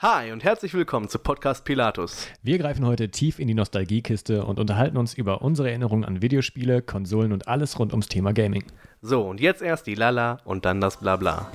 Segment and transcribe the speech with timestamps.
[0.00, 2.28] Hi und herzlich willkommen zu Podcast Pilatus.
[2.42, 6.82] Wir greifen heute tief in die Nostalgiekiste und unterhalten uns über unsere Erinnerungen an Videospiele,
[6.82, 8.62] Konsolen und alles rund ums Thema Gaming.
[9.00, 11.50] So, und jetzt erst die Lala und dann das Blabla.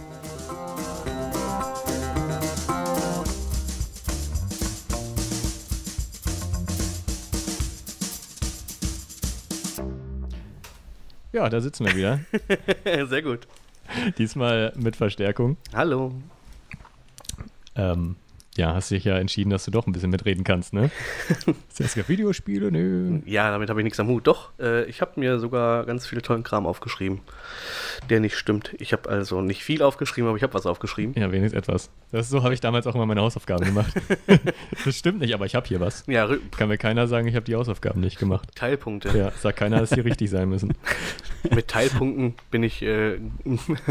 [11.31, 12.21] Ja, da sitzen wir wieder.
[13.08, 13.47] Sehr gut.
[14.17, 15.58] Diesmal mit Verstärkung.
[15.76, 16.12] Hallo.
[17.76, 18.16] Ähm,
[18.58, 20.91] ja, hast dich ja entschieden, dass du doch ein bisschen mitreden kannst, ne?
[21.70, 22.70] Ist das Videospiele?
[22.70, 23.20] Nö.
[23.25, 24.27] Ja, damit habe ich nichts am Hut.
[24.27, 27.22] Doch, äh, ich habe mir sogar ganz viel tollen Kram aufgeschrieben,
[28.09, 28.75] der nicht stimmt.
[28.80, 31.16] Ich habe also nicht viel aufgeschrieben, aber ich habe was aufgeschrieben.
[31.17, 31.89] Ja, wenigstens etwas.
[32.11, 33.94] Das, so habe ich damals auch immer meine Hausaufgaben gemacht.
[34.86, 36.03] das stimmt nicht, aber ich habe hier was.
[36.08, 38.49] Ja, Kann mir keiner sagen, ich habe die Hausaufgaben nicht gemacht.
[38.55, 39.17] Teilpunkte.
[39.17, 40.73] Ja, sagt keiner, dass die richtig sein müssen.
[41.49, 43.17] Mit Teilpunkten bin ich äh,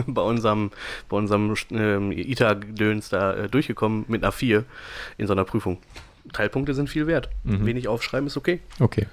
[0.07, 0.71] bei unserem,
[1.09, 4.50] bei unserem ähm, ITA-Döns da äh, durchgekommen mit einer 4
[5.19, 5.79] in so einer Prüfung.
[6.33, 7.29] Teilpunkte sind viel wert.
[7.45, 7.67] Mhm.
[7.67, 8.61] Wenig aufschreiben ist okay.
[8.79, 9.07] Okay.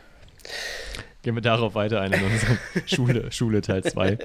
[1.23, 4.17] Gehen wir darauf weiter ein in unserem Schule, Schule Teil 2.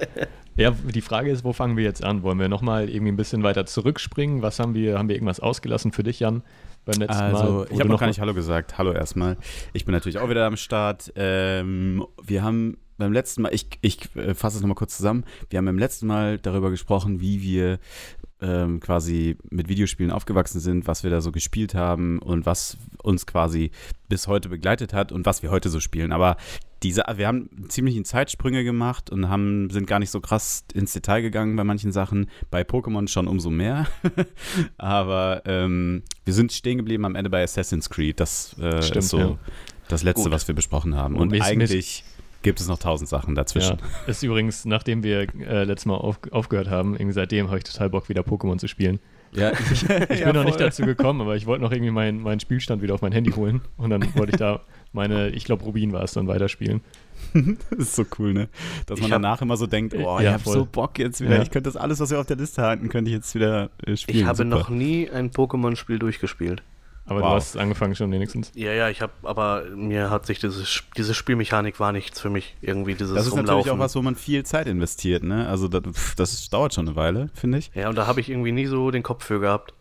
[0.55, 2.21] Ja, die Frage ist, wo fangen wir jetzt an?
[2.23, 4.41] Wollen wir nochmal irgendwie ein bisschen weiter zurückspringen?
[4.41, 6.43] Was haben wir, haben wir irgendwas ausgelassen für dich, Jan,
[6.85, 7.35] beim letzten Mal?
[7.35, 8.77] Also, wo ich habe noch gar mal- nicht Hallo gesagt.
[8.77, 9.37] Hallo erstmal.
[9.73, 11.11] Ich bin natürlich auch wieder am Start.
[11.15, 15.25] Ähm, wir haben beim letzten Mal, ich, ich äh, fasse es nochmal kurz zusammen.
[15.49, 17.79] Wir haben beim letzten Mal darüber gesprochen, wie wir
[18.43, 23.25] ähm, quasi mit Videospielen aufgewachsen sind, was wir da so gespielt haben und was uns
[23.25, 23.71] quasi
[24.09, 26.11] bis heute begleitet hat und was wir heute so spielen.
[26.11, 26.35] Aber
[26.83, 30.91] diese, wir haben ziemlich in Zeitsprünge gemacht und haben, sind gar nicht so krass ins
[30.91, 32.29] Detail gegangen bei manchen Sachen.
[32.51, 33.87] Bei Pokémon schon umso mehr.
[34.77, 38.19] Aber ähm, wir sind stehen geblieben am Ende bei Assassin's Creed.
[38.19, 39.39] Das äh, Stimmt, ist so ja.
[39.87, 40.33] das Letzte, Gut.
[40.33, 41.15] was wir besprochen haben.
[41.15, 42.03] Und Und, eigentlich
[42.43, 43.77] gibt es noch tausend Sachen dazwischen.
[43.79, 47.63] Ja, ist übrigens, nachdem wir äh, letztes Mal auf, aufgehört haben, irgendwie seitdem habe ich
[47.63, 48.99] total Bock, wieder Pokémon zu spielen.
[49.31, 49.87] Ja, Ich
[50.23, 53.01] bin noch nicht dazu gekommen, aber ich wollte noch irgendwie meinen meinen Spielstand wieder auf
[53.01, 53.61] mein Handy holen.
[53.77, 56.81] Und dann wollte ich da meine, ich glaube Rubin war es, dann weiterspielen.
[57.33, 58.49] Das ist so cool, ne?
[58.85, 61.19] Dass man Ich hab- danach immer so denkt, oh, Ja, ich habe so Bock jetzt
[61.21, 61.37] wieder.
[61.37, 61.41] Ja.
[61.41, 63.95] Ich könnte das alles, was wir auf der Liste hatten, könnte ich jetzt wieder äh,
[63.97, 64.19] spielen.
[64.19, 64.49] Ich habe Super.
[64.49, 66.61] noch nie ein Pokémon-Spiel durchgespielt.
[67.05, 67.33] Aber du Wow.
[67.35, 68.51] hast angefangen schon wenigstens.
[68.55, 72.55] Ja, ja, ich habe, aber mir hat sich dieses, diese Spielmechanik war nichts für mich.
[72.61, 73.57] Irgendwie dieses Das ist Rumlaufen.
[73.57, 75.47] natürlich auch was, wo man viel Zeit investiert, ne?
[75.49, 75.81] Also das,
[76.15, 77.71] das dauert schon eine Weile, finde ich.
[77.75, 79.73] Ja, und da habe ich irgendwie nie so den Kopf für gehabt.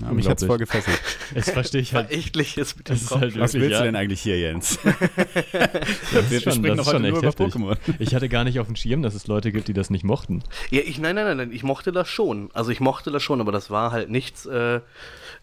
[0.00, 0.98] Ja, mich hat's voll gefesselt.
[1.34, 2.08] Das verstehe ich halt.
[2.08, 3.20] Verächtlich ist mit dem Das ist Kopf.
[3.20, 3.78] halt Was willst ja.
[3.78, 4.78] du denn eigentlich hier, Jens?
[5.52, 7.54] Das wir ist schon, sprechen das doch ist schon heute echt nur über heftig.
[7.54, 7.76] Pokémon.
[7.98, 10.42] Ich hatte gar nicht auf dem Schirm, dass es Leute gibt, die das nicht mochten.
[10.70, 12.50] Ja, ich, nein, nein, nein, nein, ich mochte das schon.
[12.52, 14.80] Also ich mochte das schon, aber das war halt nichts äh,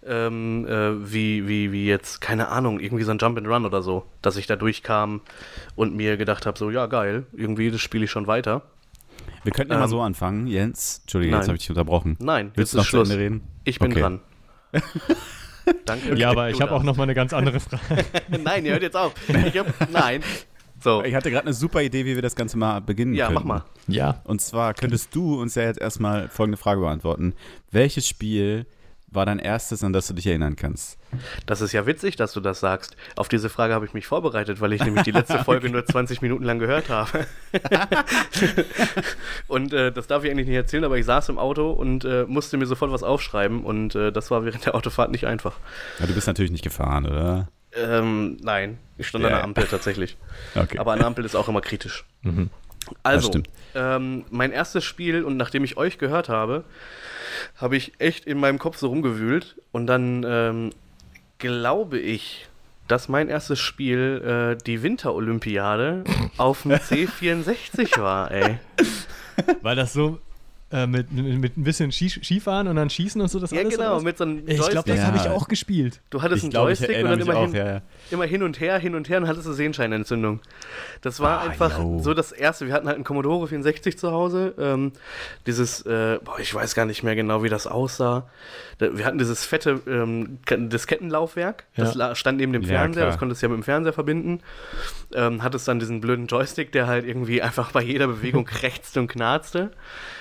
[0.05, 3.81] ähm, äh, wie, wie, wie jetzt, keine Ahnung, irgendwie so ein Jump and Run oder
[3.81, 5.21] so, dass ich da durchkam
[5.75, 8.63] und mir gedacht habe, so, ja, geil, irgendwie, das spiele ich schon weiter.
[9.43, 10.47] Wir könnten ja Ähm, mal so anfangen.
[10.47, 11.41] Jens, Entschuldige, nein.
[11.41, 12.17] jetzt habe ich dich unterbrochen.
[12.19, 13.09] Nein, Willst jetzt du noch ist zu Schluss.
[13.09, 13.41] Ende reden?
[13.63, 14.01] Ich bin Okay.
[14.01, 14.19] dran.
[15.85, 16.15] Danke.
[16.15, 18.05] ja, aber ich habe auch noch mal eine ganz andere Frage.
[18.43, 19.13] Nein, ihr hört jetzt auf.
[19.45, 20.21] Ich hab, nein.
[20.81, 23.35] So, Ich hatte gerade eine super Idee, wie wir das Ganze mal beginnen ja, können.
[23.35, 23.63] mach mal.
[23.88, 27.33] Ja, Und zwar könntest du uns ja jetzt erstmal folgende Frage beantworten.
[27.71, 28.65] Welches Spiel
[29.11, 30.97] war dein erstes, an das du dich erinnern kannst?
[31.45, 32.95] Das ist ja witzig, dass du das sagst.
[33.15, 36.21] Auf diese Frage habe ich mich vorbereitet, weil ich nämlich die letzte Folge nur 20
[36.21, 37.25] Minuten lang gehört habe.
[39.47, 42.25] und äh, das darf ich eigentlich nicht erzählen, aber ich saß im Auto und äh,
[42.27, 45.55] musste mir sofort was aufschreiben und äh, das war während der Autofahrt nicht einfach.
[45.99, 47.47] Ja, du bist natürlich nicht gefahren, oder?
[47.73, 49.37] Ähm, nein, ich stand an Ja.
[49.37, 50.17] der Ampel tatsächlich.
[50.55, 50.79] Okay.
[50.79, 52.05] Aber an der Ampel ist auch immer kritisch.
[52.23, 52.49] Mhm.
[53.03, 53.31] Also,
[53.75, 56.63] ähm, mein erstes Spiel und nachdem ich euch gehört habe,
[57.57, 59.55] habe ich echt in meinem Kopf so rumgewühlt.
[59.72, 60.69] Und dann ähm,
[61.38, 62.47] glaube ich,
[62.88, 66.03] dass mein erstes Spiel äh, die Winterolympiade
[66.38, 68.57] auf dem C64 war, ey.
[69.61, 70.19] weil das so
[70.72, 73.62] äh, mit, mit, mit ein bisschen Ski, Skifahren und dann Schießen und so das Ja,
[73.62, 73.75] alles.
[73.75, 75.06] genau, mit so einem Ich glaube, das Ja.
[75.07, 76.00] habe ich auch gespielt.
[76.12, 77.81] Du hattest Ich einen glaube, ich Joystick und dann immer auch, hin, ja,
[78.12, 80.40] immer hin und her, hin und her und hattest eine Sehenscheinentzündung.
[81.02, 82.00] Das war Ah, einfach yo.
[82.00, 82.68] so das erste.
[82.68, 84.53] Wir hatten halt einen Commodore 64 zu Hause.
[84.59, 84.91] Ähm,
[85.47, 88.30] dieses, äh, boah, ich weiß gar nicht mehr genau, wie das aussah.
[88.80, 91.65] Wir hatten dieses fette ähm, Diskettenlaufwerk.
[91.75, 93.06] Das stand neben dem Fernseher.
[93.07, 94.42] das konntest du ja mit dem Fernseher verbinden.
[95.13, 99.07] Ähm, hattest dann diesen blöden Joystick, der halt irgendwie einfach bei jeder Bewegung krächzte und
[99.07, 99.72] knarzte.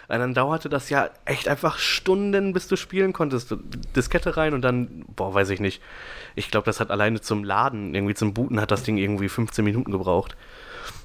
[0.09, 3.55] Und dann dauerte das ja echt einfach Stunden, bis du spielen konntest.
[3.95, 5.83] Diskette rein und dann, boah, weiß ich nicht.
[6.35, 9.63] Ich glaube, das hat alleine zum Laden, irgendwie zum Booten, hat das Ding irgendwie 15
[9.63, 10.35] Minuten gebraucht.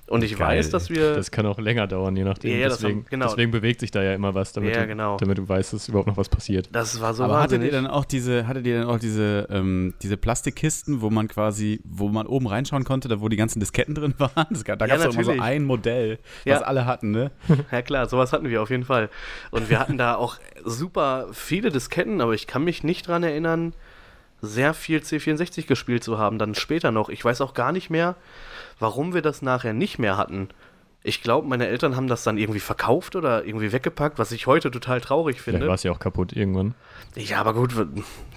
[0.07, 0.57] Und ich Geil.
[0.59, 1.15] weiß, dass wir.
[1.15, 2.51] Das kann auch länger dauern, je nachdem.
[2.51, 3.25] Ja, ja, das deswegen, haben- genau.
[3.27, 5.15] deswegen bewegt sich da ja immer was, damit, Ja, du, genau.
[5.17, 6.67] damit du weißt, dass überhaupt noch was passiert.
[6.73, 7.67] das war so Aber hattet wahnsinnig.
[7.67, 11.79] ihr dann auch diese, hattet ihr dann auch diese, ähm, diese Plastikkisten, wo man quasi,
[11.85, 14.45] wo man oben reinschauen konnte, da wo die ganzen Disketten drin waren?
[14.49, 16.55] Das, gab- da Ja, gab es immer so ein Modell, Ja.
[16.55, 17.31] was alle hatten, ne?
[17.71, 19.09] Ja klar, sowas hatten wir auf jeden Fall.
[19.51, 20.35] Und wir hatten da auch
[20.65, 23.73] super viele Disketten, aber ich kann mich nicht dran erinnern,
[24.41, 27.07] sehr viel C64 gespielt zu haben, dann später noch.
[27.07, 28.17] Ich weiß auch gar nicht mehr,
[28.83, 30.49] warum wir das nachher nicht mehr hatten.
[31.05, 34.71] Ich glaube, meine Eltern haben das dann irgendwie verkauft oder irgendwie weggepackt, was ich heute
[34.71, 35.67] total traurig Vielleicht finde.
[35.67, 36.75] war es ja auch kaputt irgendwann.
[37.15, 37.75] Ja, aber gut,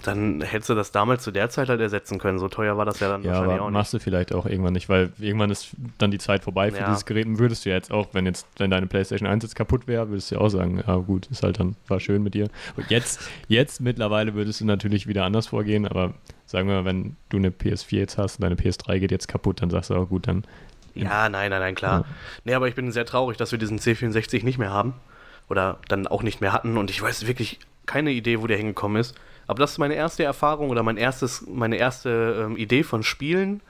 [0.02, 2.38] dann hättest du das damals zu der Zeit halt ersetzen können.
[2.40, 3.74] So teuer war das ja dann Ja, wahrscheinlich aber auch nicht.
[3.74, 5.68] machst du vielleicht auch irgendwann nicht, weil irgendwann ist
[5.98, 6.88] dann die Zeit vorbei für Ja.
[6.88, 7.26] dieses Gerät.
[7.26, 10.08] Und würdest du ja jetzt auch, wenn jetzt, wenn deine PlayStation 1 jetzt kaputt wäre,
[10.08, 12.48] würdest du ja auch sagen, ja gut, ist halt dann, war schön mit dir.
[12.76, 16.14] Und jetzt, jetzt mittlerweile würdest du natürlich wieder anders vorgehen, aber
[16.46, 19.62] sagen wir mal, wenn du eine PS4 jetzt hast und deine PS3 geht jetzt kaputt,
[19.62, 20.44] dann sagst du auch gut, dann
[20.96, 22.00] Ja, nein, nein, nein, klar.
[22.00, 22.04] Ja.
[22.44, 24.94] Nee, aber ich bin sehr traurig, dass wir diesen C64 nicht mehr haben.
[25.48, 26.76] Oder dann auch nicht mehr hatten.
[26.76, 29.14] Und ich weiß wirklich keine Idee, wo der hingekommen ist.
[29.46, 33.60] Aber das ist meine erste Erfahrung oder mein erstes, meine erste ähm, Idee von Spielen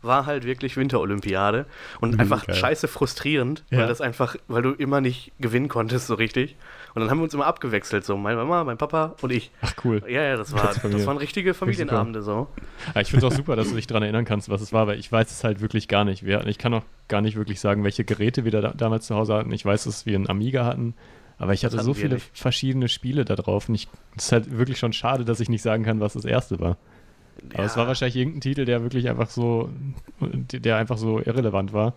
[0.00, 1.66] war halt wirklich Winterolympiade.
[2.00, 2.54] Und Mhm, einfach geil.
[2.56, 3.80] scheiße frustrierend, Ja.
[3.80, 6.56] weil das einfach, weil du immer nicht gewinnen konntest so richtig.
[6.96, 9.50] Und dann haben wir uns immer abgewechselt, so meine Mama, mein Papa und ich.
[9.60, 10.02] ach cool.
[10.08, 12.48] Ja, ja, das, war, das waren richtige Familienabende so.
[12.94, 14.86] Ja, ich finde es auch super, dass du dich daran erinnern kannst, was es war,
[14.86, 16.24] weil ich weiß es halt wirklich gar nicht.
[16.24, 19.34] Wir, ich kann auch gar nicht wirklich sagen, welche Geräte wir da, damals zu Hause
[19.34, 19.52] hatten.
[19.52, 20.94] Ich weiß, dass wir einen Amiga hatten,
[21.38, 22.30] aber ich hatte so viele nicht.
[22.32, 23.68] verschiedene Spiele da drauf.
[23.68, 26.24] Und ich, es ist halt wirklich schon schade, dass ich nicht sagen kann, was das
[26.24, 26.78] erste war.
[27.52, 27.80] Aber es Ja.
[27.82, 29.68] war wahrscheinlich irgendein Titel, der wirklich einfach so,
[30.20, 31.92] der einfach so irrelevant war.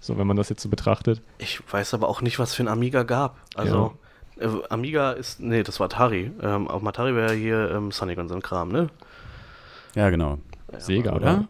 [0.00, 1.22] So, wenn man das jetzt so betrachtet.
[1.38, 3.38] Ich weiß aber auch nicht, was für ein Amiga gab.
[3.54, 3.94] Also,
[4.42, 6.30] äh, Amiga ist, nee, das war Atari.
[6.42, 8.88] Ähm, auf dem Atari wäre hier ähm, Sonic und so ein Kram, ne?
[9.94, 10.38] Ja, genau.
[10.78, 11.16] Sega, oder?
[11.16, 11.48] oder?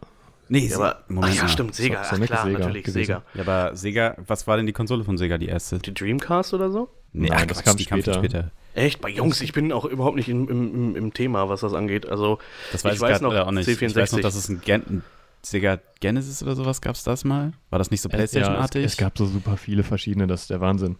[0.49, 3.05] Nee, Ja, aber, ach ja, stimmt, Sega, So- ach klar, Sega natürlich, gewesen.
[3.05, 3.23] Sega.
[3.33, 5.79] Ja, aber Sega, was war denn die Konsole von Sega, die erste?
[5.79, 6.89] Die Dreamcast oder so?
[7.13, 8.19] Nee, Nein, ach, das Quatsch, kam die kam viel später.
[8.19, 8.51] später.
[8.75, 9.01] Echt?
[9.01, 12.09] Bei Jungs, ich bin auch überhaupt nicht im, im, im, Thema, was das angeht.
[12.09, 12.39] Also,
[12.71, 13.67] Das weiß ich ich, weiß noch, äh, auch nicht.
[13.67, 14.21] Ich weiß noch, C64.
[14.21, 15.03] dass es ein, Gen ein
[15.43, 17.53] Sega Genesis oder sowas gab es das mal?
[17.69, 18.83] War das nicht so Ja, es, Playstation-artig?
[18.85, 20.97] es gab so super viele verschiedene, das ist der Wahnsinn.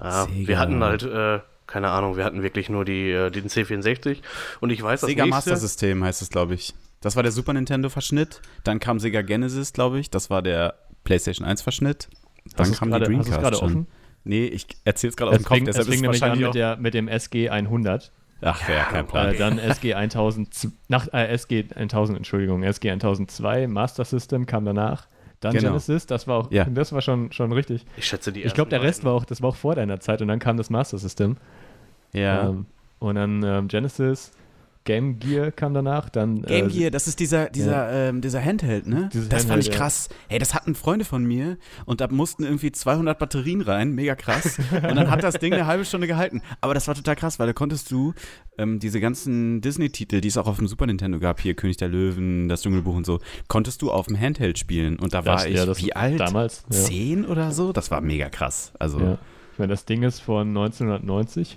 [0.00, 0.48] Ja, Sega.
[0.48, 4.18] wir hatten halt, äh, keine Ahnung, wir hatten wirklich nur die, äh, den C64.
[4.60, 6.74] Und ich weiß, das Sega nächste, Master System heißt es, glaube ich.
[7.00, 8.40] Das war der Super Nintendo-Verschnitt.
[8.64, 10.10] Dann kam Sega Genesis, glaube ich.
[10.10, 12.08] Das war der PlayStation 1-Verschnitt.
[12.56, 13.86] Dann kam gerade- die Dreamcast gerade offen?
[14.24, 16.46] Nee, ich erzähle es gerade aus dem Kopf, deshalb ist fing es nämlich an wahrscheinlich
[16.48, 18.10] mit, der, mit dem SG 100.
[18.42, 19.34] Ach, ja, kein Plan.
[19.34, 24.64] Äh, dann SG 1000, z- nach, äh, SG 1000, Entschuldigung, SG 1002, Master System kam
[24.64, 25.06] danach.
[25.40, 25.68] Dann Genau.
[25.68, 26.64] Genesis, das war auch, Ja.
[26.64, 27.84] das war schon, schon richtig.
[27.96, 30.22] ich schätze die Ich glaube, der Rest war auch, das war auch vor deiner Zeit
[30.22, 31.36] und dann kam das Master System.
[32.12, 32.48] Ja.
[32.48, 32.66] Ähm,
[32.98, 34.32] und dann ähm, Genesis,
[34.86, 38.86] Game Gear kam danach, dann Game äh, Gear, das ist dieser, dieser, ähm, dieser Handheld,
[38.86, 39.10] ne?
[39.12, 39.78] Dieses das fand Handheld, ich ja.
[39.78, 40.08] krass.
[40.28, 44.58] Hey, das hatten Freunde von mir und da mussten irgendwie 200 Batterien rein, mega krass.
[44.72, 46.40] und dann hat das Ding eine halbe Stunde gehalten.
[46.62, 48.14] Aber das war total krass, weil da konntest du
[48.56, 51.88] ähm, diese ganzen Disney-Titel, die es auch auf dem Super Nintendo gab, hier König der
[51.88, 53.18] Löwen, das Dschungelbuch und so,
[53.48, 54.98] konntest du auf dem Handheld spielen.
[54.98, 56.20] Und da das, war ich, ja, das, wie alt?
[56.20, 56.64] Damals.
[56.70, 56.78] Ja.
[56.78, 57.72] Zehn oder so?
[57.72, 58.72] Das war mega krass.
[58.78, 59.18] Also, Ja.
[59.52, 61.56] Ich meine, das Ding ist von 1990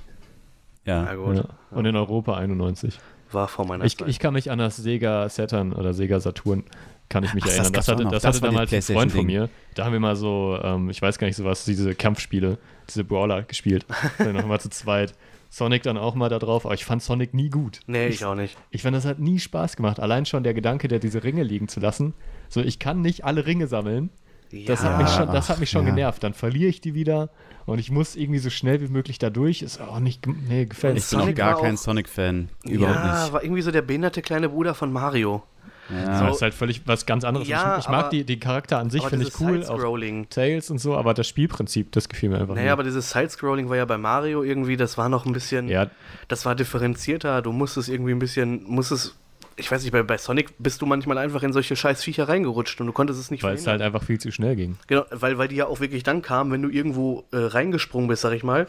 [0.86, 1.14] ja.
[1.14, 1.46] Ja.
[1.72, 2.98] und in Europa 91.
[3.34, 4.08] war vor meiner Ich, Zeit.
[4.08, 6.64] ich kann mich an das Sega Saturn oder Sega Saturn
[7.10, 7.74] kann ich mich Ach, das erinnern.
[7.74, 9.50] Das, auch hatte, das Das hatte damals ein Freund von mir.
[9.76, 13.04] Da haben wir mal so, ähm, ich weiß gar nicht so was, diese Kampfspiele, diese
[13.04, 13.86] Brawler gespielt.
[14.20, 15.14] dann noch mal zu zweit.
[15.50, 17.80] Sonic dann auch mal da drauf, aber ich fand Sonic nie gut.
[17.88, 18.56] nee, ich auch nicht.
[18.70, 20.00] Ich fand, das hat nie Spaß gemacht.
[20.00, 22.14] Allein schon der Gedanke, der diese Ringe liegen zu lassen.
[22.50, 24.12] So, ich kann nicht alle Ringe sammeln.
[24.51, 24.90] Das, Ja.
[24.90, 25.92] hat, mich schon, das hat mich schon ja.
[25.92, 26.24] genervt.
[26.24, 27.30] Dann verliere ich die wieder
[27.66, 29.62] und ich muss irgendwie so schnell wie möglich da durch.
[29.62, 31.19] Ist auch nicht, nee, gefällt Ich mir.
[31.19, 32.50] bin auch gar kein Sonic-Fan.
[32.66, 33.34] Überhaupt ja, nicht.
[33.34, 35.44] war irgendwie so der behinderte kleine Bruder von Mario.
[35.92, 36.19] Ja.
[36.19, 37.47] So, ist halt völlig was ganz anderes.
[37.47, 39.64] Ja, ich, ich mag aber- die, die Charakter an sich, finde ich cool.
[39.64, 40.30] Auch Side-Scrolling.
[40.30, 43.78] Tails und so, aber das Spielprinzip, das gefiel mir einfach Naja, aber dieses Side-Scrolling war
[43.78, 45.88] ja bei Mario irgendwie, das war noch ein bisschen, Ja,
[46.28, 47.42] das war differenzierter.
[47.42, 49.16] Du musstest irgendwie ein bisschen, musstest,
[49.59, 52.80] ich weiß nicht, bei, bei Sonic bist du manchmal einfach in solche scheiß Viecher reingerutscht
[52.81, 53.87] und du konntest es nicht weil es halt verhindern.
[53.95, 54.78] einfach viel zu schnell ging.
[54.87, 58.21] Genau, weil, weil die ja auch wirklich dann kamen, wenn du irgendwo äh, reingesprungen bist,
[58.21, 58.68] sag ich mal.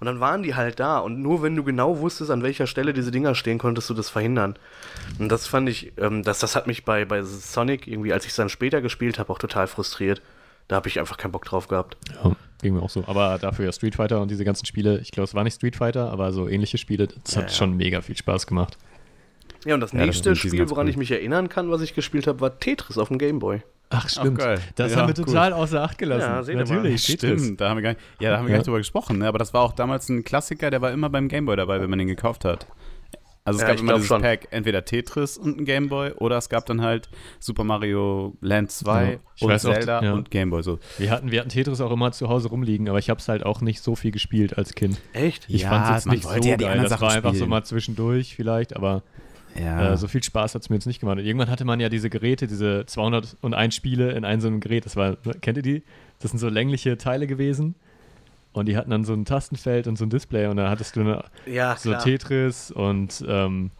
[0.00, 0.98] Und dann waren die halt da.
[0.98, 4.10] Und nur wenn du genau wusstest, an welcher Stelle diese Dinger stehen, konntest du das
[4.10, 4.56] verhindern.
[5.18, 8.30] Und das fand ich, ähm, das, das hat mich bei, bei Sonic irgendwie, als ich
[8.30, 10.20] es dann später gespielt habe, auch total frustriert.
[10.68, 11.96] Da habe ich einfach keinen Bock drauf gehabt.
[12.22, 13.04] Ja, ging mir auch so.
[13.06, 15.76] Aber dafür ja Street Fighter und diese ganzen Spiele, ich glaube, es war nicht Street
[15.76, 17.56] Fighter, aber so ähnliche Spiele, das Ja, hat ja.
[17.56, 18.76] schon mega viel Spaß gemacht.
[19.64, 20.90] Ja, und das Ja, das nächste sind Spiel, woran cool.
[20.90, 23.62] ich mich erinnern kann, was ich gespielt habe, war Tetris auf dem Gameboy.
[23.90, 24.38] Ach, stimmt.
[24.38, 24.58] geil.
[24.76, 25.24] Das Ja, haben wir cool.
[25.26, 26.20] total außer Acht gelassen.
[26.28, 26.74] Ja, seht ihr mal.
[26.76, 27.42] Natürlich, Tetris.
[27.42, 28.54] Stimmt, da haben wir gar nicht, ja, da haben wir Ja.
[28.54, 29.28] gar nicht drüber gesprochen, ne?
[29.28, 31.98] aber das war auch damals ein Klassiker, der war immer beim Gameboy dabei, wenn man
[31.98, 32.66] den gekauft hat.
[33.46, 34.22] Also es Ja, gab immer dieses schon.
[34.22, 39.04] Pack, entweder Tetris und ein Gameboy oder es gab dann halt Super Mario Land 2
[39.04, 39.18] Ja.
[39.42, 40.12] Und weiß auch, Zelda ja.
[40.14, 40.62] und Gameboy.
[40.62, 40.78] So.
[40.96, 43.44] Wir hatten, wir hatten Tetris auch immer zu Hause rumliegen, aber ich habe es halt
[43.44, 44.98] auch nicht so viel gespielt als Kind.
[45.12, 45.44] Echt?
[45.48, 46.56] Ich Ja, fand es nicht so geil.
[46.88, 49.02] Das war einfach so mal zwischendurch vielleicht, aber
[49.58, 49.92] Ja.
[49.92, 51.18] äh, so viel Spaß hat es mir jetzt nicht gemacht.
[51.18, 54.84] Und irgendwann hatte man ja diese Geräte, diese 201 Spiele in einem so einem Gerät.
[54.84, 55.82] Das war, kennt ihr die?
[56.20, 57.74] Das sind so längliche Teile gewesen.
[58.52, 61.00] Und die hatten dann so ein Tastenfeld und so ein Display und da hattest du
[61.00, 61.92] eine, Ja, so.
[61.94, 63.70] Tetris und ähm,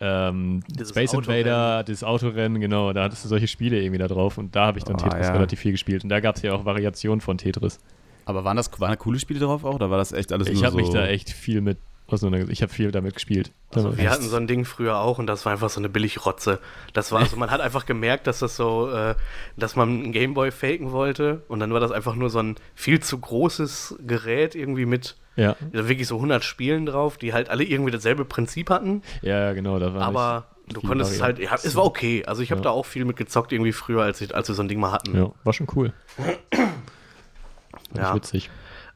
[0.00, 4.56] ähm, Space Invader, das Autorennen, genau, da hattest du solche Spiele irgendwie da drauf und
[4.56, 5.32] da habe ich dann Oh, Tetris ja.
[5.32, 6.02] relativ viel gespielt.
[6.04, 7.78] Und da gab es ja auch Variationen von Tetris.
[8.24, 10.54] Aber waren das waren da coole Spiele drauf auch oder war das echt alles Ich
[10.54, 10.78] nur habe so?
[10.78, 11.76] mich da echt viel mit
[12.12, 12.52] auseinandergesetzt.
[12.52, 13.52] Ich habe viel damit gespielt.
[13.74, 16.58] Also wir hatten so ein Ding früher auch und das war einfach so eine Billigrotze.
[16.92, 19.14] Das war, also man hat einfach gemerkt, dass das so, äh,
[19.56, 23.00] dass man einen Gameboy faken wollte und dann war das einfach nur so ein viel
[23.00, 27.64] zu großes Gerät irgendwie mit ja, ja, wirklich so 100 Spielen drauf, die halt alle
[27.64, 29.78] irgendwie dasselbe Prinzip hatten, ja, genau.
[29.78, 32.24] Da war aber du konntest es halt, ja, es war okay.
[32.26, 32.64] Also ich habe Ja.
[32.64, 34.92] da auch viel mit gezockt irgendwie früher, als, ich, als wir so ein Ding mal
[34.92, 35.16] hatten.
[35.16, 35.92] Ja, war schon cool.
[37.96, 38.14] Ja.
[38.14, 38.50] witzig.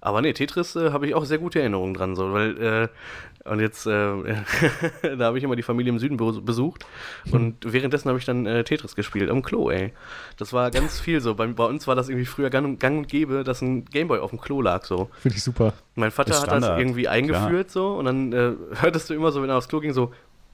[0.06, 3.58] Aber nee, Tetris äh, habe ich auch sehr gute Erinnerungen dran, so, weil, äh, und
[3.58, 3.90] jetzt, äh,
[5.18, 6.86] da habe ich immer die Familie im Süden be besucht
[7.32, 9.92] und währenddessen habe ich dann äh, Tetris gespielt, am Klo, ey.
[10.36, 11.34] Das war ganz viel so.
[11.34, 14.20] Bei, bei uns war das irgendwie früher gang und, gang und gäbe, dass ein Gameboy
[14.20, 15.10] auf dem Klo lag, so.
[15.18, 15.72] Finde ich super.
[15.96, 19.50] Mein Vater hat das irgendwie eingeführt, so, und dann äh, hörtest du immer so, wenn
[19.50, 20.12] er aufs Klo ging, so,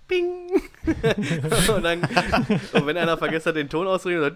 [0.08, 0.60] Bing.
[1.74, 2.00] und, dann,
[2.72, 4.34] und wenn einer vergessen hat, den Ton auszureden,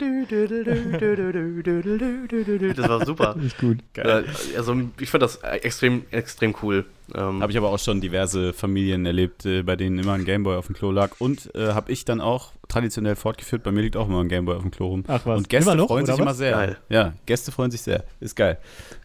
[2.76, 3.34] das war super.
[3.36, 3.78] Das ist gut.
[3.94, 4.24] Geil.
[4.56, 6.84] Also ich fand das extrem, extrem cool.
[7.14, 10.66] Ähm, habe ich aber auch schon diverse Familien erlebt, bei denen immer ein Gameboy auf
[10.66, 11.12] dem Klo lag.
[11.18, 14.56] Und äh, habe ich dann auch traditionell fortgeführt, bei mir liegt auch immer ein Gameboy
[14.56, 15.04] auf dem Klo rum.
[15.06, 15.38] Ach was.
[15.38, 16.20] Und Gäste noch, freuen sich was?
[16.20, 16.52] immer sehr.
[16.52, 16.78] Geil.
[16.88, 18.04] Ja, Gäste freuen sich sehr.
[18.20, 18.58] Ist geil.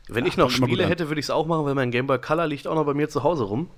[0.08, 2.48] Wenn Ach, ich noch Spiele hätte, würde ich es auch machen, weil mein Gameboy Color
[2.48, 3.70] liegt auch noch bei mir zu Hause rum.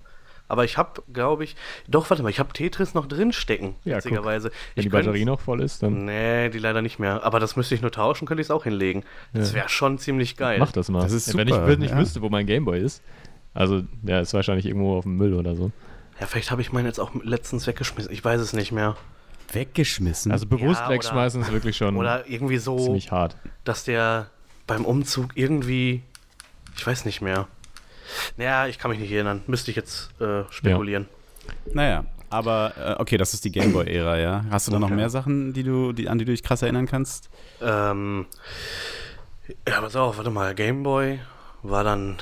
[0.50, 1.56] Aber ich habe, glaube ich,
[1.88, 4.50] doch, warte mal, ich habe Tetris noch drin stecken, Ja, witzigerweise.
[4.50, 7.24] Wenn ich die könnt- Batterie noch voll ist, dann Nee, die leider nicht mehr.
[7.24, 9.04] Aber das müsste ich nur tauschen, könnte ich es auch hinlegen.
[9.34, 10.60] Das wäre schon ziemlich geil.
[10.60, 11.02] mach das mal.
[11.02, 11.98] Das ist Wenn ich super, wenn ich ja.
[11.98, 13.02] wüsste, wo mein Gameboy ist.
[13.56, 15.72] Also, der ist wahrscheinlich irgendwo auf dem Müll oder so.
[16.20, 18.12] Ja, vielleicht habe ich meinen jetzt auch letztens weggeschmissen.
[18.12, 18.96] Ich weiß es nicht mehr.
[19.52, 20.32] Weggeschmissen.
[20.32, 23.36] Also bewusst Ja, oder- wegschmeißen ist wirklich schon Oder irgendwie so, ziemlich hart.
[23.64, 24.28] dass der
[24.68, 26.04] beim Umzug irgendwie.
[26.76, 27.48] Ich weiß nicht mehr.
[28.38, 29.44] Naja, ich kann mich nicht erinnern.
[29.48, 31.08] Müsste ich jetzt äh, spekulieren.
[31.74, 34.46] naja, aber äh, okay, das ist die Gameboy-Ära, ja.
[34.50, 34.96] Hast du da noch Okay.
[34.96, 37.30] mehr Sachen, die du, die, an die du dich krass erinnern kannst?
[37.62, 38.26] Ähm,
[39.68, 40.56] ja, pass auf, warte mal.
[40.56, 41.20] Gameboy
[41.62, 42.18] war dann.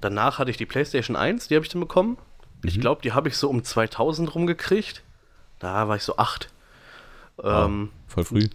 [0.00, 2.18] Danach hatte ich die PlayStation 1, die habe ich dann bekommen.
[2.64, 2.80] Ich Mhm.
[2.82, 5.02] glaube, die habe ich so um 2000 rumgekriegt.
[5.58, 6.48] Da war ich so 8.
[7.42, 8.48] Ähm, Voll früh.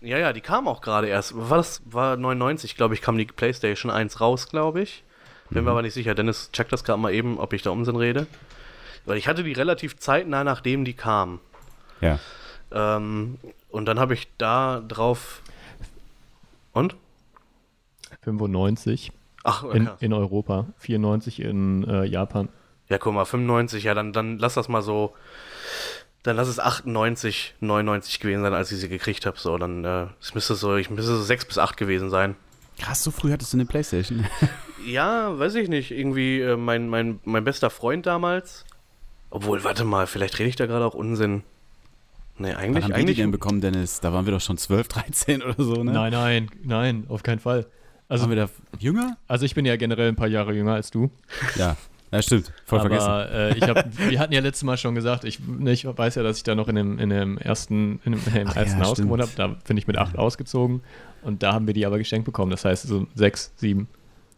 [0.00, 1.32] ja, ja, die kam auch gerade erst.
[1.36, 5.02] War das war 99, glaube ich, kam die PlayStation 1 raus, glaube ich.
[5.54, 6.14] Bin mir aber nicht sicher.
[6.14, 8.26] Dennis, check das gerade mal eben, ob ich da Unsinn rede.
[9.06, 11.40] Weil ich hatte die relativ zeitnah, nachdem die kam.
[12.00, 12.18] Ja.
[12.72, 13.38] Ähm,
[13.70, 15.42] und dann habe ich da drauf.
[16.72, 16.96] Und?
[18.22, 19.12] 95
[19.44, 20.04] Ach, in, okay.
[20.04, 22.48] in Europa, 94 in äh, Japan.
[22.88, 25.14] Ja, guck mal, 95, ja, dann, dann lass das mal so.
[26.24, 29.38] Dann lass es 98, 99 gewesen sein, als ich sie gekriegt habe.
[29.38, 32.34] So, dann äh, es müsste so, ich müsste so 6 bis 8 gewesen sein.
[32.78, 34.26] Krass, so früh hattest du eine Playstation.
[34.86, 35.92] Ja, weiß ich nicht.
[35.92, 38.66] Irgendwie äh, mein, mein, mein bester Freund damals.
[39.30, 41.42] Obwohl, warte mal, vielleicht rede ich da gerade auch Unsinn.
[42.36, 43.16] Nee, Wann eigentlich, haben wir die eigentlich.
[43.16, 44.00] denn bekommen, Dennis?
[44.00, 45.92] Da waren wir doch schon 12, 13 oder so, ne?
[45.92, 47.66] Nein, nein, nein, auf keinen Fall.
[48.08, 49.16] Also, Waren wir da jünger?
[49.26, 51.10] also ich bin ja generell ein paar Jahre jünger als du.
[51.56, 51.76] Ja.
[52.14, 52.52] Ja, stimmt.
[52.64, 53.08] Voll vergessen.
[53.08, 56.14] aber äh, ich hab, wir hatten ja letztes Mal schon gesagt, ich, ne, ich weiß
[56.14, 58.78] ja, dass ich da noch in dem, in dem ersten, in dem, im Ach ersten
[58.80, 59.32] ja, Haus gewohnt habe.
[59.34, 60.82] Da bin ich mit acht ausgezogen
[61.22, 62.52] und da haben wir die aber geschenkt bekommen.
[62.52, 63.88] Das heißt so sechs, sieben.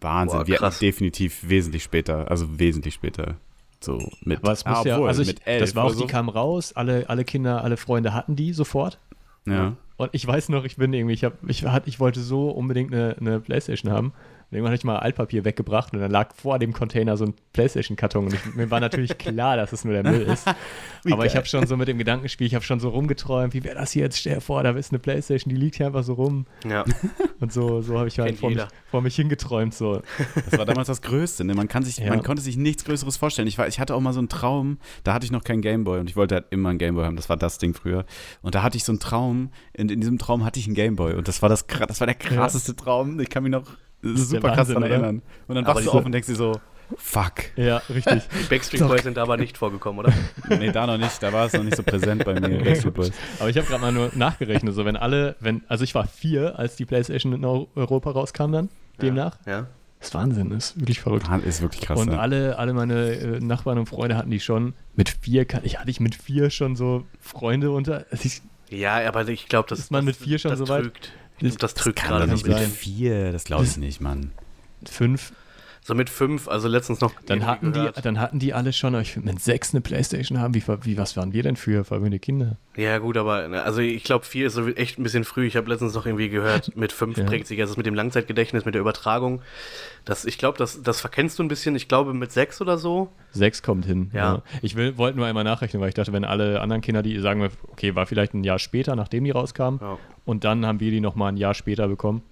[0.00, 0.38] Wahnsinn.
[0.38, 0.76] Boah, wir krass.
[0.76, 3.36] hatten definitiv wesentlich später, also wesentlich später.
[3.80, 4.38] So mit.
[4.38, 6.00] Aber es Ah, muss ja, obwohl, also ich, mit elf das war auch, so.
[6.00, 8.98] die kamen raus, alle, alle Kinder, alle Freunde hatten die sofort.
[9.46, 9.76] Ja.
[9.98, 12.92] Und ich weiß noch, ich bin irgendwie, ich, hab, ich, hat, ich wollte so unbedingt
[12.92, 14.12] eine, eine Playstation haben.
[14.48, 17.34] Und irgendwann habe ich mal Altpapier weggebracht und dann lag vor dem Container so ein
[17.52, 18.26] Playstation-Karton.
[18.26, 20.46] Und ich, mir war natürlich klar, dass es nur der Müll ist.
[20.46, 21.38] Aber ich geil.
[21.38, 24.04] habe schon so mit dem Gedankenspiel, ich habe schon so rumgeträumt, wie wäre das hier
[24.04, 24.18] jetzt?
[24.18, 26.46] Stell dir vor, da ist eine Playstation, die liegt hier einfach so rum.
[26.64, 26.84] Ja,
[27.40, 29.74] Und so, so habe ich halt vor mich, vor mich hingeträumt.
[29.74, 30.00] So.
[30.48, 31.44] Das war damals das Größte.
[31.44, 31.54] Ne?
[31.54, 32.08] Man, kann sich, Ja.
[32.08, 33.48] man konnte sich nichts Größeres vorstellen.
[33.48, 35.98] Ich, war, ich hatte auch mal so einen Traum, da hatte ich noch keinen Gameboy
[36.00, 37.16] und ich wollte halt immer einen Gameboy haben.
[37.16, 38.06] Das war das Ding früher.
[38.42, 41.14] Und da hatte ich so einen Traum, in, in diesem Traum hatte ich einen Gameboy
[41.14, 43.18] und das war, das, das war der krasseste Traum.
[43.20, 43.64] Ich kann mich noch
[44.02, 45.22] super krass daran erinnern.
[45.48, 46.52] Und dann wachst du auf und denkst dir so,
[46.96, 47.32] fuck.
[47.56, 48.22] Ja, richtig.
[48.42, 50.12] die Backstreet Boys sind da aber nicht vorgekommen, oder?
[50.58, 51.22] Nee, da noch nicht.
[51.22, 52.58] Da war es noch nicht so präsent bei mir.
[52.64, 53.10] Backstreet Boys.
[53.40, 56.58] Aber ich habe gerade mal nur nachgerechnet, so wenn alle, wenn, also ich war vier,
[56.58, 58.68] als die Playstation in Eu- Europa rauskam dann,
[59.02, 59.38] demnach.
[59.46, 59.66] Ja.
[59.98, 61.28] Das ist Wahnsinn, das ist wirklich verrückt.
[61.28, 61.98] Wahnsinn, Ist wirklich krass.
[61.98, 62.20] und ne?
[62.20, 65.46] alle, alle meine äh, Nachbarn und Freunde hatten die schon mit vier.
[65.46, 68.04] kann- Ich hatte ich mit vier schon so Freunde unter.
[68.10, 70.68] Also ich, Ja, aber ich glaube, das Ist man mit das, vier schon das so
[70.68, 70.82] weit?
[70.82, 71.12] trügt.
[71.38, 74.30] Ich glaub, das trügt Kann gerade nicht mit vier, das glaube ich Das- nicht, Mann.
[74.88, 75.32] fünf.
[75.86, 77.12] So mit fünf, also letztens noch.
[77.26, 80.52] Dann hatten, die, dann hatten die alle schon, ich finde, mit sechs eine Playstation haben.
[80.52, 82.56] Wie, wie, was waren wir denn für verwöhnte Kinder?
[82.76, 85.46] Ja, gut, aber ne, also ich glaube, vier ist so echt ein bisschen früh.
[85.46, 87.22] Ich habe letztens noch irgendwie gehört, mit fünf Ja.
[87.24, 89.42] prägt sich das mit dem Langzeitgedächtnis, mit der Übertragung.
[90.04, 91.76] Das, ich glaube, das, das verkennst du ein bisschen.
[91.76, 93.12] Ich glaube, mit sechs oder so.
[93.30, 94.10] Sechs kommt hin.
[94.12, 94.42] Ja.
[94.62, 97.48] Ich will, wollte nur einmal nachrechnen, weil ich dachte, wenn alle anderen Kinder, die sagen,
[97.70, 99.98] okay, war vielleicht ein Jahr später, nachdem die rauskamen, Ja.
[100.24, 102.22] und dann haben wir die nochmal ein Jahr später bekommen.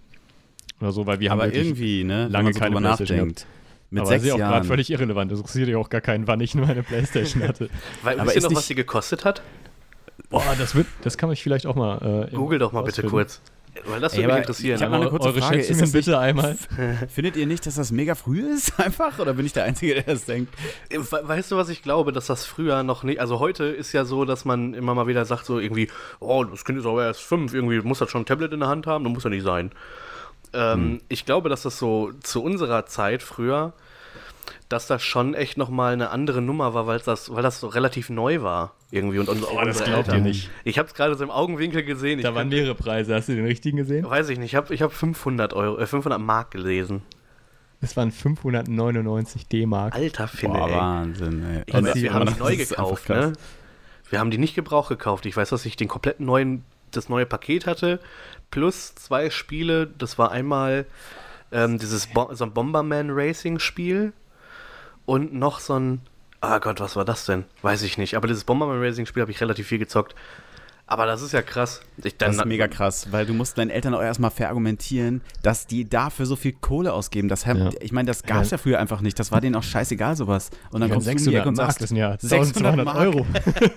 [0.81, 2.25] Oder so, weil wir haben Aber wirklich irgendwie, ne?
[2.27, 3.47] wenn lange man so keine Playstation nachdenkt.
[3.91, 4.65] Mit aber sechs das ist ja auch gerade Jahren.
[4.67, 5.31] völlig irrelevant.
[5.31, 7.69] Das interessiert ja auch gar keinen, wann ich nur eine Playstation hatte.
[8.03, 9.43] Weil, Aber wisst ihr ist noch, was nicht- die gekostet hat?
[10.31, 12.29] Boah, das wird, das kann ich vielleicht auch mal.
[12.33, 13.11] Äh, Google doch mal bitte rausfinden.
[13.11, 13.41] kurz.
[13.87, 14.77] Weil das würde mich interessieren.
[14.77, 16.57] ich hab mal eine kurze Eure Frage, ist Schätzungen nicht- bitte einmal.
[17.09, 19.19] Findet ihr nicht, dass das mega früh ist einfach?
[19.19, 20.55] Oder bin ich der Einzige, der das denkt?
[20.91, 24.05] We- Weißt du, was ich glaube, dass das früher noch nicht, also heute ist ja
[24.05, 25.89] so, dass man immer mal wieder sagt, so irgendwie,
[26.21, 28.69] oh, das Kind ist aber erst fünf, irgendwie muss das schon ein Tablet in der
[28.69, 29.73] Hand haben, das muss ja nicht sein.
[30.55, 33.73] Ähm, Ich glaube, dass das so zu unserer Zeit früher,
[34.69, 38.11] dass das schon echt nochmal eine andere Nummer war, weil das, weil das so relativ
[38.11, 39.19] neu war irgendwie.
[39.19, 40.23] Und, und auch das glaubt ihr Eltern.
[40.23, 40.51] nicht.
[40.65, 42.19] Ich habe es gerade so im Augenwinkel gesehen.
[42.19, 43.15] Ich Da waren mehrere Preise.
[43.15, 44.09] Hast du den richtigen gesehen?
[44.09, 47.03] weiß ich nicht, ich habe ich hab 500 Euro, äh, 500 Mark gelesen.
[47.81, 49.95] Es waren 599 D-Mark.
[49.95, 50.75] Alter Boah, ey.
[50.75, 51.63] Wahnsinn, ey.
[51.67, 53.33] Ich weiß, wir haben die neu gekauft, ne?
[54.09, 55.27] Wir haben die nicht Gebrauch gekauft.
[55.27, 58.01] Ich weiß, dass ich den kompletten neuen, das neue Paket hatte,
[58.51, 59.87] plus zwei Spiele.
[59.87, 60.87] Das war einmal
[61.53, 64.13] ähm, dieses Bo so ein Bomberman Racing Spiel
[65.07, 66.01] und noch so ein,
[66.41, 67.45] ah Gott, was war das denn?
[67.63, 68.17] Weiß ich nicht.
[68.17, 70.15] Aber dieses Bomberman Racing Spiel habe ich relativ viel gezockt.
[70.87, 71.81] Aber das ist ja krass.
[72.03, 75.67] Ich, dann, Das ist mega krass, weil du musst deinen Eltern auch erstmal verargumentieren, dass
[75.67, 77.29] die dafür so viel Kohle ausgeben.
[77.29, 77.71] Das haben, Ja.
[77.81, 78.59] Ich meine, das gab es ja.
[78.59, 79.19] früher einfach nicht.
[79.19, 80.51] Das war denen auch scheißegal, sowas.
[80.71, 82.17] Und dann Ja, kommst du um die Ecke 600 und Mark, sagst, das sind ja
[82.19, 82.99] 600 1200 Mark.
[82.99, 83.27] Euro.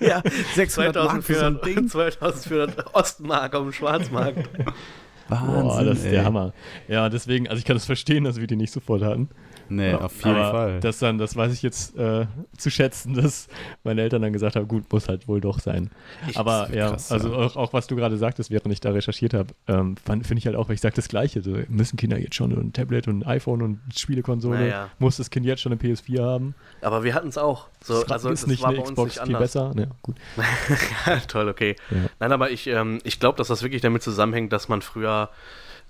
[0.00, 0.22] ja,
[0.54, 1.88] 600 Mark für so ein 2400, Ding.
[1.88, 4.48] 2400 Ostmark auf dem Schwarzmarkt.
[5.28, 6.10] Wahnsinn, Boah, das ist ey.
[6.12, 6.52] der Hammer.
[6.88, 9.28] Ja, deswegen, also ich kann das verstehen, dass wir die nicht sofort hatten.
[9.70, 10.80] Nee, Ja, auf jeden aber Fall.
[10.80, 13.48] Das dann, das weiß ich jetzt äh, zu schätzen, dass
[13.84, 15.90] meine Eltern dann gesagt haben, gut, muss halt wohl doch sein.
[16.28, 17.36] Ich- aber ja, krass, also ja.
[17.38, 20.56] Auch, auch was du gerade sagtest, während ich da recherchiert habe, ähm, finde ich halt
[20.56, 21.42] auch, weil ich sage das Gleiche.
[21.42, 24.58] So, müssen Kinder jetzt schon ein Tablet und ein iPhone und Spielekonsole?
[24.58, 24.88] Naja.
[24.98, 26.54] Muss das Kind jetzt schon eine PS4 haben?
[26.80, 27.66] Aber wir hatten es auch.
[27.82, 29.52] So, Das also ist das nicht war eine bei uns Xbox nicht viel anders.
[29.52, 29.72] besser?
[29.76, 30.16] Ja, gut.
[31.28, 31.76] Toll, okay.
[31.90, 31.96] Ja.
[32.20, 35.30] Nein, aber ich, ähm, ich glaube, dass das wirklich damit zusammenhängt, dass man früher,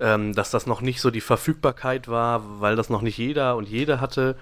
[0.01, 3.69] ähm, dass das noch nicht so die Verfügbarkeit war, weil das noch nicht jeder und
[3.69, 4.37] jede hatte.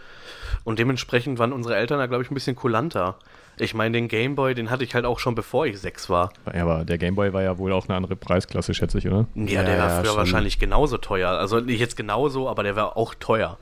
[0.65, 3.19] Und dementsprechend waren unsere Eltern da, glaube ich, ein bisschen kulanter.
[3.59, 6.31] Ich meine, den Gameboy, den hatte ich halt auch schon bevor ich sechs war.
[6.53, 9.27] Ja, aber der Gameboy war ja wohl auch eine andere Preisklasse, schätze ich, oder?
[9.35, 10.17] Ja, Ja, der war ja, früher schon.
[10.19, 11.31] wahrscheinlich genauso teuer.
[11.31, 13.57] Also nicht jetzt genauso, aber der war auch teuer.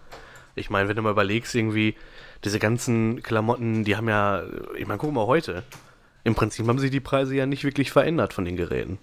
[0.56, 1.94] Ich meine, wenn du mal überlegst, irgendwie,
[2.44, 4.42] diese ganzen Klamotten, die haben ja,
[4.76, 5.62] ich meine, guck mal heute.
[6.24, 8.98] Im Prinzip haben sich die Preise ja nicht wirklich verändert von den Geräten.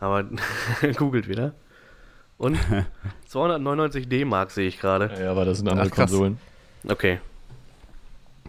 [0.00, 0.24] Aber
[0.96, 1.52] googelt wieder.
[2.38, 2.58] Und
[3.28, 5.10] 299 D-Mark sehe ich gerade.
[5.20, 5.94] Ja, aber das sind andere Ach.
[5.94, 6.38] Konsolen.
[6.88, 7.18] Okay.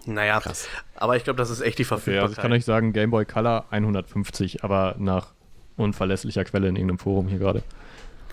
[0.06, 0.68] Naja, Krass.
[0.96, 2.24] aber ich glaube, das ist echt die Okay, Verfügbarkeit.
[2.24, 5.28] also ich kann euch sagen, Game Boy Color 150, aber nach
[5.78, 7.64] unverlässlicher Quelle in irgendeinem Forum hier gerade.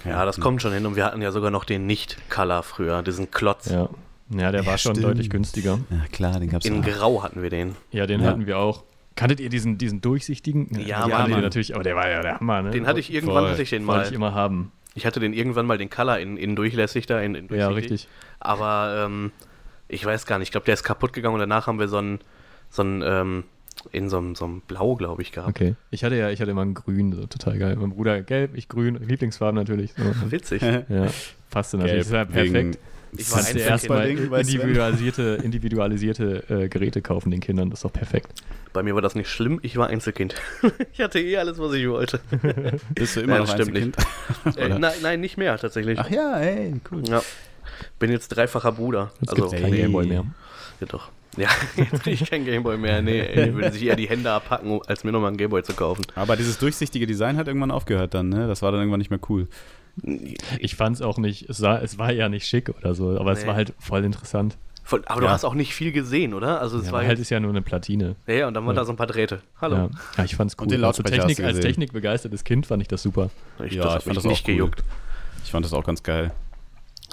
[0.05, 0.85] ja, das kommt schon hin.
[0.85, 3.71] Und wir hatten ja sogar noch den Nicht-Color früher, diesen Klotz.
[3.71, 3.89] Ja.
[4.31, 5.07] Ja, der Ja, war schon stimmt.
[5.09, 5.79] deutlich günstiger.
[5.91, 6.87] Ja, klar, den gab's In auch.
[6.87, 7.77] Grau hatten wir den.
[7.91, 8.29] Ja, den Ja.
[8.29, 8.83] hatten wir auch.
[9.15, 10.69] Kanntet ihr diesen, diesen durchsichtigen?
[10.87, 11.31] Ja, den Mann.
[11.31, 12.71] ihr natürlich, aber der war ja der Hammer, ne?
[12.71, 13.51] Den hatte ich irgendwann, voll.
[13.53, 14.09] hatte ich den Wollte mal.
[14.09, 14.73] ich immer haben.
[14.95, 17.93] Ich hatte den irgendwann mal den Color in, in durchlässig da, in, in Ja, durchsichtig.
[17.93, 18.09] richtig.
[18.41, 19.33] Aber ähm,
[19.89, 21.99] ich weiß gar nicht, ich glaube, der ist kaputt gegangen und danach haben wir so
[21.99, 22.21] einen,
[22.71, 23.45] so einen ähm,
[23.91, 25.49] in so einem, so einem Blau, glaube ich, gehabt.
[25.49, 25.75] Okay.
[25.91, 27.77] Ich hatte ja, ich hatte immer ein Grün, so total geil.
[27.77, 29.95] Mein Bruder gelb, ich grün, Lieblingsfarben natürlich.
[29.95, 30.31] So.
[30.31, 30.63] Witzig.
[30.63, 31.07] Ja,
[31.51, 32.07] passte natürlich.
[32.07, 32.79] Gelb Das ist ja wegen perfekt.
[33.17, 33.67] Ich war Einzelkind.
[33.67, 38.29] erstmal individualisierte, individualisierte äh, Geräte kaufen den Kindern, das ist doch perfekt.
[38.73, 40.35] Bei mir war das nicht schlimm, ich war Einzelkind.
[40.93, 42.21] ich hatte eh alles, was ich wollte.
[42.95, 43.97] Bist du immer Ja, noch Einzelkind?
[44.57, 45.99] Äh, nein, nein, nicht mehr tatsächlich.
[45.99, 47.03] Ach ja, ey, cool.
[47.07, 47.23] Ja.
[47.99, 49.13] Bin jetzt dreifacher Bruder.
[49.21, 49.71] Jetzt also, kein.
[49.73, 50.25] Gameboy mehr.
[50.81, 51.11] Ja, doch.
[51.37, 53.01] Ja, jetzt kriege ich kein Gameboy mehr.
[53.03, 55.63] Nee, ey, die würden sich eher die Hände abhacken, um- als mir nochmal einen Gameboy
[55.63, 56.03] zu kaufen.
[56.15, 58.47] Aber dieses durchsichtige Design hat irgendwann aufgehört dann, ne?
[58.49, 59.49] Das war dann irgendwann nicht mehr cool.
[60.59, 63.33] Ich fand es auch nicht, es, sah, es war ja nicht schick oder so, aber
[63.33, 63.49] es Nee.
[63.49, 64.57] war halt voll interessant.
[64.85, 65.33] Voll, aber du Ja.
[65.33, 66.61] hast auch nicht viel gesehen, oder?
[66.61, 68.17] Also es Ja, war halt ist ja nur eine Platine.
[68.27, 68.81] ja, ja, und dann waren Ja.
[68.83, 69.41] da so ein paar Drähte.
[69.61, 69.77] Hallo.
[69.77, 70.65] Ja, ja ich fand's cool.
[70.65, 73.31] Und den Also Technik, du als technikbegeistertes Kind fand ich das super.
[73.65, 74.55] Ich, Ja, das ich fand das auch nicht cool.
[74.55, 74.83] gejuckt.
[75.45, 76.33] Ich fand das auch ganz geil.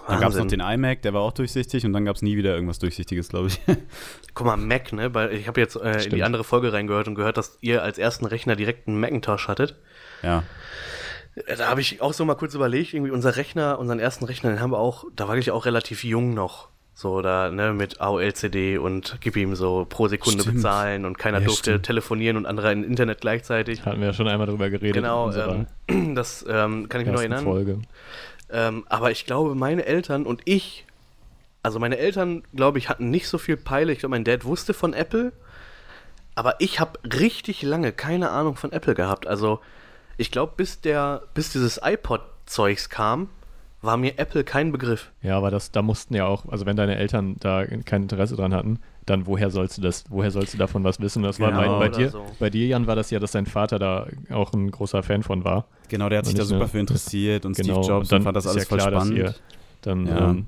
[0.07, 0.59] Dann gab es noch Wahnsinn.
[0.59, 3.49] den iMac, der war auch durchsichtig und dann gab es nie wieder irgendwas Durchsichtiges, glaube
[3.49, 3.59] ich.
[4.33, 5.13] Guck mal, Mac, ne?
[5.13, 7.99] Weil ich habe jetzt äh, in die andere Folge reingehört und gehört, dass ihr als
[7.99, 9.75] ersten Rechner direkt einen Macintosh hattet.
[10.23, 10.43] ja.
[11.57, 14.59] Da habe ich auch so mal kurz überlegt, irgendwie unser Rechner, unseren ersten Rechner, den
[14.59, 16.67] haben wir auch, da war ich auch relativ jung noch.
[16.93, 20.57] So, da, ne, mit AOL-CD und gib ihm so pro Sekunde Stimmt.
[20.57, 21.85] bezahlen und keiner Ja, durfte stimmt.
[21.85, 23.85] telefonieren und andere im Internet gleichzeitig.
[23.85, 24.95] Hatten wir ja schon einmal drüber geredet.
[24.95, 25.67] Genau, ähm,
[26.15, 27.45] das ähm, kann ich mich noch erinnern.
[27.45, 27.79] Folge.
[28.49, 30.85] Ähm, aber ich glaube, meine Eltern und ich,
[31.63, 33.93] also meine Eltern, glaube ich, hatten nicht so viel Peile.
[33.93, 35.31] Ich glaube, mein Dad wusste von Apple,
[36.35, 39.25] aber ich habe richtig lange keine Ahnung von Apple gehabt.
[39.25, 39.61] Also
[40.19, 43.29] ich glaube, bis der, bis dieses iPod-Zeugs kam,
[43.81, 45.09] war mir Apple kein Begriff.
[45.21, 48.53] Ja, aber das, da mussten ja auch, also wenn deine Eltern da kein Interesse dran
[48.53, 51.23] hatten, dann woher sollst du das, woher sollst du davon was wissen?
[51.23, 51.61] Das war Genau.
[51.61, 52.25] bei, bei Oder dir, so.
[52.39, 55.45] bei dir, Jan, war das ja, dass dein Vater da auch ein großer Fan von
[55.45, 55.65] war.
[55.87, 56.67] Genau, der hat sich da super ne?
[56.67, 58.77] für interessiert und Genau, Steve Jobs und dann und fand das ist alles ja voll
[58.79, 59.17] klar, dass spannend.
[59.19, 59.35] ihr
[59.81, 60.29] dann, Ja.
[60.31, 60.45] ähm,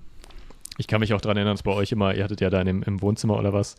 [0.78, 2.68] ich kann mich auch daran erinnern, dass bei euch immer, ihr hattet ja da in
[2.68, 3.76] dem, im Wohnzimmer oder was,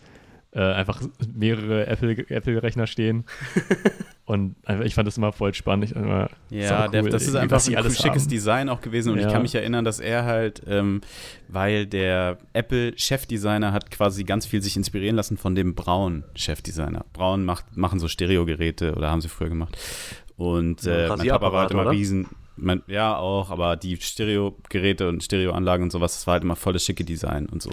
[0.53, 1.01] äh, einfach
[1.35, 3.25] mehrere Apple- Apple-Rechner stehen.
[4.33, 5.85] und ich fand das immer voll spannend.
[5.85, 8.31] Ich, immer, Ja, sau der, cool, das ist einfach ein alles cool, schickes haben.
[8.31, 9.31] Design auch gewesen und ich Ja.
[9.33, 11.01] kann mich erinnern, dass er halt, ähm,
[11.49, 17.05] weil der Apple-Chefdesigner hat quasi ganz viel sich inspirieren lassen von dem Braun-Chefdesigner.
[17.13, 19.77] Braun macht, machen so Stereogeräte oder haben sie früher gemacht.
[20.37, 21.91] Und äh, mein Papa war halt immer oder?
[21.93, 26.57] riesen, mein, ja auch, aber die Stereogeräte und Stereoanlagen und sowas, das war halt immer
[26.57, 27.71] voll das schicke Design und so.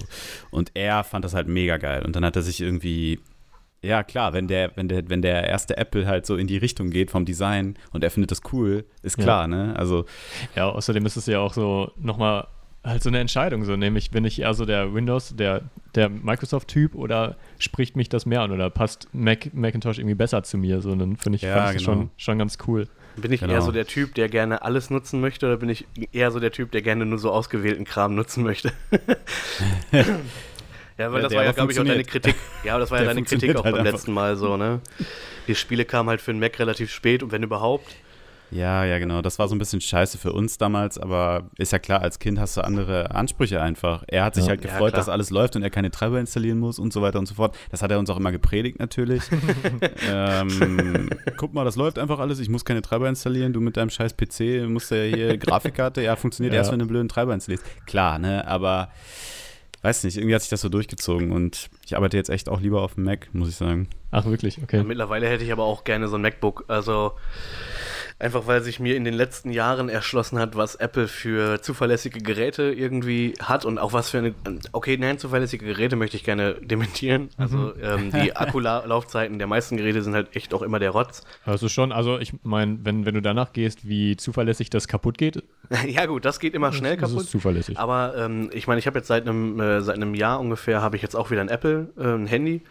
[0.52, 3.20] Und er fand das halt mega geil und dann hat er sich irgendwie
[3.82, 6.90] ja, klar, wenn der, wenn der, wenn der erste Apple halt so in die Richtung
[6.90, 9.24] geht vom Design und er findet das cool, ist Ja.
[9.24, 9.74] klar, ne?
[9.78, 10.06] Also,
[10.56, 12.48] Ja, außerdem ist es ja auch so nochmal
[12.84, 15.64] halt so eine Entscheidung, so nämlich bin ich eher so der Windows, der,
[15.96, 20.58] der Microsoft-Typ oder spricht mich das mehr an oder passt Mac, Macintosh irgendwie besser zu
[20.58, 21.84] mir, so dann finde ich, Ja, fand genau.
[21.84, 22.88] schon, schon ganz cool.
[23.18, 23.52] Bin ich Genau.
[23.54, 26.52] eher so der Typ, der gerne alles nutzen möchte, oder bin ich eher so der
[26.54, 28.72] Typ, der gerne nur so ausgewählten Kram nutzen möchte?
[31.00, 32.04] ja, weil Ja, das war ja, glaube ich, auch deine.
[32.04, 32.36] Kritik.
[32.64, 33.94] Ja, aber das war ja deine Kritik auch halt beim einfach.
[33.94, 34.82] letzten Mal so, ne?
[35.48, 37.96] Die Spiele kamen halt für den Mac relativ spät und wenn überhaupt.
[38.52, 39.22] ja, ja, genau.
[39.22, 42.40] Das war so ein bisschen scheiße für uns damals, aber ist ja klar, als Kind
[42.40, 44.04] hast du andere Ansprüche einfach.
[44.08, 44.50] Er hat sich Ja.
[44.50, 45.00] halt Ja, gefreut, klar.
[45.02, 47.56] dass alles läuft und er keine Treiber installieren muss und so weiter und so fort.
[47.72, 49.22] Das hat er uns auch immer gepredigt, natürlich.
[50.12, 52.40] ähm, guck mal, das läuft einfach alles.
[52.40, 53.54] Ich muss keine Treiber installieren.
[53.54, 56.02] Du mit deinem scheiß PC musst ja hier Grafikkarte.
[56.02, 56.60] Ja, funktioniert Ja.
[56.60, 57.64] erst, wenn du einen blöden Treiber installierst.
[57.86, 58.90] Klar, ne, aber
[59.82, 62.82] weiß nicht, irgendwie hat sich das so durchgezogen und ich arbeite jetzt echt auch lieber
[62.82, 63.88] auf dem Mac, muss ich sagen.
[64.12, 64.62] Ach, wirklich?
[64.62, 64.78] Okay.
[64.78, 66.66] Ja, mittlerweile hätte ich aber auch gerne so ein MacBook.
[66.68, 67.14] Also
[68.20, 72.64] einfach weil sich mir in den letzten Jahren erschlossen hat, was Apple für zuverlässige Geräte
[72.64, 74.36] irgendwie hat und auch was für eine.
[74.74, 77.30] Okay, nein, zuverlässige Geräte möchte ich gerne dementieren.
[77.38, 81.24] Also ähm, die Akkulaufzeiten der meisten Geräte sind halt echt auch immer der Rotz.
[81.46, 85.42] Also schon, also ich meine, wenn, wenn du danach gehst, wie zuverlässig das kaputt geht,
[85.88, 87.26] ja gut, das geht immer schnell das kaputt.
[87.26, 87.80] ist zuverlässig.
[87.80, 90.98] Aber ähm, ich meine, ich habe jetzt seit einem, äh, seit einem Jahr ungefähr, habe
[90.98, 92.64] ich jetzt auch wieder ein Apple, äh, ein Handy.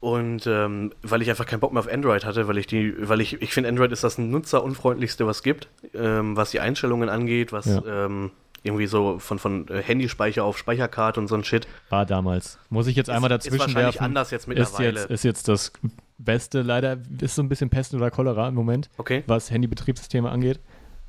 [0.00, 3.20] Und ähm, weil ich einfach keinen Bock mehr auf Android hatte, weil ich die, weil
[3.20, 7.52] ich, ich finde, Android ist das nutzerunfreundlichste, was es gibt, ähm, was die Einstellungen angeht,
[7.52, 7.82] was Ja.
[8.06, 8.30] ähm,
[8.62, 11.66] irgendwie so von, von äh, Handyspeicher auf Speicherkarte und so ein Shit.
[11.90, 12.58] War damals.
[12.70, 14.04] Muss ich jetzt einmal ist, ist dazwischen wahrscheinlich werfen.
[14.04, 15.00] anders jetzt Ist mittlerweile.
[15.00, 15.72] jetzt, ist jetzt das
[16.18, 19.22] Beste, leider ist so ein bisschen Pest oder Cholera im Moment, okay.
[19.26, 20.60] was Handybetriebssysteme angeht,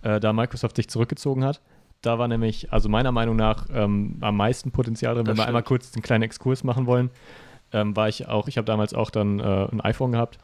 [0.04, 1.62] äh, da Microsoft sich zurückgezogen hat.
[2.02, 5.47] Da war nämlich, also meiner Meinung nach, ähm, am meisten Potenzial drin, Das wenn wir
[5.47, 5.67] einmal stimmt.
[5.82, 7.10] kurz einen kleinen Exkurs machen wollen,
[7.73, 10.39] ähm, war ich auch, ich habe damals auch dann äh, ein iPhone gehabt.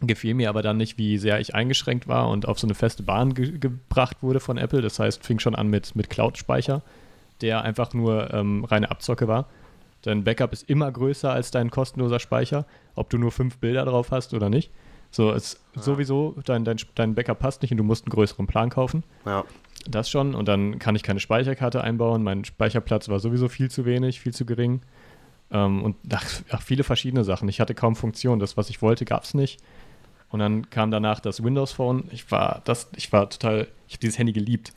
[0.00, 3.02] Gefiel mir aber dann nicht, wie sehr ich eingeschränkt war und auf so eine feste
[3.02, 4.82] Bahn ge gebracht wurde von Apple.
[4.82, 6.82] Das heißt, fing schon an mit, mit Cloud-Speicher,
[7.40, 9.46] der einfach nur ähm, reine Abzocke war.
[10.02, 14.10] Dein Backup ist immer größer als dein kostenloser Speicher, ob du nur fünf Bilder drauf
[14.10, 14.70] hast oder nicht.
[15.10, 18.68] So, ist sowieso, dein, dein, dein Backup passt nicht und du musst einen größeren Plan
[18.68, 19.02] kaufen.
[19.24, 19.44] Ja.
[19.88, 20.34] Das schon.
[20.34, 22.22] Und dann kann ich keine Speicherkarte einbauen.
[22.22, 24.82] Mein Speicherplatz war sowieso viel zu wenig, viel zu gering.
[25.50, 27.48] Ähm, und ach, ach, viele verschiedene Sachen.
[27.48, 28.38] Ich hatte kaum Funktion.
[28.38, 29.60] Das, was ich wollte, gab es nicht.
[30.30, 32.04] Und dann kam danach das Windows Phone.
[32.10, 34.72] Ich war, das, ich war total, ich habe dieses Handy geliebt.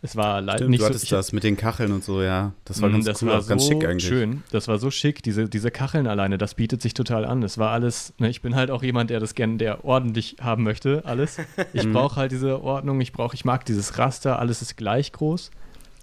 [0.00, 0.88] Es war leider nicht du so.
[0.88, 2.52] hattest ich- das mit den Kacheln und so, ja.
[2.66, 4.06] Das war Mm, ganz das cool, war ganz so schick eigentlich.
[4.06, 4.42] schön.
[4.50, 5.22] Das war so schick.
[5.22, 7.42] Diese, diese Kacheln alleine, das bietet sich total an.
[7.42, 10.62] Es war alles, ne, ich bin halt auch jemand, der das gerne, der ordentlich haben
[10.62, 11.38] möchte, alles.
[11.72, 11.92] Ich Mhm.
[11.94, 15.50] brauche halt diese Ordnung, ich brauche, ich mag dieses Raster, alles ist gleich groß.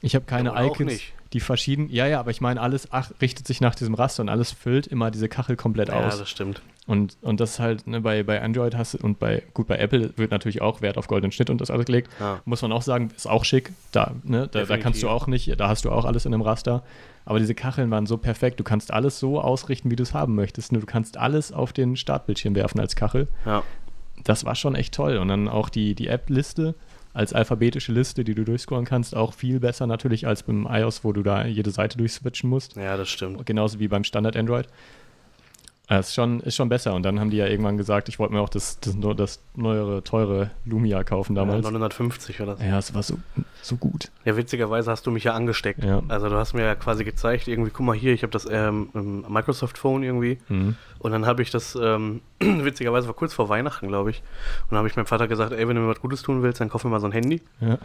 [0.01, 1.13] Ich habe keine Ja, oder auch Icons, nicht.
[1.33, 4.29] Die verschieden, ja, ja, aber ich meine, alles ach, richtet sich nach diesem Raster und
[4.29, 6.19] alles füllt immer diese Kachel komplett ja, aus.
[6.19, 6.61] das stimmt.
[6.87, 10.13] Und, und das halt, ne, bei, bei Android hast du, und bei, gut, bei Apple
[10.17, 12.11] wird natürlich auch Wert auf goldenen Schnitt und das alles gelegt.
[12.19, 12.41] Ja.
[12.43, 13.71] Muss man auch sagen, ist auch schick.
[13.91, 16.41] Da, ne, da, da kannst du auch nicht, da hast du auch alles in einem
[16.41, 16.83] Raster.
[17.23, 18.59] Aber diese Kacheln waren so perfekt.
[18.59, 20.71] Du kannst alles so ausrichten, wie du es haben möchtest.
[20.71, 20.79] Ne?
[20.79, 23.27] Du kannst alles auf den Startbildschirm werfen als Kachel.
[23.45, 23.63] Ja.
[24.23, 25.17] Das war schon echt toll.
[25.17, 26.75] Und dann auch die, die App-Liste
[27.13, 31.11] als alphabetische Liste, die du durchscrollen kannst, auch viel besser natürlich als beim iOS, wo
[31.11, 32.75] du da jede Seite durchswitchen musst.
[32.75, 33.45] ja, das stimmt.
[33.45, 34.67] Genauso wie beim Standard Android.
[35.87, 36.93] Das ist schon, ist schon besser.
[36.93, 40.03] Und dann haben die ja irgendwann gesagt, ich wollte mir auch das, das, das neuere,
[40.03, 41.63] teure Lumia kaufen Ja, damals.
[41.63, 42.63] 950 oder so.
[42.63, 43.17] Ja, es war so,
[43.61, 44.09] so gut.
[44.23, 45.83] Ja, witzigerweise hast du mich ja angesteckt.
[45.83, 46.01] Ja.
[46.07, 48.89] Also du hast mir ja quasi gezeigt, irgendwie, guck mal hier, ich habe das ähm,
[49.27, 50.37] Microsoft Phone irgendwie.
[50.47, 50.77] Mhm.
[50.99, 54.19] Und dann habe ich das, ähm, witzigerweise war kurz vor Weihnachten, glaube ich.
[54.63, 56.61] Und dann habe ich meinem Vater gesagt, ey, wenn du mir was Gutes tun willst,
[56.61, 57.41] dann kauf mir mal so ein Handy.
[57.59, 57.77] Ja.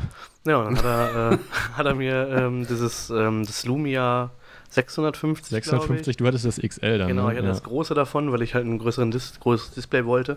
[0.46, 1.38] Ja, und dann hat er, äh,
[1.76, 4.30] hat er mir ähm, dieses, ähm, das Lumia
[4.70, 7.08] 650, glaub 650, du hattest das XL dann.
[7.08, 7.32] Genau, ne?
[7.32, 7.52] ich hatte ja.
[7.52, 10.36] das große davon, weil ich halt einen größeren Dis größeres Display wollte.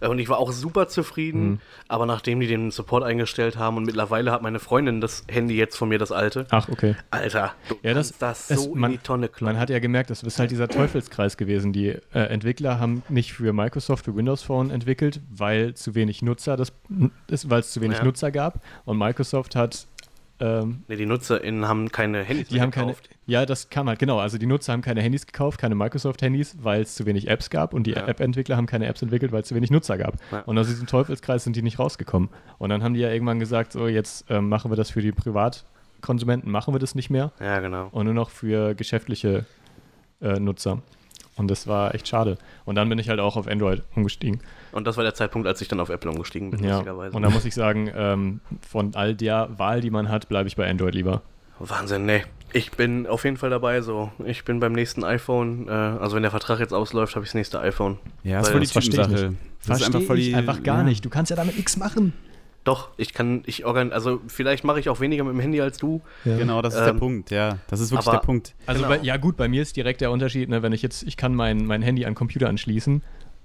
[0.00, 1.42] Äh, Und ich war auch super zufrieden.
[1.52, 1.58] Mhm.
[1.88, 5.76] Aber nachdem die den Support eingestellt haben und mittlerweile hat meine Freundin das Handy jetzt
[5.76, 6.46] von mir, das alte.
[6.50, 6.96] Ach, okay.
[7.10, 9.54] Alter, du Ja, das- das es- so man- in die Tonne kloppen.
[9.54, 11.72] Man hat ja gemerkt, das ist halt dieser Teufelskreis gewesen.
[11.72, 16.56] Die äh, Entwickler haben nicht für Microsoft, für Windows Phone entwickelt, weil zu wenig Nutzer
[16.56, 16.72] das
[17.28, 18.04] ist, weil es zu wenig Ja.
[18.04, 18.60] Nutzer gab.
[18.84, 19.86] Und Microsoft hat
[20.42, 23.08] ähm, Nee, die NutzerInnen haben keine Handys die haben keine, gekauft.
[23.26, 24.18] ja, das kam halt, genau.
[24.18, 27.72] Also die Nutzer haben keine Handys gekauft, keine Microsoft-Handys, weil es zu wenig Apps gab
[27.74, 28.06] und die Ja.
[28.08, 30.14] App-Entwickler haben keine Apps entwickelt, weil es zu wenig Nutzer gab.
[30.32, 30.40] Ja.
[30.40, 32.28] Und aus diesem Teufelskreis sind die nicht rausgekommen.
[32.58, 35.12] Und dann haben die ja irgendwann gesagt, so jetzt ähm, machen wir das für die
[35.12, 37.88] Privatkonsumenten, machen wir das nicht mehr Ja, genau.
[37.92, 39.44] und nur noch für geschäftliche
[40.20, 40.82] äh, Nutzer.
[41.36, 42.36] Und das war echt schade.
[42.66, 44.40] Und dann bin ich halt auch auf Android umgestiegen.
[44.72, 46.70] Und das war der Zeitpunkt, als ich dann auf Apple umgestiegen bin, Ja.
[46.76, 47.14] lustigerweise.
[47.16, 50.56] Und da muss ich sagen, ähm, von all der Wahl, die man hat, bleibe ich
[50.56, 51.22] bei Android lieber.
[51.58, 52.24] Wahnsinn, nee.
[52.54, 54.10] Ich bin auf jeden Fall dabei so.
[54.26, 57.34] Ich bin beim nächsten iPhone, äh, also wenn der Vertrag jetzt ausläuft, habe ich das
[57.34, 57.98] nächste iPhone.
[58.24, 59.34] Ja, das ist voll die das verstehe ich Typensache.
[59.66, 60.82] Das ist einfach voll die, einfach gar ja.
[60.84, 61.04] nicht.
[61.04, 62.12] Du kannst ja damit nichts machen.
[62.64, 65.78] Doch, ich kann, ich organ, also vielleicht mache ich auch weniger mit dem Handy als
[65.78, 66.00] du.
[66.24, 67.58] Genau, das ist der Ähm, Punkt, ja.
[67.68, 68.54] Das ist wirklich aber- der Punkt.
[68.66, 68.94] Also Genau.
[68.96, 71.34] bei, ja gut, bei mir ist direkt der Unterschied, ne, wenn ich jetzt, ich kann
[71.34, 73.02] mein, mein Handy an den Computer anschließen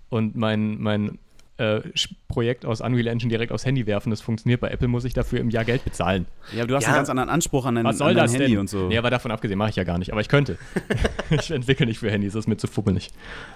[0.10, 1.18] und mein, mein
[1.58, 1.82] äh,
[2.28, 4.62] Projekt aus Unreal Engine direkt aufs Handy werfen, das funktioniert.
[4.62, 6.28] Bei Apple muss ich dafür im Jahr Geld bezahlen.
[6.54, 6.90] Ja, aber du hast Ja.
[6.90, 8.60] einen ganz anderen Anspruch an dein, Was soll an dein das Handy denn?
[8.60, 8.88] und so.
[8.88, 10.12] Nee, aber davon abgesehen mache ich ja gar nicht.
[10.12, 10.60] Aber ich könnte.
[11.32, 13.08] ich entwickle nicht für Handys, das ist mir zu fummelig.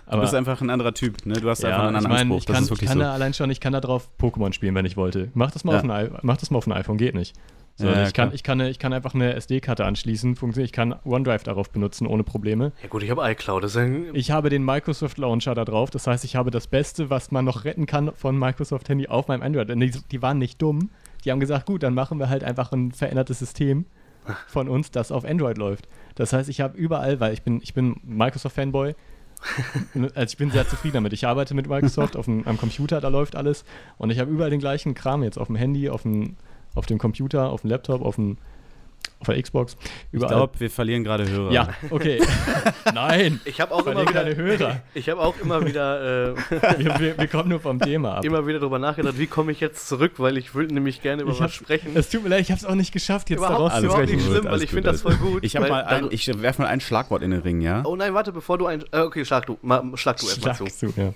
[0.07, 1.35] du Aber bist einfach ein anderer Typ, ne?
[1.35, 2.37] Du hast einfach ja, einen ich anderen meine, Anspruch.
[2.39, 3.03] ich das kann, ist wirklich ich kann so.
[3.03, 5.29] da allein schon, ich kann da drauf Pokémon spielen, wenn ich wollte.
[5.35, 5.77] Mach das mal, Ja.
[5.81, 7.35] auf, ein, mach das mal auf ein iPhone, geht nicht.
[7.81, 10.69] So, Ja, ich, kann, ich, kann, ich kann einfach eine SD-Karte anschließen, funktioniert.
[10.69, 12.71] Ich kann OneDrive darauf benutzen, ohne Probleme.
[12.81, 13.63] Ja gut, ich habe iCloud.
[13.63, 16.67] Das ist ein, Ich habe den Microsoft Launcher da drauf, das heißt, ich habe das
[16.67, 19.69] Beste, was man noch retten kann von Microsoft Handy auf meinem Android.
[19.69, 20.89] Und Die, die waren nicht dumm.
[21.25, 23.85] Die haben gesagt, gut, dann machen wir halt einfach ein verändertes System
[24.47, 25.87] von uns, das auf Android läuft.
[26.15, 28.95] Das heißt, ich habe überall, weil ich bin, ich bin Microsoft-Fanboy,
[30.15, 31.13] also ich bin sehr zufrieden damit.
[31.13, 33.65] Ich arbeite mit Microsoft auf dem, am Computer, da läuft alles.
[33.97, 36.37] Und ich habe überall den gleichen Kram jetzt auf dem Handy, auf dem,
[36.75, 38.37] auf dem Computer, auf dem Laptop, auf, dem,
[39.19, 39.75] auf der Xbox.
[40.11, 40.33] Ich Überall.
[40.35, 41.51] glaube, wir verlieren gerade Hörer.
[41.51, 42.21] ja, okay.
[42.93, 43.41] Nein.
[43.45, 44.81] ich habe auch immer wieder, Hörer.
[44.93, 46.35] ich habe auch immer wieder, äh,
[46.79, 48.25] Wir, wir, wir kommen nur vom Thema ab.
[48.25, 51.31] immer wieder darüber nachgedacht, wie komme ich jetzt zurück, weil ich würde nämlich gerne über
[51.31, 51.91] Ich was hab- sprechen.
[51.95, 53.87] Es tut mir leid, ich habe es auch nicht geschafft, jetzt Überhaupt, daraus alles zu
[53.97, 55.43] überhaupt nicht schlimm, weil ich finde das voll gut.
[55.43, 57.83] Ich, mal ein, ich werfe mal ein Schlagwort in den Ring, ja?
[57.85, 58.83] Oh nein, warte, bevor du ein.
[58.91, 59.57] Äh, okay, schlag du.
[59.61, 60.65] Mal, schlag du erstmal zu.
[60.67, 61.13] Schlag zu, ja.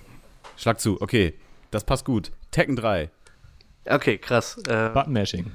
[0.56, 1.34] Schlag zu, okay.
[1.70, 2.30] Das passt gut.
[2.52, 3.10] Tekken 3.
[3.88, 4.58] Okay, krass.
[4.68, 5.52] Äh, Button-Mashing.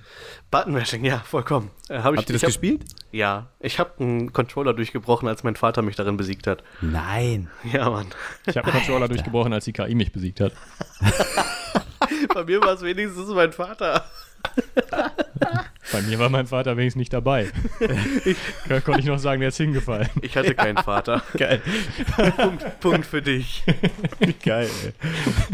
[0.51, 1.71] Button Mashing, ja, vollkommen.
[1.89, 2.83] Äh, hab ich, Habt ihr das ich hab, gespielt?
[3.11, 6.63] Ja, ich habe einen Controller durchgebrochen, als mein Vater mich darin besiegt hat.
[6.81, 7.49] Nein.
[7.71, 8.07] Ja, Mann.
[8.45, 10.53] Ich habe den Controller durchgebrochen, als die KI mich besiegt hat.
[12.33, 14.05] Bei mir war es wenigstens mein Vater.
[15.91, 17.47] Bei mir war mein Vater wenigstens nicht dabei.
[18.69, 20.07] Da konnte ich noch sagen, der ist hingefallen.
[20.21, 21.23] Ich hatte keinen Vater.
[21.37, 21.61] Geil.
[22.37, 23.63] Punkt, Punkt für dich.
[24.43, 24.69] Geil,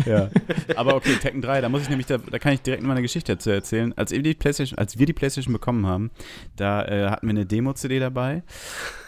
[0.05, 0.11] ey.
[0.11, 0.29] Ja.
[0.75, 3.01] Aber okay, Tekken 3, da muss ich nämlich, da, da kann ich direkt mal eine
[3.01, 3.93] Geschichte dazu erzählen.
[3.97, 6.11] Als wir die PlayStation, als wir die PlayStation bekommen haben,
[6.55, 8.43] da äh, hatten wir eine Demo-CD dabei.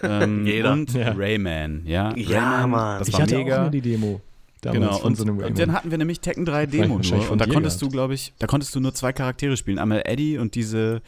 [0.04, 0.72] Ähm, Jeder.
[0.74, 1.14] Und Ja.
[1.16, 2.14] Rayman, ja.
[2.16, 3.00] Ja, Rayman, Mann.
[3.00, 3.58] Das Ich war hatte mega.
[3.58, 4.22] auch nur die Demo.
[4.62, 7.32] Damals Genau, und, so dann hatten wir nämlich Tekken 3 Wahrscheinlich- Demo nur.
[7.32, 7.94] Und da konntest gehabt.
[7.94, 9.80] du, glaube ich, da konntest du nur zwei Charaktere spielen.
[9.80, 11.02] Einmal Eddie und diese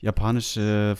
[0.00, 0.96] japanische,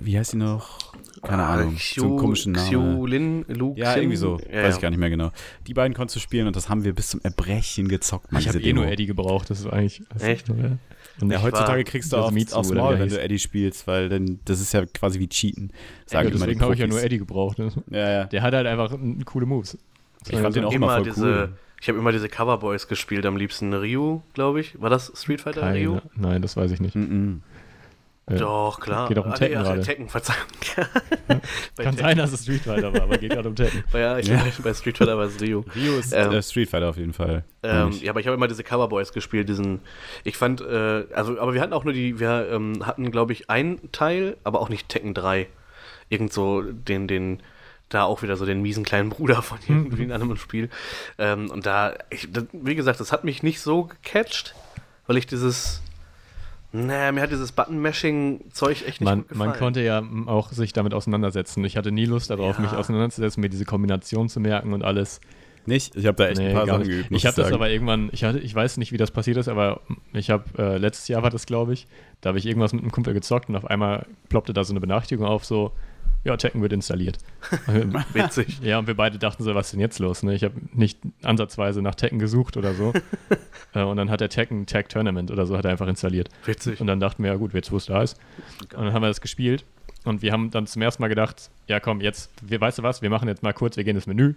[0.00, 0.78] wie heißt sie noch?
[1.22, 1.76] Keine Ahnung.
[1.78, 2.66] so einen komischen Namen.
[2.68, 4.38] Xiulin, Lu Ja, irgendwie so.
[4.40, 4.76] Ja, Weiß ja.
[4.76, 5.30] ich gar nicht mehr genau.
[5.66, 8.32] Die beiden konntest du spielen und das haben wir bis zum Erbrechen gezockt.
[8.32, 8.86] Mann, ich habe eh nur.
[8.86, 10.02] Eddie gebraucht, das ist eigentlich.
[10.12, 10.48] Das Echt?
[10.48, 10.54] Ja.
[11.20, 14.38] Und Ja, heutzutage kriegst du auf, Mitsu aufs Maul, wenn du Eddie spielst, weil dann,
[14.44, 15.70] das ist ja quasi wie Cheaten.
[15.72, 17.58] ja, Sagen die deswegen habe ich ja nur Eddie gebraucht.
[17.58, 17.72] ne?
[17.90, 18.24] Ja, ja.
[18.24, 19.76] Der hat halt einfach coole Moves.
[20.28, 21.48] Ich fand den auch immer diese, cool.
[21.80, 24.80] Ich habe immer diese Coverboys gespielt, am liebsten Ryu, glaube ich.
[24.80, 25.98] War das Street Fighter Ryu?
[25.98, 26.96] Keine, nein, das weiß ich nicht.
[26.96, 27.42] Mhm.
[28.26, 29.08] Äh, Doch, klar.
[29.08, 29.80] Geht auch um Ah, nee, Tekken ach, gerade.
[29.80, 30.40] Tekken, Verzeihung.
[31.28, 31.40] Kann
[31.76, 33.84] Tekken- sein, dass es Street Fighter war, aber geht gerade um Tekken.
[33.94, 34.42] Ja, ich Ja.
[34.62, 35.62] bei Street Fighter war es Ryu.
[35.74, 37.44] Rio ist Ähm, äh, Street Fighter auf jeden Fall.
[37.62, 39.80] Ähm, ja, aber ich habe immer diese Coverboys gespielt, diesen.
[40.24, 43.48] Ich fand, äh, also, aber wir hatten auch nur die, wir ähm, hatten, glaube ich,
[43.48, 45.46] einen Teil, aber auch nicht Tekken 3.
[46.10, 47.40] Irgend so den, den,
[47.88, 50.68] da auch wieder so den miesen kleinen Bruder von irgendwie in einem Spiel.
[51.18, 54.54] Ähm, und da, ich, das, wie gesagt, das hat mich nicht so gecatcht,
[55.06, 55.82] weil ich dieses.
[56.70, 59.50] Naja, mir hat dieses Button-Mashing-Zeug echt nicht Man, gut gefallen.
[59.50, 61.64] man konnte ja m, auch sich damit auseinandersetzen.
[61.64, 62.62] Ich hatte nie Lust darauf, Ja.
[62.62, 65.20] mich auseinanderzusetzen, mir diese Kombination zu merken und alles.
[65.64, 65.96] Nicht?
[65.96, 66.96] Ich habe da echt Nee, ein paar gar Sachen nicht.
[67.08, 67.10] geübt.
[67.10, 69.80] Ich habe das aber irgendwann, ich, hatte, ich weiß nicht, wie das passiert ist, aber
[70.12, 71.86] ich habe, äh, letztes Jahr war das, glaube ich,
[72.20, 74.80] da habe ich irgendwas mit einem Kumpel gezockt und auf einmal ploppte da so eine
[74.80, 75.72] Benachrichtigung auf, so,
[76.24, 77.18] ja, Tekken wird installiert.
[78.12, 78.60] Witzig.
[78.62, 80.22] ja, und wir beide dachten so, was ist denn jetzt los?
[80.22, 80.34] Ne?
[80.34, 82.92] Ich habe nicht ansatzweise nach Tekken gesucht oder so.
[83.74, 86.28] äh, und dann hat der Tekken Tag Tournament oder so hat er einfach installiert.
[86.44, 86.80] Witzig.
[86.80, 88.18] Und dann dachten wir, ja gut, jetzt wo es da ist.
[88.74, 89.64] Und dann haben wir das gespielt.
[90.04, 93.02] Und wir haben dann zum ersten Mal gedacht, ja komm, jetzt, wir, weißt du was,
[93.02, 94.34] wir machen jetzt mal kurz, wir gehen ins Menü.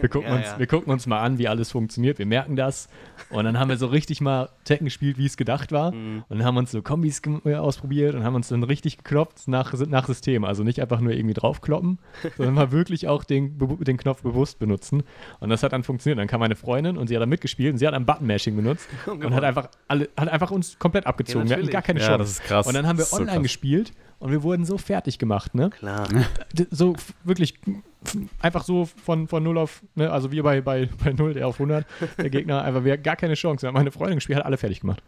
[0.00, 0.58] Wir gucken, Ja, uns, ja.
[0.58, 2.18] wir gucken uns mal an, wie alles funktioniert.
[2.18, 2.88] Wir merken das.
[3.30, 5.92] Und dann haben wir so richtig mal Tekken gespielt, wie es gedacht war.
[5.92, 6.24] Mhm.
[6.28, 9.48] Und dann haben wir uns so Kombis äh, ausprobiert und haben uns dann richtig gekloppt
[9.48, 10.44] nach, nach System.
[10.44, 11.98] Also nicht einfach nur irgendwie draufkloppen,
[12.36, 15.02] sondern mal wirklich auch den, den Knopf bewusst benutzen.
[15.40, 16.18] Und das hat dann funktioniert.
[16.18, 18.88] Dann kam meine Freundin und sie hat dann mitgespielt und sie hat dann Button-Mashing benutzt
[19.06, 21.48] und hat einfach, alle, hat einfach uns komplett abgezogen.
[21.48, 22.18] wir hatten gar keine Ja, Chance.
[22.18, 22.66] das ist krass.
[22.66, 23.42] Und dann haben wir online krass.
[23.42, 25.70] gespielt und wir wurden so fertig gemacht, ne?
[25.70, 26.08] Klar.
[26.70, 27.54] So wirklich
[28.40, 30.10] einfach so von, von 0 auf, ne?
[30.10, 31.84] also wir bei, bei, bei 0, der auf 100,
[32.18, 33.70] der Gegner, einfach wir gar keine Chance.
[33.72, 35.02] Meine Freundin gespielt, hat alle fertig gemacht.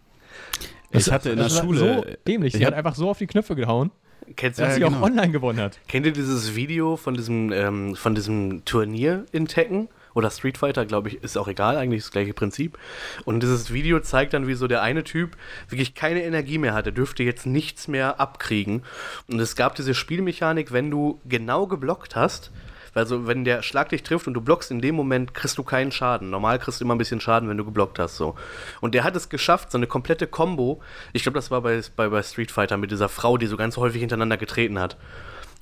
[0.90, 1.78] Ich hatte in der Das war Schule.
[1.78, 3.90] So dämlich, ich sie hat einfach so auf die Knöpfe gehauen,
[4.36, 4.98] Kennst dass Ja, sie genau.
[4.98, 5.78] auch online gewonnen hat.
[5.86, 9.88] Kennt ihr dieses Video von diesem, ähm, von diesem Turnier in Tekken?
[10.14, 12.78] Oder Street Fighter, glaube ich, ist auch egal, eigentlich das gleiche Prinzip.
[13.24, 15.36] Und dieses Video zeigt dann, wie so der eine Typ
[15.68, 16.86] wirklich keine Energie mehr hat.
[16.86, 18.82] Er dürfte jetzt nichts mehr abkriegen.
[19.28, 22.50] Und es gab diese Spielmechanik, wenn du genau geblockt hast,
[22.94, 25.90] also wenn der Schlag dich trifft und du blockst in dem Moment, kriegst du keinen
[25.90, 26.30] Schaden.
[26.30, 28.16] Normal kriegst du immer ein bisschen Schaden, wenn du geblockt hast.
[28.16, 28.36] So.
[28.80, 30.80] Und der hat es geschafft, so eine komplette Combo.
[31.12, 33.76] Ich glaube, das war bei, bei, bei Street Fighter mit dieser Frau, die so ganz
[33.76, 34.96] häufig hintereinander getreten hat.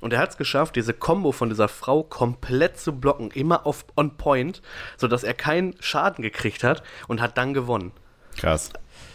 [0.03, 3.85] Und er hat es geschafft, diese Combo von dieser Frau komplett zu blocken, immer auf
[3.95, 4.61] on point,
[4.97, 7.93] sodass er keinen Schaden gekriegt hat und hat dann gewonnen.
[8.35, 8.73] Krass.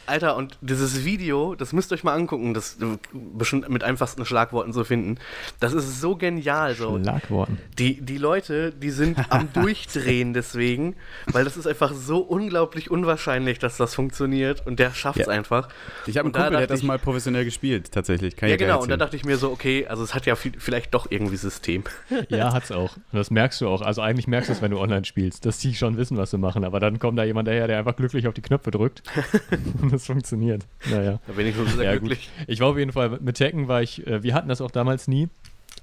[0.09, 4.25] Alter, und dieses Video, das müsst ihr euch mal angucken, das äh, bestimmt mit einfachsten
[4.25, 5.18] Schlagworten zu finden.
[5.61, 6.75] Das ist so genial.
[6.75, 6.99] So.
[6.99, 7.59] Schlagworten.
[7.79, 13.59] Die, die Leute, die sind am Durchdrehen deswegen, weil das ist einfach so unglaublich unwahrscheinlich,
[13.59, 15.33] dass das funktioniert und der schafft es Ja.
[15.33, 15.68] einfach.
[16.07, 18.37] Ich habe einen Und da Kumpel, der hat das ich- mal professionell gespielt, tatsächlich.
[18.37, 20.53] Kann Ja, genau, und da dachte ich mir so, okay, also es hat ja viel,
[20.59, 21.85] vielleicht doch irgendwie System.
[22.31, 22.97] Ja, hat's auch.
[22.97, 23.81] Und das merkst du auch.
[23.83, 26.38] Also eigentlich merkst du es, wenn du online spielst, dass die schon wissen, was sie
[26.38, 26.64] machen.
[26.64, 29.03] Aber dann kommt da jemand daher, der einfach glücklich auf die Knöpfe drückt.
[29.99, 30.67] das funktioniert.
[30.91, 31.21] Naja.
[31.27, 32.31] Da bin ich nur sehr Ja, glücklich.
[32.39, 32.49] gut.
[32.49, 35.09] Ich war auf jeden Fall mit Tekken, war ich, äh, wir hatten das auch damals
[35.09, 35.29] nie,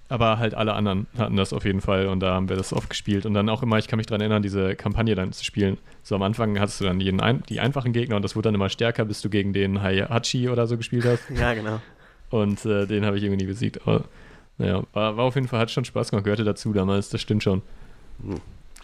[0.10, 2.89] aber halt alle anderen hatten das auf jeden Fall und da haben wir das oft
[2.89, 5.78] gespielt und dann auch immer, ich kann mich daran erinnern, diese Kampagne dann zu spielen.
[6.04, 8.56] So am Anfang hattest du dann jeden ein, die einfachen Gegner und das wurde dann
[8.56, 11.82] immer stärker, bis du gegen den Hayachi oder so gespielt hast Ja, genau.
[12.30, 13.82] und äh, den habe ich irgendwie nie besiegt.
[13.88, 14.04] Aber
[14.58, 17.43] naja, war, war auf jeden Fall, hat schon Spaß gemacht, gehörte dazu damals, das stimmt
[17.43, 17.62] schon.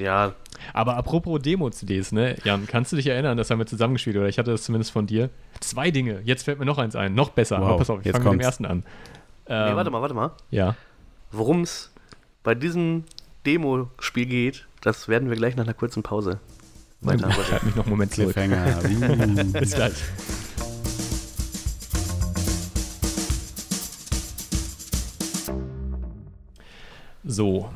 [0.02, 0.34] Ja,
[0.74, 2.36] Aber apropos Demo-CDs, ne?
[2.44, 5.06] Jan, kannst du dich erinnern, das haben wir zusammengespielt oder ich hatte das zumindest von
[5.08, 5.30] dir.
[5.60, 8.06] Zwei Dinge, jetzt fällt mir noch eins ein, noch besser, Wow, aber pass auf, ich
[8.06, 8.78] jetzt fange mit dem ersten an.
[9.48, 10.32] nee, Ähm, warte mal, warte mal.
[10.50, 10.76] Ja.
[11.32, 11.92] Worum es
[12.44, 13.04] bei diesem
[13.46, 16.40] Demo-Spiel geht, das werden wir gleich nach einer kurzen Pause
[17.02, 17.30] weiter.
[17.30, 18.36] Ich halte mich noch einen Moment zurück.
[19.54, 19.94] Bis gleich.
[27.24, 27.70] So,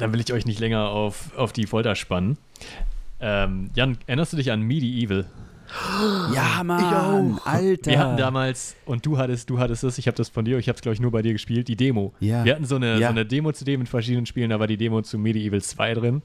[0.00, 2.36] dann will ich euch nicht länger auf, auf die Folter spannen.
[3.20, 5.26] Ähm, Jan, erinnerst du dich an Medieval?
[6.34, 7.90] ja, Mann, Alter.
[7.92, 10.68] Wir hatten damals, und du hattest, du hattest es, ich habe das von dir, ich
[10.68, 12.12] habe es glaube ich nur bei dir gespielt, die Demo.
[12.18, 12.44] Ja.
[12.44, 13.08] Wir hatten so eine, Ja.
[13.08, 16.22] so eine Demo-CD mit verschiedenen Spielen, da war die Demo zu Medieval 2 drin.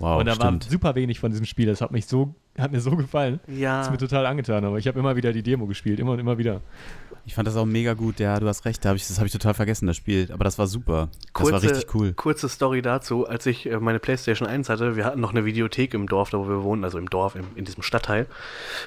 [0.00, 0.64] wow, und da war stimmt.
[0.64, 1.66] super wenig von diesem Spiel.
[1.66, 3.38] Das hat mich so, hat mir so gefallen.
[3.48, 3.78] Ja.
[3.78, 6.18] Das ist mir total angetan, aber ich habe immer wieder die Demo gespielt, immer und
[6.18, 6.62] immer wieder.
[7.26, 8.20] Ich fand das auch mega gut.
[8.20, 8.84] Ja, du hast recht.
[8.84, 10.30] Da hab ich, das habe ich total vergessen, das Spiel.
[10.32, 11.08] Aber das war super.
[11.32, 12.12] Das war richtig cool.
[12.12, 15.94] Kurze Story dazu, als ich äh, meine Playstation 1 hatte, wir hatten noch eine Videothek
[15.94, 18.26] im Dorf, da wo wir wohnen, also im Dorf, im, in diesem Stadtteil.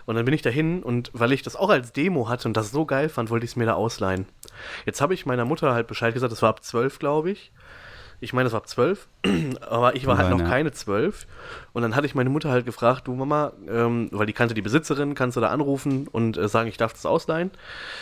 [0.06, 2.72] Und dann bin ich dahin und weil ich das auch als Demo hatte und das
[2.72, 4.28] so geil fand, wollte ich es mir da ausleihen.
[4.86, 7.52] Jetzt habe ich meiner Mutter halt Bescheid gesagt, das war ab 12, glaube ich.
[8.20, 9.08] Ich meine, das war ab 12,
[9.62, 11.28] aber ich war halt noch keine 12.
[11.74, 14.62] Und dann hatte ich meine Mutter halt gefragt, du Mama, ähm, weil die kannte die
[14.62, 17.52] Besitzerin, kannst du da anrufen und äh, sagen, ich darf das ausleihen?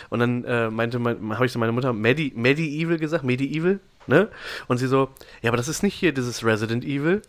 [0.08, 4.28] Und dann äh, meinte mein, habe ich zu meiner Mutter Medi Medieval gesagt, Medieval, ne?
[4.68, 5.10] Und sie so,
[5.42, 7.20] ja, aber das ist nicht hier dieses Resident Evil.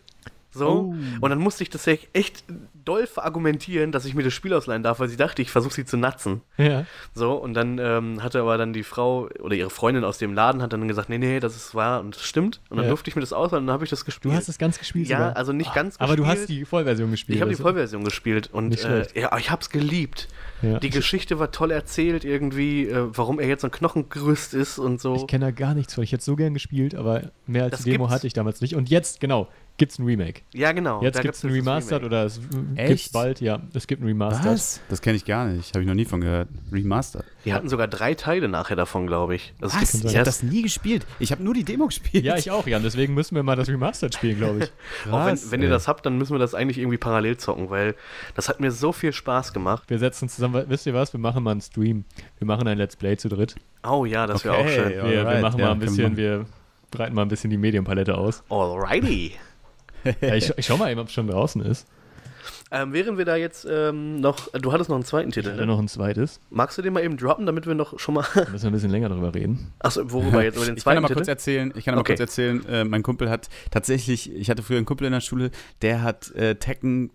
[0.50, 0.68] So.
[0.68, 0.94] Oh.
[1.20, 2.44] Und dann musste ich das echt- echt
[2.84, 5.84] doll verargumentieren, dass ich mir das Spiel ausleihen darf, weil sie dachte, ich versuche sie
[5.84, 6.40] zu natzen.
[6.56, 6.86] Ja.
[7.14, 10.62] So, und dann ähm, hatte aber dann die Frau oder ihre Freundin aus dem Laden
[10.62, 12.60] hat dann gesagt, nee, nee, das ist wahr und das stimmt.
[12.70, 12.88] Und dann Ja.
[12.90, 14.32] durfte ich mir das ausleihen und dann habe ich das gespielt.
[14.32, 15.36] Du hast es ganz gespielt Ja, sogar.
[15.36, 16.60] also nicht ganz Aber du hast gespielt.
[16.60, 17.36] die Vollversion gespielt.
[17.36, 20.28] Ich habe die also- Vollversion gespielt und äh, ja, ich habe es geliebt.
[20.62, 20.78] Ja.
[20.80, 25.00] Die Geschichte war toll erzählt irgendwie, äh, warum er jetzt so ein Knochengerüst ist und
[25.00, 25.14] so.
[25.14, 26.02] Ich kenne da gar nichts von.
[26.02, 28.14] Ich hätte so gern gespielt, aber mehr als Das die Demo gibt's.
[28.14, 28.74] hatte ich damals nicht.
[28.74, 29.46] Und jetzt, genau,
[29.78, 30.42] gibt es ein Remake.
[30.52, 31.02] Ja, genau.
[31.02, 32.40] Jetzt gibt es ein das Remastered oder es
[32.76, 34.52] gibt bald, ja, es gibt ein Remastered.
[34.52, 34.80] Was?
[34.88, 35.72] Das kenne ich gar nicht.
[35.74, 36.48] Habe ich noch nie von gehört.
[36.72, 37.24] Remastered.
[37.44, 39.54] Die hatten sogar drei Teile nachher davon, glaube ich.
[39.60, 39.94] Es Was?
[39.94, 41.06] Ich habe das nie gespielt.
[41.18, 42.24] Ich habe nur die Demo gespielt.
[42.24, 42.82] Ja, ich auch, Jan.
[42.82, 44.72] Deswegen müssen wir mal das Remastered spielen, glaube ich.
[45.12, 47.94] Auch wenn, wenn ihr das habt, dann müssen wir das eigentlich irgendwie parallel zocken, weil
[48.34, 49.84] das hat mir so viel Spaß gemacht.
[49.88, 50.64] Wir setzen uns zusammen.
[50.68, 51.12] Wisst ihr was?
[51.12, 52.04] Wir machen mal einen Stream.
[52.38, 53.54] Wir machen ein Let's Play zu dritt.
[53.88, 54.64] Oh ja, das wäre Okay.
[54.64, 54.92] auch schön.
[54.92, 56.46] Ja, Wir, wir machen ja, mal ein wir bisschen, wir
[56.90, 58.42] breiten mal ein bisschen die Medienpalette aus.
[58.48, 59.32] Alrighty.
[60.20, 61.86] Ja, ich, ich schau mal eben, ob es schon draußen ist.
[62.70, 65.66] Ähm, während wir da jetzt ähm, noch, du hattest noch einen zweiten Titel, Dann ne?
[65.66, 66.38] noch ein zweites.
[66.50, 68.72] Magst du den mal eben droppen, damit wir noch schon mal, Da müssen wir ein
[68.74, 69.72] bisschen länger drüber reden.
[69.78, 71.30] achso, worüber jetzt, über den Ich kann zweiten aber kurz Titel?
[71.30, 72.12] erzählen, ich kann aber Okay.
[72.12, 75.50] kurz erzählen, äh, mein Kumpel hat tatsächlich, ich hatte früher einen Kumpel in der Schule,
[75.80, 77.10] der hat äh, Tekken,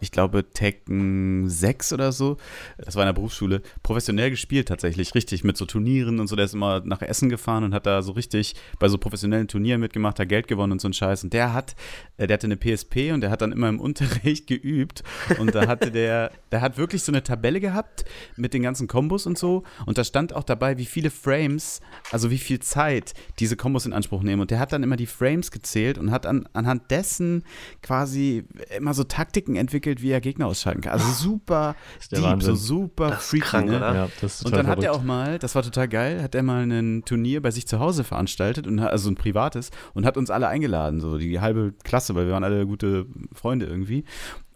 [0.00, 2.36] ich glaube Tekken 6 oder so,
[2.78, 6.44] das war in der Berufsschule, professionell gespielt tatsächlich, richtig mit so Turnieren und so, der
[6.44, 10.18] ist immer nach Essen gefahren und hat da so richtig bei so professionellen Turnieren mitgemacht,
[10.18, 11.24] hat Geld gewonnen und so ein Scheiß.
[11.24, 11.74] Und der hat,
[12.16, 15.02] äh, der hatte eine PSP und der hat dann immer im Unterricht geübt.
[15.38, 18.04] Und da hatte der, der hat wirklich so eine Tabelle gehabt
[18.36, 21.80] mit den ganzen Kombos und so und da stand auch dabei, wie viele Frames,
[22.12, 25.06] also wie viel Zeit diese Kombos in Anspruch nehmen und der hat dann immer die
[25.06, 27.42] Frames gezählt und hat an, anhand dessen
[27.82, 28.44] quasi
[28.76, 30.92] immer so Taktiken entwickelt, wie er Gegner ausschalten kann.
[30.92, 31.74] Also super
[32.10, 32.54] deep, Wahnsinn.
[32.54, 33.76] so super Das freaky, krank, ne?
[33.76, 33.94] oder?
[33.94, 35.00] Ja, das Und dann hat er verrückt.
[35.00, 38.04] auch mal, das war total geil, hat er mal ein Turnier bei sich zu Hause
[38.04, 42.14] veranstaltet, und, hat- also ein privates, und hat uns alle eingeladen, so die halbe Klasse,
[42.14, 44.04] weil wir waren alle gute Freunde irgendwie.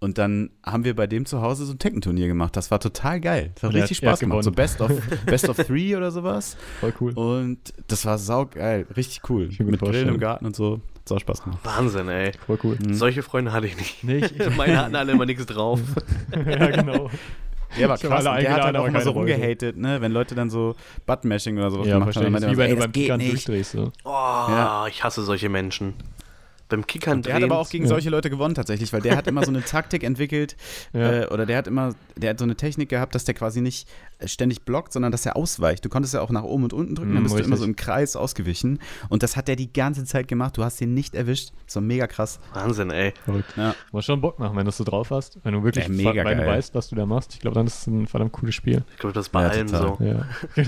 [0.03, 2.57] Und dann haben wir bei dem zu Hause so ein Tekken-Turnier gemacht.
[2.57, 3.51] Das war total geil.
[3.55, 4.45] Das hat Und richtig hat- Spaß gemacht.
[4.45, 4.51] So.
[4.51, 4.91] Best of,
[5.27, 6.57] Best of Three oder sowas.
[6.81, 7.13] Voll cool.
[7.13, 8.87] Und das war saugeil.
[8.97, 9.51] Richtig cool.
[9.59, 10.81] Mit Grillen im Garten und so.
[10.97, 11.61] Hat sau Spaß gemacht.
[11.65, 12.33] Wahnsinn, ey.
[12.47, 12.79] Voll cool.
[12.83, 12.95] Mhm.
[12.95, 14.03] Solche Freunde hatte ich nicht.
[14.03, 14.35] Nicht?
[14.57, 15.81] Meine hatten alle immer nichts drauf.
[16.35, 17.11] ja, genau.
[17.79, 18.25] Der war Ich hab krass.
[18.25, 20.01] der hat dann auch aber immer so rumgehatet, ne?
[20.01, 20.75] Wenn Leute dann so
[21.07, 22.33] Buttmashing oder sowas Ja, gemacht haben.
[22.33, 23.73] Dann wie wenn du beim "Ey, das Kickern geht nicht." durchdrehst.
[23.73, 23.93] So.
[24.05, 24.87] Oh, Ja.
[24.89, 25.93] ich hasse solche Menschen.
[26.71, 27.89] Beim Kickern Der hat aber auch gegen Ja.
[27.89, 30.57] solche Leute gewonnen tatsächlich, weil der hat immer so eine Taktik entwickelt
[30.93, 31.23] Ja.
[31.23, 33.87] äh, oder der hat immer, der hat so eine Technik gehabt, dass der quasi nicht
[34.27, 35.85] ständig blockt, sondern dass er ausweicht.
[35.85, 37.59] Du konntest ja auch nach oben und unten drücken, dann Mm, bist du immer richtig.
[37.61, 40.57] so im Kreis ausgewichen und das hat der die ganze Zeit gemacht.
[40.57, 41.53] Du hast ihn nicht erwischt.
[41.67, 42.41] Das war mega krass.
[42.53, 43.13] Wahnsinn, ey.
[43.25, 43.55] Verrückt.
[43.57, 43.75] Ja.
[43.93, 45.39] Muss schon Bock machen, wenn du es so drauf hast.
[45.45, 46.51] Wenn du wirklich Ja, mega weil du geil.
[46.57, 47.35] weißt, was du da machst.
[47.35, 48.83] Ich glaube, dann ist es ein verdammt cooles Spiel.
[48.93, 49.97] Ich glaube, das ist bei Ja, allem total.
[49.99, 50.05] so.
[50.05, 50.27] Ja.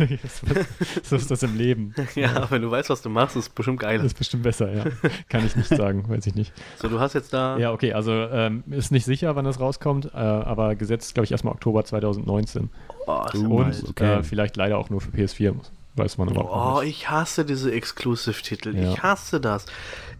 [1.03, 1.95] so ist das im Leben.
[2.15, 3.97] Ja, wenn du weißt, was du machst, ist es bestimmt geil.
[3.99, 4.85] Das ist bestimmt besser, ja.
[5.29, 6.53] Kann ich nicht sagen, weiß ich nicht.
[6.77, 7.57] So, du hast jetzt da.
[7.59, 11.33] Ja, okay, also ähm, ist nicht sicher, wann das rauskommt, äh, aber gesetzt, glaube ich,
[11.33, 12.69] erstmal Oktober 2019.
[13.02, 13.89] Oh, Uh, Und bald.
[13.89, 14.19] okay.
[14.19, 15.55] äh, vielleicht leider auch nur für PS4,
[15.97, 18.77] weiß man aber auch Oh, ich hasse diese Exclusive-Titel.
[18.77, 18.93] Ja.
[18.93, 19.67] Ich hasse das.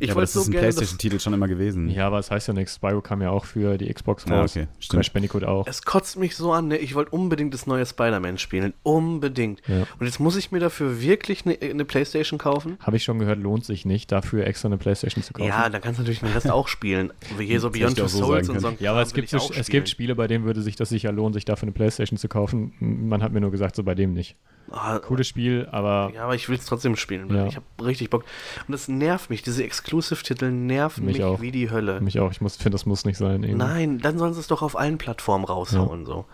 [0.03, 1.89] Ich ja, aber das so ist ein Playstation-Titel schon immer gewesen.
[1.89, 2.75] Ja, aber es heißt ja nichts.
[2.75, 4.57] Spyro kam ja auch für die Xbox Ja, raus.
[4.57, 4.99] okay, stimmt.
[4.99, 5.65] Crash Bandicoot auch.
[5.69, 6.79] Es kotzt mich so an, ne?
[6.79, 8.75] Ich wollte unbedingt das neue Spider-Man spielen.
[8.83, 9.63] Unbedingt.
[9.69, 9.87] Ja.
[10.01, 12.79] Und jetzt muss ich mir dafür wirklich eine, eine Playstation kaufen?
[12.81, 15.49] Habe ich schon gehört, lohnt sich nicht, dafür extra eine Playstation zu kaufen.
[15.49, 17.13] Ja, dann kannst du natürlich den Rest auch spielen.
[17.39, 18.75] Wie hier so Beyond Two so Souls und so.
[18.81, 19.89] Ja, aber es gibt, auch es gibt.
[19.89, 22.73] Spiele, bei denen würde sich das sicher lohnen, sich dafür eine Playstation zu kaufen.
[22.81, 24.37] Man hat mir nur gesagt, so bei dem nicht.
[24.71, 27.35] Ah, Cooles Spiel, aber Ja, aber ich will es trotzdem spielen.
[27.35, 27.47] Ja.
[27.47, 28.25] Ich habe richtig Bock.
[28.67, 29.43] Und das nervt mich.
[29.43, 29.65] Diese
[29.99, 31.41] Exclusive-Titel nerven Mich mich, auch.
[31.43, 32.01] wie die Hölle.
[32.01, 32.31] mich auch.
[32.31, 33.43] Ich finde, das muss nicht sein.
[33.43, 33.55] irgendwie.
[33.55, 36.07] Nein, dann sollen sie es doch auf allen Plattformen raushauen.
[36.07, 36.25] So.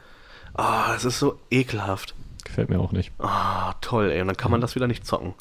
[0.54, 2.14] Ah, es ist so ekelhaft.
[2.44, 3.12] Gefällt mir auch nicht.
[3.18, 4.20] Ah, toll, ey.
[4.20, 5.34] Und dann kann man das wieder nicht zocken.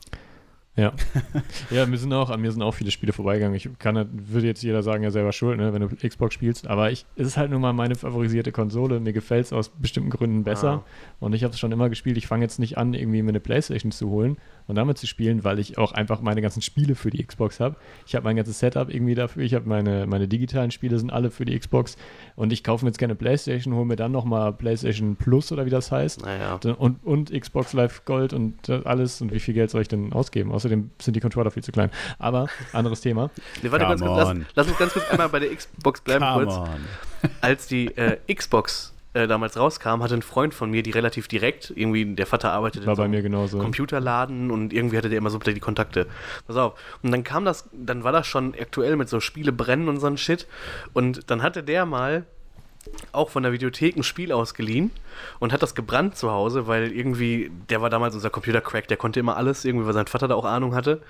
[0.78, 0.94] Ja.
[1.72, 3.56] ja, mir sind auch, an mir sind auch viele Spiele vorbeigegangen.
[3.56, 6.68] Ich kann, würde jetzt jeder sagen, ja selber schuld, ne, wenn du Xbox spielst.
[6.68, 9.00] Aber ich, es ist halt nun mal meine favorisierte Konsole.
[9.00, 10.84] Mir gefällt es aus bestimmten Gründen besser.
[11.20, 12.16] Und ich habe es schon immer gespielt.
[12.18, 15.44] Ich fange jetzt nicht an, irgendwie mir eine Playstation zu holen und damit zu spielen,
[15.44, 17.76] weil ich auch einfach meine ganzen Spiele für die Xbox habe.
[18.06, 19.44] Ich habe mein ganzes Setup irgendwie dafür.
[19.44, 21.98] Ich habe meine, meine digitalen Spiele sind alle für die Xbox.
[22.36, 25.70] Und ich kaufe mir jetzt gerne Playstation, hole mir dann nochmal Playstation Plus oder wie
[25.72, 26.24] das heißt.
[26.24, 26.60] Naja.
[26.78, 29.22] Und, und Xbox Live Gold und das alles.
[29.22, 30.52] Und wie viel Geld soll ich denn ausgeben?
[30.68, 31.90] Außerdem sind die Controller viel zu klein.
[32.20, 33.30] Aber anderes Thema.
[33.64, 36.46] Nee, warte, ganz kurz, lass, lass uns ganz kurz einmal bei der Xbox bleiben Come
[36.46, 36.58] kurz.
[36.58, 37.32] on.
[37.42, 41.74] Als die äh, Xbox äh, damals rauskam, hatte ein Freund von mir, die relativ direkt,
[41.76, 43.60] irgendwie, der Vater arbeitet War in so bei einem mir genauso.
[43.60, 46.08] Computerladen und irgendwie hatte der immer so die Kontakte.
[46.46, 46.80] Pass auf.
[47.02, 50.08] Und dann kam das, dann war das schon aktuell mit so Spiele brennen und so
[50.08, 50.46] ein Shit.
[50.94, 52.26] Und dann hatte der mal
[53.12, 54.92] auch von der Videothek ein Spiel ausgeliehen
[55.40, 59.20] und hat das gebrannt zu Hause, weil irgendwie, der war damals unser Computer-Crack, der konnte
[59.20, 61.02] immer alles, irgendwie, weil sein Vater da auch Ahnung hatte.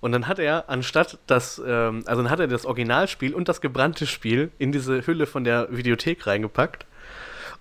[0.00, 3.60] Und dann hat er, anstatt das, ähm, also dann hat er das Originalspiel und das
[3.60, 6.86] gebrannte Spiel in diese Hülle von der Videothek reingepackt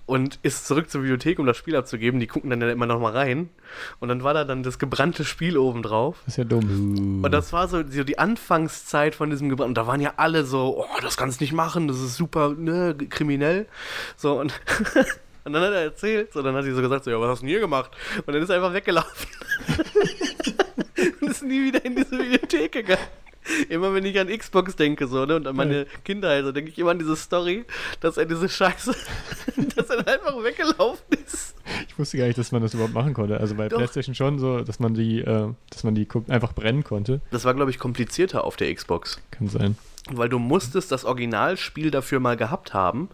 [0.06, 2.20] und ist zurück zur Bibliothek, um das Spiel abzugeben.
[2.20, 3.50] Die gucken dann ja immer noch mal rein.
[4.00, 6.18] Und dann war da dann das gebrannte Spiel oben drauf.
[6.26, 7.24] Das ist ja dumm.
[7.24, 9.72] Und das war so, so die Anfangszeit von diesem Gebrannten.
[9.72, 12.50] Und da waren ja alle so, oh, das kannst du nicht machen, das ist super
[12.50, 13.68] ne, kriminell.
[14.16, 14.54] So, und,
[15.44, 17.40] und dann hat er erzählt, so, dann hat sie so gesagt, so, ja, was hast
[17.40, 17.90] du denn hier gemacht?
[18.26, 19.28] Und dann ist er einfach weggelaufen.
[21.22, 23.02] und ist nie wieder in diese Bibliothek gegangen.
[23.70, 25.86] Immer wenn ich an Xbox denke, so, ne, und an meine Ja.
[26.04, 27.66] Kindheit, so denke ich immer an diese Story,
[28.00, 28.96] dass er diese Scheiße,
[29.76, 31.56] dass er einfach weggelaufen ist.
[31.88, 33.40] Ich wusste gar nicht, dass man das überhaupt machen konnte.
[33.40, 33.78] Also bei Doch.
[33.78, 37.22] PlayStation schon so, dass man die, äh, dass man die einfach brennen konnte.
[37.32, 39.20] Das war, glaube ich, komplizierter auf der Xbox.
[39.32, 39.78] Kann sein.
[40.12, 43.10] Weil du musstest das Originalspiel dafür mal gehabt haben.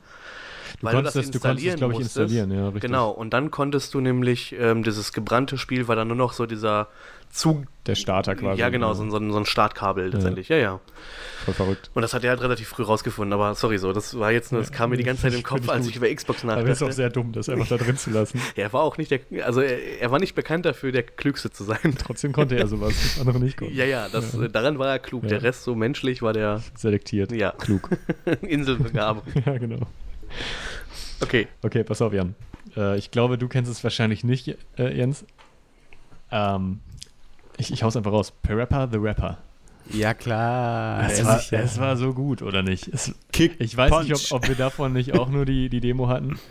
[0.79, 2.81] Du weil konntest, das, du konntest es, glaube ich, installieren, ja, richtig.
[2.81, 6.45] Genau, und dann konntest du nämlich, ähm, dieses gebrannte Spiel war dann nur noch so
[6.45, 6.87] dieser
[7.31, 7.63] Zug.
[7.87, 8.59] Der Starter quasi.
[8.61, 10.49] ja, genau, so, ein- so, so ein Startkabel letztendlich.
[10.49, 10.57] Ja.
[10.57, 10.79] ja,
[11.45, 11.89] Voll verrückt.
[11.95, 14.61] Und das hat er halt relativ früh rausgefunden, aber sorry so, das war jetzt nur,
[14.61, 16.67] das kam mir die ganze Zeit im Kopf, als ich über Xbox Aber das ist
[16.83, 16.93] auch nachdachte.
[16.93, 18.39] sehr dumm, das einfach da drin zu lassen.
[18.55, 21.49] Ja, er war auch nicht der, also er, er war nicht bekannt dafür, der Klügste
[21.49, 21.95] zu sein.
[21.97, 23.75] Trotzdem konnte er sowas, das andere nicht konnten.
[23.75, 25.23] Ja, ja, das, äh, daran war er klug.
[25.23, 25.29] Ja.
[25.29, 27.31] Der Rest so menschlich war der, Selektiert.
[27.31, 27.89] ja, Klug.
[28.41, 29.23] Inselbegabung.
[29.45, 29.87] ja, genau.
[31.21, 32.35] Okay, Okay, pass auf, Jan.
[32.77, 35.25] Äh, ich glaube, du kennst es wahrscheinlich nicht, äh, Jens.
[36.31, 36.79] Ähm,
[37.57, 38.31] ich, ich hau's einfach raus.
[38.43, 39.37] Parappa the Rapper.
[39.91, 41.09] Ja, klar.
[41.09, 42.87] Es war, es war so gut, oder nicht?
[42.87, 44.09] Es, Kick, ich weiß Punch.
[44.09, 46.39] nicht, ob, ob wir davon nicht auch nur die, die Demo hatten.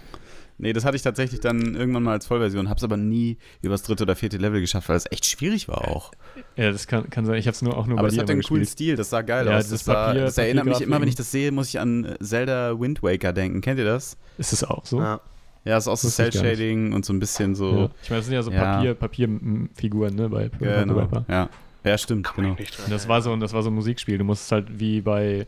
[0.63, 4.03] Nee, das hatte ich tatsächlich dann irgendwann mal als Vollversion, hab's aber nie übers dritte
[4.03, 6.11] oder vierte Level geschafft, weil es echt schwierig war auch.
[6.55, 7.37] Ja, das kann, kann sein.
[7.39, 8.69] Ich habe es nur auch nur Aber bei es dir hat immer einen coolen gespielt.
[8.69, 9.63] Stil, das sah geil Ja, aus.
[9.63, 12.15] das Das, sah, Papier- das erinnert mich immer, wenn ich das sehe, muss ich an
[12.21, 13.63] Zelda Wind Waker denken.
[13.63, 14.19] Kennt ihr das?
[14.37, 15.01] Ist es auch so?
[15.01, 15.23] ja.
[15.65, 16.09] Ja, ist auch so.
[16.09, 17.57] Cell-Shading und so ein bisschen Ja.
[17.57, 17.91] so.
[18.03, 18.77] Ich meine, das sind ja so Ja.
[18.77, 21.07] Papier, Papierfiguren, ne, bei Genau.
[21.29, 21.49] Ja.
[21.85, 22.57] ja, stimmt, Kann genau.
[22.89, 24.19] das war so, das war so ein Musikspiel.
[24.19, 25.47] Du musstest halt wie bei.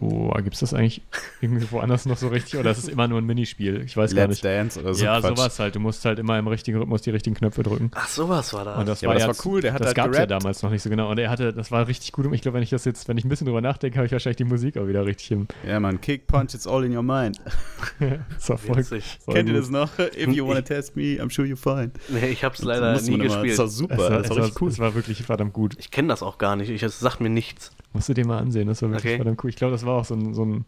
[0.00, 1.02] Wo gibt es das eigentlich
[1.40, 2.58] irgendwie woanders noch so richtig?
[2.60, 3.82] Oder ist es immer nur ein Minispiel?
[3.84, 4.44] Ich weiß gar Let's nicht.
[4.44, 5.04] Dance oder so.
[5.04, 5.36] ja, Quatsch.
[5.36, 5.74] sowas halt.
[5.74, 7.90] Du musst halt immer im richtigen Rhythmus die richtigen Knöpfe drücken.
[7.94, 8.78] Ach, sowas war das.
[8.78, 10.18] Und das Ja, war aber das jetzt- war cool, der hat das halt gab es
[10.18, 11.10] ja damals noch nicht so genau.
[11.10, 12.26] Und er hatte, das war richtig gut.
[12.26, 14.12] Und ich glaube, wenn ich das jetzt, wenn ich ein bisschen drüber nachdenke, habe ich
[14.12, 15.48] wahrscheinlich die Musik auch wieder richtig im.
[15.66, 17.40] Ja, man, Kick, Punch, it's all in your mind.
[17.98, 19.18] das war voll, Witzig.
[19.24, 19.62] voll Kennt ihr gut.
[19.64, 19.98] das noch?
[19.98, 21.90] If you wanna test me, I'm sure you're fine.
[22.08, 23.52] Nee, ich hab's Das leider nie man immer- gespielt.
[23.52, 24.70] Das war super, Es war, das es, war cool.
[24.70, 25.74] es war wirklich verdammt gut.
[25.78, 26.70] ich kenne das auch gar nicht.
[26.70, 27.72] Ich, es sagt mir nichts.
[27.92, 29.16] Musst du dir mal ansehen, das war wirklich Okay.
[29.16, 29.50] verdammt cool.
[29.50, 30.64] Ich glaube, das war auch so ein, so ein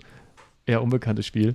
[0.67, 1.55] eher unbekanntes Spiel.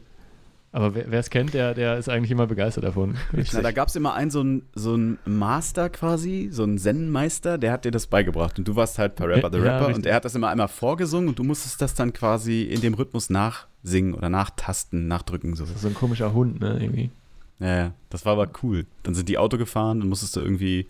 [0.71, 3.15] Aber wer es kennt, der, der ist eigentlich immer begeistert davon.
[3.53, 7.57] Na, da gab es immer einen so einen so einen Master quasi, so einen Zen-Meister,
[7.57, 8.59] der hat dir das beigebracht.
[8.59, 9.95] Und du warst halt Parappa the Ja, Rapper richtig.
[9.95, 12.93] und er hat das immer einmal vorgesungen und du musstest das dann quasi in dem
[12.93, 15.55] Rhythmus nachsingen oder nachtasten, nachdrücken.
[15.55, 15.63] So.
[15.63, 17.09] so ein komischer Hund, ne, irgendwie.
[17.59, 18.85] Ja, ja, das war aber cool.
[19.03, 20.87] Dann sind die Auto gefahren, dann musstest du irgendwie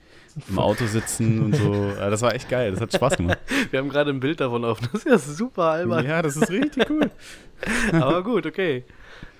[0.50, 1.94] im Auto sitzen und so.
[1.98, 3.40] Das war echt geil, das hat Spaß gemacht.
[3.72, 4.80] Wir haben gerade ein Bild davon auf.
[4.82, 6.06] Das ist ja super albern.
[6.06, 7.10] ja, das ist richtig cool.
[7.94, 8.84] Aber gut, okay.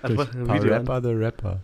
[0.02, 0.84] Hat Durch ein Video an.
[0.84, 1.60] Parappa the Rapper.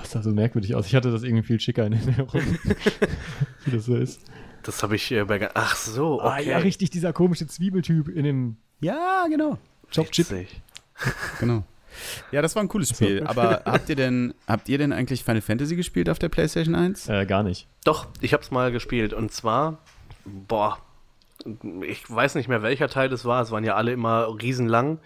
[0.00, 0.86] Das sah so merkwürdig aus.
[0.86, 2.40] Ich hatte das irgendwie viel schicker in Erinnerung,
[3.64, 4.22] wie das so ist.
[4.62, 5.50] Das habe ich äh, bei.
[5.54, 6.28] Ach so, okay.
[6.28, 9.58] Ah, ja, richtig, dieser komische Zwiebeltyp in dem Ja, genau.
[9.94, 10.30] Chop-Chip.
[10.30, 10.62] Witzig.
[11.40, 11.64] Genau.
[12.30, 12.94] Ja, das war ein cooles So.
[12.96, 13.24] Spiel.
[13.26, 17.08] Aber habt ihr denn, habt ihr denn eigentlich Final Fantasy gespielt auf der PlayStation 1?
[17.08, 17.68] Äh, gar nicht.
[17.84, 19.12] Doch, ich habe es mal gespielt.
[19.12, 19.78] Und zwar,
[20.24, 20.78] boah,
[21.82, 23.42] ich weiß nicht mehr, welcher Teil es war.
[23.42, 24.98] Es waren ja alle immer riesenlang.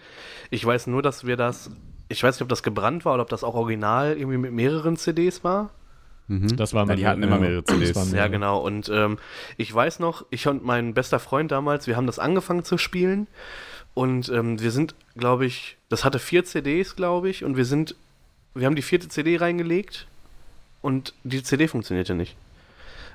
[0.49, 1.71] Ich weiß nur, dass wir das.
[2.09, 4.95] Ich weiß nicht, ob das gebrannt war oder ob das auch original irgendwie mit mehreren
[4.95, 5.71] CDs war.
[6.27, 6.55] Mhm.
[6.57, 7.95] Das war ja, die hatten immer mehrere CDs.
[7.95, 8.59] waren Ja, genau.
[8.59, 9.17] Und ähm,
[9.57, 13.27] ich weiß noch, ich und mein bester Freund damals, wir haben das angefangen zu spielen.
[13.97, 17.43] Und ähm, wir sind, glaube ich, das hatte vier CDs, glaube ich.
[17.43, 17.95] Und wir sind,
[18.53, 20.05] wir haben die vierte CD reingelegt
[20.83, 22.35] und die CD funktionierte nicht.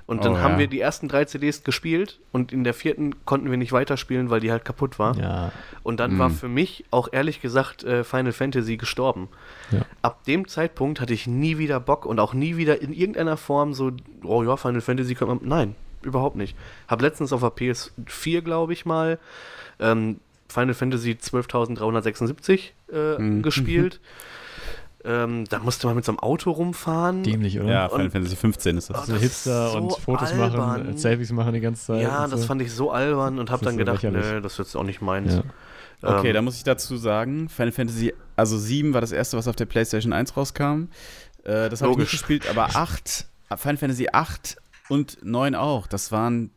[0.08, 0.58] Und dann Oh, haben ja.
[0.58, 4.40] wir die ersten drei CDs gespielt und in der vierten konnten wir nicht weiterspielen, weil
[4.40, 5.16] die halt kaputt war.
[5.16, 5.52] Ja,
[5.84, 6.18] Und dann Mhm.
[6.18, 9.28] war für mich auch ehrlich gesagt äh, Final Fantasy gestorben.
[9.70, 9.82] Ja.
[10.02, 13.72] Ab dem Zeitpunkt hatte ich nie wieder Bock und auch nie wieder in irgendeiner Form
[13.72, 13.92] so,
[14.24, 15.38] oh ja, Final Fantasy kann man.
[15.42, 16.56] Nein, überhaupt nicht.
[16.88, 19.20] Hab letztens auf der PS4, glaube ich mal,
[19.78, 20.18] ähm,
[20.52, 22.60] Final Fantasy 12.376
[22.92, 23.42] äh, Mhm.
[23.42, 24.00] gespielt.
[25.04, 27.22] ähm, da musste man mit so einem Auto rumfahren.
[27.22, 27.70] dämlich, oder?
[27.70, 29.06] Ja, Und- Final Fantasy 15 ist Oh, das.
[29.06, 30.56] so das Hipster so und Fotos albern.
[30.56, 32.02] machen, äh, Selfies machen die ganze Zeit.
[32.02, 32.46] Ja, und das so.
[32.46, 34.84] fand ich so albern und hab Das ist dann so gedacht, nee, das jetzt auch
[34.84, 35.34] nicht meins.
[35.34, 35.42] Ja.
[36.04, 39.46] Okay, Ähm, da muss ich dazu sagen, Final Fantasy, also 7 war das erste, was
[39.48, 40.88] auf der PlayStation 1 rauskam.
[41.44, 42.10] Äh, das habe ich nicht Logisch.
[42.12, 43.26] gespielt, aber 8,
[43.56, 44.56] Final Fantasy 8
[44.88, 46.50] und 9 auch, das waren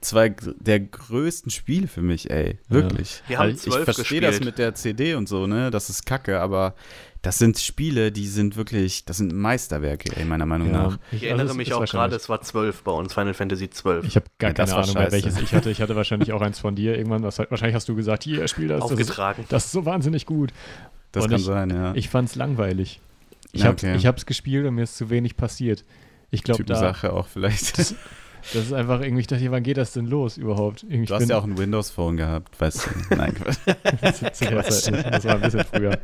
[0.00, 2.58] zwei der größten Spiele für mich, ey.
[2.68, 3.22] Wirklich.
[3.28, 4.44] Wir haben ich 12 verstehe das gespielt.
[4.46, 5.70] mit der CD und so, ne?
[5.70, 6.74] Das ist kacke, aber
[7.22, 10.82] das sind Spiele, die sind wirklich, das sind Meisterwerke, ey, meiner Meinung Ja.
[10.84, 10.98] nach.
[11.10, 13.68] Ich also erinnere es mich ist auch gerade, es war 12 bei uns, Final Fantasy
[13.70, 14.04] 12.
[14.06, 15.12] Ich habe gar Ja, das keine Ahnung mehr, scheiße.
[15.24, 15.70] welches ich hatte.
[15.70, 17.22] Ich hatte wahrscheinlich auch eins von dir irgendwann.
[17.24, 18.80] Was, wahrscheinlich hast du gesagt, hier, spiel das.
[18.82, 19.44] Das ist, aufgetragen.
[19.48, 20.52] das ist so wahnsinnig gut.
[21.12, 21.94] Das Und kann ich- sein, ja.
[21.94, 23.00] Ich fand's langweilig.
[23.52, 23.96] Ich Ja, okay.
[23.96, 25.84] ich hab's gespielt und mir ist zu wenig passiert.
[26.30, 27.94] Ich glaube, da, Typensache auch vielleicht.
[28.52, 30.82] das ist einfach irgendwie, ich dachte, wann geht das denn los überhaupt?
[30.82, 33.14] Irgendwie, Du hast ja auch ein Windows-Phone gehabt, weißt du.
[33.16, 33.34] Nein,
[34.90, 35.14] nicht.
[35.14, 35.98] Das war ein bisschen früher.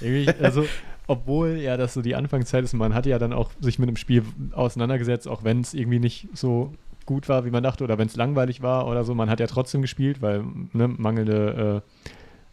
[0.00, 0.64] Irgendwie, also,
[1.06, 3.96] obwohl ja das so die Anfangszeit ist, man hatte ja dann auch sich mit dem
[3.96, 4.22] Spiel
[4.52, 6.72] auseinandergesetzt, auch wenn es irgendwie nicht so
[7.06, 9.14] gut war, wie man dachte, oder wenn es langweilig war oder so.
[9.14, 12.00] Man hat ja trotzdem gespielt, weil ne, mangelnde äh,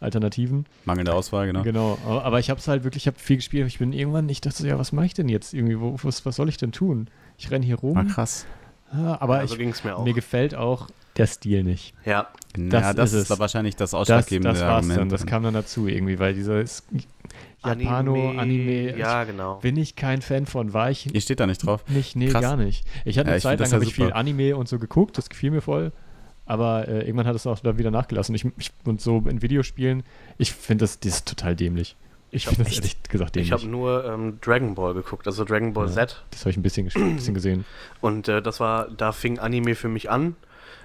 [0.00, 0.66] Alternativen.
[0.84, 1.62] Mangelnde Auswahl, genau.
[1.62, 3.66] Genau, aber, aber ich habe es halt wirklich, ich habe viel gespielt.
[3.66, 5.80] Ich bin irgendwann, ich dachte so, ja, was mache ich denn jetzt irgendwie?
[5.80, 7.08] Wo, was, was soll ich denn tun?
[7.36, 7.96] Ich renne hier rum.
[7.96, 8.46] Ah, krass.
[8.90, 10.04] Aber Ja, so ich, mir auch.
[10.04, 11.94] mir gefällt auch der Stil nicht.
[12.04, 13.38] Ja, Das ja, das ist ist, es.
[13.38, 14.98] wahrscheinlich das Das, ausschlaggebende das war's Argument.
[15.00, 15.08] dann.
[15.08, 16.84] Das kam dann dazu irgendwie, weil dieses
[17.64, 19.56] Japano, Anime, Ja, genau.
[19.56, 21.82] bin ich kein Fan von, war ich Ihr steht da nicht drauf.
[21.88, 22.40] nicht, nee, Krass.
[22.42, 22.84] gar nicht.
[23.04, 24.12] Ich hatte Ja, eine ich Zeit das lang, habe ja ich viel.
[24.12, 25.92] Anime und so geguckt, das gefiel mir voll,
[26.46, 28.34] aber äh, irgendwann hat es auch dann wieder nachgelassen.
[28.34, 30.04] Ich, ich, und so in Videospielen,
[30.38, 31.96] ich finde das, das ist total dämlich.
[32.30, 35.86] Ich finde das ehrlich gesagt Ich habe nur ähm, Dragon Ball geguckt, also Dragon Ball
[35.86, 35.92] Ja.
[35.92, 36.22] Z.
[36.30, 37.64] das habe ich ein bisschen, ein bisschen gesehen.
[38.00, 40.36] Und äh, das war, da fing Anime für mich an.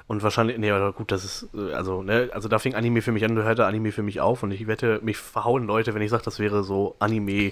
[0.08, 3.12] Und wahrscheinlich, nee, aber gut, das ist, äh, also, ne, also da fing Anime für
[3.12, 4.44] mich an, da hörte Anime für mich auf.
[4.44, 7.52] Und ich wette, mich verhauen Leute, wenn ich sage, das wäre so Anime,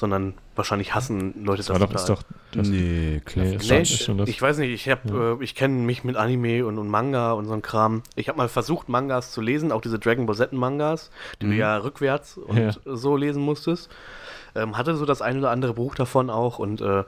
[0.00, 2.22] sondern wahrscheinlich hassen Leute Das war doch, ist doch,
[2.52, 4.28] das, nee, ist schon das.
[4.28, 5.34] ich weiß nicht, ich hab, Ja.
[5.34, 8.02] äh, ich kenne mich mit Anime und, und Manga und so ein Kram.
[8.16, 11.50] Ich habe mal versucht, Mangas zu lesen, auch diese Dragon Ball Z Mangas, die Mhm.
[11.50, 12.70] du ja rückwärts und Ja.
[12.84, 13.90] so lesen musstest.
[14.56, 17.04] Ähm, hatte so das ein oder andere Buch davon auch und äh,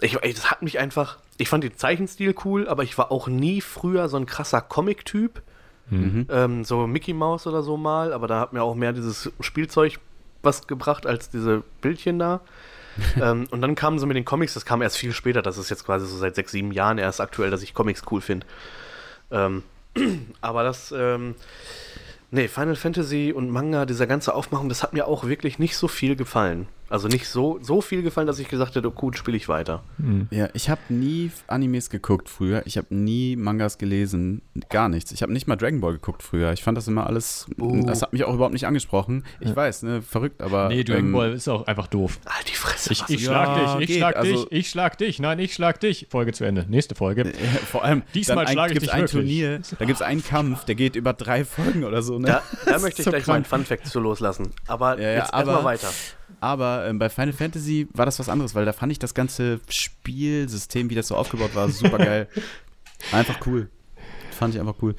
[0.00, 3.60] ich, das hat mich einfach, ich fand den Zeichenstil cool, aber ich war auch nie
[3.60, 5.42] früher so ein krasser Comic-Typ.
[5.90, 6.26] Mhm.
[6.30, 9.98] Ähm, so Mickey Mouse oder so mal, aber da hat mir auch mehr dieses Spielzeug
[10.42, 12.40] was gebracht als diese Bildchen da.
[13.20, 15.70] ähm, und dann kamen sie mit den Comics, das kam erst viel später, das ist
[15.70, 18.46] jetzt quasi so seit sechs, sieben Jahren erst aktuell, dass ich Comics cool finde.
[19.30, 19.62] Ähm,
[20.40, 21.34] aber das, ähm,
[22.30, 25.86] nee, Final Fantasy und Manga, dieser ganze Aufmachung, das hat mir auch wirklich nicht so
[25.86, 26.66] viel gefallen.
[26.90, 29.82] Also nicht so, so viel gefallen, dass ich gesagt hätte, gut, spiele ich weiter.
[29.98, 30.26] Hm.
[30.30, 32.62] Ja, ich habe nie Animes geguckt früher.
[32.64, 34.42] Ich habe nie Mangas gelesen.
[34.70, 35.12] Gar nichts.
[35.12, 36.52] Ich habe nicht mal Dragon Ball geguckt früher.
[36.52, 37.46] Ich fand das immer alles.
[37.60, 37.82] Oh.
[37.86, 39.24] Das hat mich auch überhaupt nicht angesprochen.
[39.40, 39.56] Ich Ja.
[39.56, 40.68] weiß, ne, verrückt, aber.
[40.68, 42.18] Nee, Dragon ähm, Ball ist auch einfach doof.
[42.26, 42.92] Halt die Fresse.
[42.92, 45.54] Ich, ich schlag Ja, dich, ich geht, schlag also- dich, ich schlag dich, nein, ich
[45.54, 46.06] schlag dich.
[46.10, 46.64] Folge zu Ende.
[46.68, 47.24] Nächste Folge.
[47.24, 47.32] Ja,
[47.70, 49.12] vor allem, Diesmal schlage ich gibt's dich ein wirklich.
[49.20, 52.18] Turnier, da gibt es einen Kampf, der geht über drei Folgen oder so.
[52.18, 52.26] Ne?
[52.28, 53.66] Da, da möchte ich so gleich mal einen krank.
[53.66, 54.52] Fun-Fact zu loslassen.
[54.66, 55.88] Aber Ja, ja, jetzt aber- erstmal weiter.
[56.40, 59.60] Aber ähm, bei Final Fantasy war das was anderes, weil da fand ich das ganze
[59.68, 62.28] Spielsystem, wie das so aufgebaut war, super geil.
[63.12, 63.68] Einfach cool.
[64.32, 64.94] Fand ich einfach cool.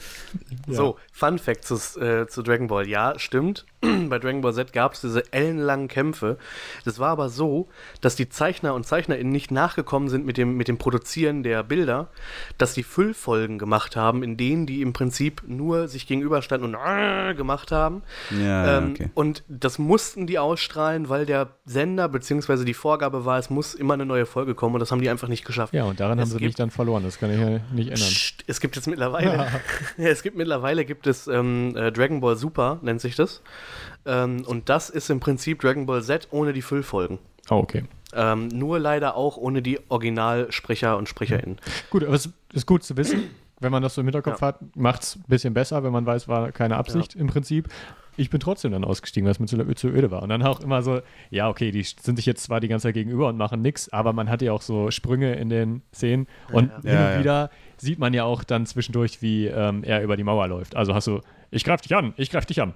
[0.68, 0.74] Ja.
[0.74, 2.90] So, Fun Fact zu, äh, zu Dragon Ball.
[2.90, 3.66] Ja, stimmt.
[3.82, 6.38] Bei Dragon Ball Z gab es diese ellenlangen Kämpfe.
[6.84, 7.70] Das war aber so,
[8.02, 12.10] dass die Zeichner und ZeichnerInnen nicht nachgekommen sind mit dem, mit dem Produzieren der Bilder,
[12.58, 17.34] dass die Füllfolgen gemacht haben, in denen die im Prinzip nur sich gegenüberstanden und äh,
[17.36, 18.04] gemacht haben.
[18.32, 19.10] Ja, Ähm, okay.
[19.14, 22.66] Und das mussten die ausstrahlen, weil der Sender bzw.
[22.66, 25.30] die Vorgabe war, es muss immer eine neue Folge kommen und das haben die einfach
[25.30, 25.74] nicht geschafft.
[25.74, 27.04] Ja, und daran Es haben sie mich dann verloren.
[27.04, 28.10] Das kann ich ja nicht ändern.
[28.10, 29.48] Psst, es gibt jetzt mittlerweile,
[29.98, 33.42] es gibt mittlerweile gibt es ähm, äh, Dragon Ball Super, nennt sich das.
[34.06, 37.20] Ähm, und das ist im Prinzip Dragon Ball Z ohne die Füllfolgen.
[37.50, 37.84] Oh, okay.
[38.14, 41.58] Ähm, nur leider auch ohne die Originalsprecher und SprecherInnen.
[41.90, 43.24] Gut, aber es ist gut zu wissen,
[43.60, 44.48] wenn man das so im Hinterkopf Ja.
[44.48, 47.70] hat, macht es ein bisschen besser, wenn man weiß, war keine Absicht im Prinzip.
[48.18, 50.24] Ich bin trotzdem dann ausgestiegen, weil es mir zu, zu öde war.
[50.24, 51.00] Und dann auch immer so,
[51.30, 54.12] ja, okay, die sind sich jetzt zwar die ganze Zeit gegenüber und machen nichts, aber
[54.12, 56.28] man hat ja auch so Sprünge in den Szenen.
[56.52, 56.82] Und Ja.
[56.82, 57.20] hin Ja, und ja.
[57.20, 60.76] wieder sieht man ja auch dann zwischendurch, wie ähm, er über die Mauer läuft.
[60.76, 61.22] Also hast du,
[61.52, 62.74] ich greif dich an, ich greif dich an.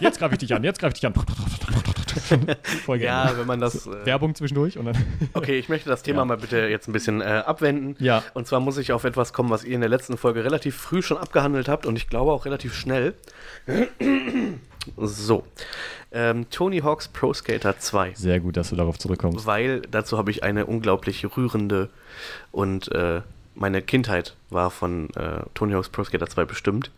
[0.00, 1.14] Jetzt greife ich dich an, jetzt greife ich dich an.
[2.84, 3.30] Voll gerne.
[3.32, 3.86] Ja, wenn man das.
[3.86, 4.96] Äh, Werbung zwischendurch und dann.
[5.34, 6.24] okay, ich möchte das Thema Ja.
[6.24, 7.96] mal bitte jetzt ein bisschen äh, abwenden.
[8.02, 8.22] Ja.
[8.32, 11.02] Und zwar muss ich auf etwas kommen, was ihr in der letzten Folge relativ früh
[11.02, 13.14] schon abgehandelt habt und ich glaube auch relativ schnell.
[14.96, 15.44] so.
[16.12, 18.12] Ähm, Tony Hawk's Pro Skater 2.
[18.14, 19.46] Sehr gut, dass du darauf zurückkommst.
[19.46, 21.90] weil dazu habe ich eine unglaublich rührende
[22.52, 23.22] und äh,
[23.54, 26.90] meine Kindheit war von äh, Tony Hawk's Pro Skater 2 bestimmt.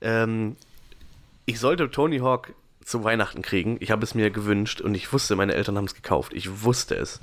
[0.00, 0.56] Ähm,
[1.46, 2.54] ich sollte Tony Hawk
[2.84, 3.76] zu Weihnachten kriegen.
[3.80, 6.32] Ich habe es mir gewünscht und ich wusste, meine Eltern haben es gekauft.
[6.34, 7.20] Ich wusste es.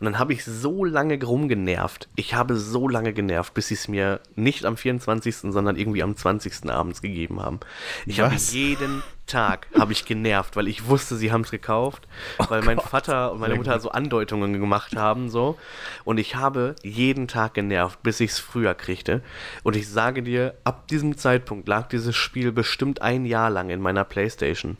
[0.00, 2.08] Und dann habe ich so lange rumgenervt.
[2.16, 6.16] Ich habe so lange genervt, bis sie es mir nicht am 24., sondern irgendwie am
[6.16, 6.70] 20.
[6.70, 7.60] abends gegeben haben.
[8.06, 12.08] Ich habe jeden Tag habe ich genervt, weil ich wusste, sie haben es gekauft,
[12.48, 15.56] weil mein Vater und meine Mutter so Andeutungen gemacht haben so
[16.04, 19.22] und ich habe jeden Tag genervt, bis ich es früher kriegte
[19.62, 23.80] und ich sage dir, ab diesem Zeitpunkt lag dieses Spiel bestimmt ein Jahr lang in
[23.80, 24.76] meiner Playstation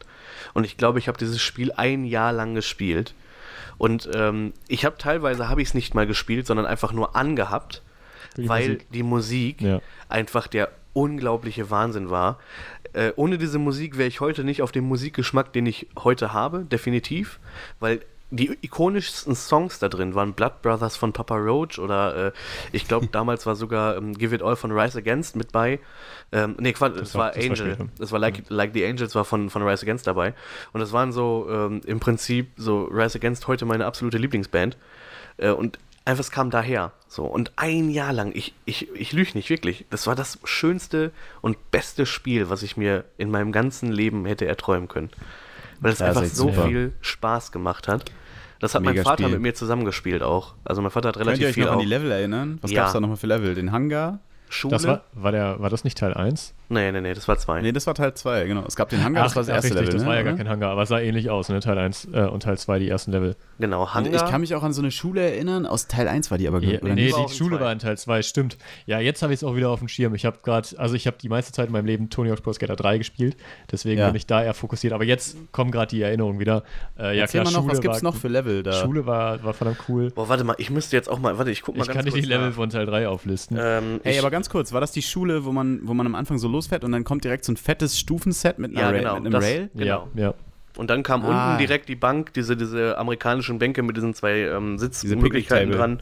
[0.52, 3.14] und ich glaube, ich habe dieses Spiel ein Jahr lang gespielt
[3.80, 7.80] und ähm, ich habe teilweise habe ich es nicht mal gespielt, sondern einfach nur angehabt,
[8.36, 8.92] die weil Musik.
[8.92, 9.80] die Musik Ja.
[10.10, 12.38] einfach der unglaubliche Wahnsinn war.
[12.92, 16.66] Äh, ohne diese Musik wäre ich heute nicht auf dem Musikgeschmack, den ich heute habe,
[16.66, 17.40] definitiv,
[17.78, 18.00] weil
[18.30, 22.32] die ikonischsten Songs da drin waren Blood Brothers von Papa Roach oder äh,
[22.72, 25.80] ich glaube damals war sogar ähm, Give It All von Rise Against mit bei.
[26.32, 27.88] Ähm, nee, Quatsch, es war- war, das war Angel.
[27.98, 30.34] Es war like, like the Angels war von, von Rise Against dabei.
[30.72, 34.76] Und das waren so ähm, im Prinzip so Rise Against heute meine absolute Lieblingsband.
[35.38, 36.92] Äh, und einfach, es kam daher.
[37.08, 39.86] So, und ein Jahr lang, ich, ich, ich lüge nicht, wirklich.
[39.90, 41.10] Das war das schönste
[41.40, 45.10] und beste Spiel, was ich mir in meinem ganzen Leben hätte erträumen können.
[45.80, 46.66] Weil es Ja, einfach so super.
[46.68, 48.04] viel Spaß gemacht hat.
[48.60, 49.32] Das hat mein Mega Vater Spiel.
[49.34, 50.54] mit mir zusammengespielt auch.
[50.64, 51.80] Also mein Vater hat Könnt ihr relativ euch viel noch an auch.
[51.82, 52.58] die Level erinnern?
[52.62, 52.82] Was Ja.
[52.82, 53.54] gab's da nochmal für Level?
[53.54, 54.20] Den Hangar?
[54.48, 54.72] Schule?
[54.72, 56.54] Das war, war, der, war das nicht Teil 1?
[56.70, 57.60] Nee, nee, nee, das war zwei.
[57.60, 58.64] Nee, das war Teil 2, genau.
[58.66, 59.92] Es gab den Hangar, das war das ach, erste richtig, Level.
[59.94, 60.38] das ne, war ja gar oder?
[60.44, 61.60] kein Hangar, aber es sah ähnlich aus, ne?
[61.60, 63.36] Teil 1 äh, und Teil 2 die ersten Level.
[63.58, 64.14] Genau, Und Hangar.
[64.14, 66.60] ich kann mich auch an so eine Schule erinnern, aus Teil 1 war die aber,
[66.62, 67.14] Ja, oder nee, nicht?
[67.14, 67.64] auch die Schule zwei.
[67.64, 68.56] war in Teil 2, stimmt.
[68.86, 70.14] Ja, jetzt habe ich es auch wieder auf dem Schirm.
[70.14, 72.52] Ich habe gerade, also ich habe die meiste Zeit in meinem Leben Tony Hawk's Pro
[72.52, 73.36] Skater 3 gespielt,
[73.70, 74.06] deswegen Ja.
[74.06, 74.92] bin ich da eher fokussiert.
[74.92, 76.62] Aber jetzt kommen gerade die Erinnerungen wieder.
[76.98, 78.72] Äh, ja, Erzähl klar, mal noch, Schule was gibt's war, noch für Level da?
[78.72, 80.10] Schule war, war verdammt cool.
[80.10, 82.04] Boah, warte mal, ich müsste jetzt auch mal, warte, ich guck mal Ich ganz kann
[82.06, 82.54] dir kurz die Level nach.
[82.54, 83.58] von Teil 3 auflisten.
[83.60, 86.14] Ähm, Ey, ich, aber ganz kurz, war das die Schule, wo man, wo man am
[86.14, 88.98] Anfang so losfährt und dann kommt direkt so ein fettes Stufenset mit einer Ja, Rail,
[89.00, 89.70] genau, mit einem das- Rail?
[89.74, 90.08] genau.
[90.14, 90.34] Ja, ja.
[90.76, 91.46] Und dann kam Ah.
[91.54, 96.00] unten direkt die Bank, diese, diese amerikanischen Bänke mit diesen zwei ähm, Sitzmöglichkeiten dran.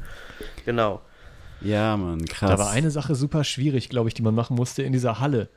[0.66, 1.00] Genau.
[1.60, 2.50] Ja, Mann, krass.
[2.50, 5.48] Da war eine Sache super schwierig, glaube ich, die man machen musste in dieser Halle.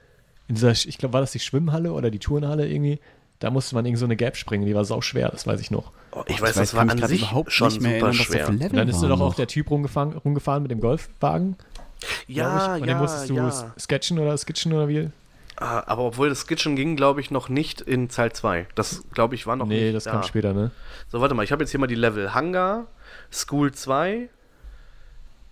[0.48, 3.00] In dieser, ich glaube, war das die Schwimmhalle oder die Turnhalle irgendwie?
[3.40, 5.72] Da musste man irgendwie so eine Gap springen, die war sau schwer, das weiß ich
[5.72, 5.92] noch.
[6.12, 8.46] Oh, ich Ich weiß, das war an sich überhaupt schon nicht mehr super erinnern, schwer.
[8.46, 9.36] für Level Und dann ist doch auch noch.
[9.36, 11.56] der Typ rumgefahren, rumgefahren mit dem Golfwagen.
[12.28, 12.82] Ja, ich.
[12.82, 13.74] Und ja, den musstest du ja.
[13.80, 15.10] sketchen oder sketchen oder wie?
[15.58, 18.66] Ah, aber obwohl das Skitchen ging, glaube ich, noch nicht in Teil 2.
[18.74, 20.12] Das, glaube ich, war noch nee, nicht das da.
[20.12, 20.72] kam später, ne?
[21.10, 22.34] So, warte mal, ich habe jetzt hier mal die Level.
[22.34, 22.88] Hangar,
[23.32, 24.30] School 2,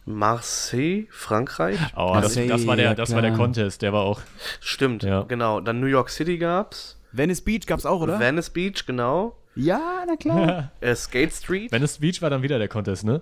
[0.06, 1.78] Marseille, Frankreich.
[1.95, 3.34] Oh, das, Marseille, das, war der, ja, das war der.
[3.34, 4.22] Contest, der war auch.
[4.60, 5.24] Stimmt, Ja.
[5.28, 5.60] genau.
[5.60, 6.97] Dann New York City gab's.
[7.12, 8.20] Venice Beach gab's auch, oder?
[8.20, 9.36] Venice Beach, genau.
[9.56, 10.72] ja, na klar.
[10.82, 11.72] Äh, Skate Street.
[11.72, 13.22] Venice Beach war dann wieder der Contest, ne?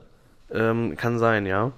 [0.54, 1.74] Ähm, kann sein, ja.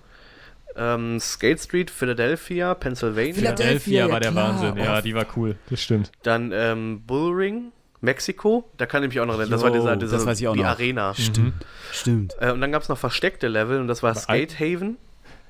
[0.80, 3.34] Ähm, Skate Street, Philadelphia, Pennsylvania.
[3.34, 4.50] Philadelphia, war der klar.
[4.62, 4.78] Wahnsinn.
[4.84, 5.56] Ja, die war cool.
[5.70, 6.12] Das stimmt.
[6.24, 7.72] Dann ähm, Bullring,
[8.02, 8.70] Mexiko.
[8.78, 9.52] Da kann ich mich auch noch erinnern.
[9.52, 10.68] Das war dieser, dieser das weiß ich auch die noch.
[10.70, 11.12] Arena.
[11.18, 11.54] Mhm.
[11.92, 12.36] Stimmt.
[12.40, 14.98] Äh, und dann gab es noch versteckte Level und das war Skate Haven.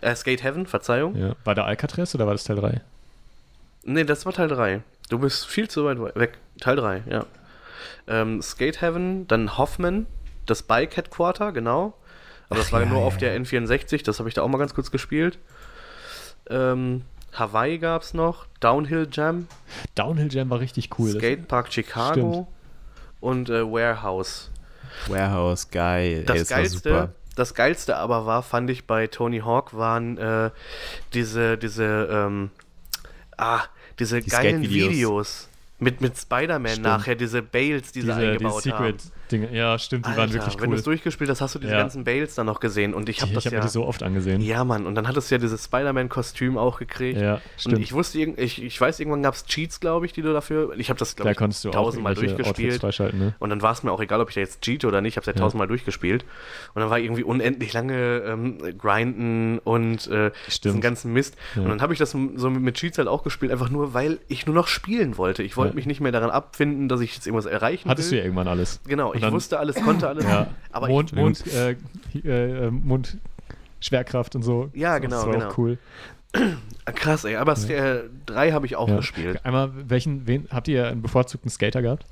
[0.02, 1.16] Äh, Skate Heaven, Verzeihung.
[1.16, 1.36] Ja.
[1.44, 2.82] War da Alcatraz oder war das Teil 3?
[3.84, 4.82] Nee, das war Teil 3.
[5.10, 6.38] Du bist viel zu weit we- weg.
[6.60, 7.26] Teil 3, ja.
[8.08, 10.08] Ähm, Skate Heaven, dann Hoffman,
[10.46, 11.94] das Bike Headquarter, genau.
[12.50, 14.58] Aber das war ja, nur ja, auf der N64, das habe ich da auch mal
[14.58, 15.38] ganz kurz gespielt.
[16.50, 19.48] Ähm, Hawaii gab es noch, Downhill Jam,
[19.94, 21.12] Downhill Jam war richtig cool.
[21.12, 22.48] Skatepark Chicago
[23.20, 24.50] und äh, Warehouse.
[25.08, 26.24] Warehouse, geil.
[26.26, 27.14] Das, Ey, das geilste, super.
[27.36, 30.50] das geilste aber war, fand ich bei Tony Hawk, waren äh,
[31.14, 32.50] diese, diese, ähm,
[33.38, 33.62] ah,
[34.00, 34.62] diese Die geilen.
[34.64, 35.50] Videos.
[35.82, 36.86] Mit, mit Spider-Man Stimmt.
[36.86, 38.98] nachher, diese Bales, die sie diese, diese eingebaut haben.
[39.30, 39.56] Secret-Dinge.
[39.58, 40.78] Ja, stimmt, die waren Alter, wirklich Wenn du cool.
[40.78, 41.80] es durchgespielt hast, hast du diese Ja.
[41.80, 42.94] ganzen Bales dann noch gesehen.
[42.94, 43.62] Und ich habe ich das habe ja.
[43.62, 44.42] mir die so oft angesehen.
[44.42, 44.86] ja, Mann.
[44.86, 47.20] Und dann hattest du ja dieses Spider-Man-Kostüm auch gekriegt.
[47.20, 47.80] Ja, Und stimmt.
[47.80, 50.74] ich wusste, ich, ich weiß, irgendwann gab es Cheats, glaube ich, die du dafür.
[50.78, 52.82] Ich habe das, glaube da ich, du tausendmal durchgespielt.
[53.14, 53.34] ne?
[53.40, 55.14] Und dann war es mir auch egal, ob ich da jetzt cheat oder nicht.
[55.14, 55.40] Ich habe es ja Ja.
[55.46, 56.24] tausendmal durchgespielt.
[56.74, 60.32] Und dann war irgendwie unendlich lange ähm, Grinden und äh,
[60.64, 61.36] diesen ganzen Mist.
[61.56, 61.64] Ja.
[61.64, 64.46] Und dann habe ich das so mit Cheats halt auch gespielt, einfach nur, weil ich
[64.46, 65.44] nur noch spielen wollte.
[65.44, 65.76] Ich wollte Ja.
[65.76, 68.20] mich nicht mehr daran abfinden, dass ich jetzt irgendwas erreichen Hattest du will.
[68.20, 68.80] ja irgendwann alles.
[68.88, 70.24] Genau, Und ich dann- wusste alles, konnte alles.
[70.26, 71.76] Ja, Aber Mond, ich, Mond, äh,
[72.24, 73.18] äh, äh, Mond,
[73.80, 74.70] Schwerkraft und so.
[74.74, 75.48] Ja, Das genau, war genau.
[75.50, 75.78] auch cool.
[76.86, 77.36] Ah, krass, ey.
[77.38, 78.02] Aber ja.
[78.26, 78.98] 3 habe ich auch Ja.
[78.98, 79.44] gespielt.
[79.46, 82.06] Einmal, welchen, wen, habt ihr einen bevorzugten Skater gehabt?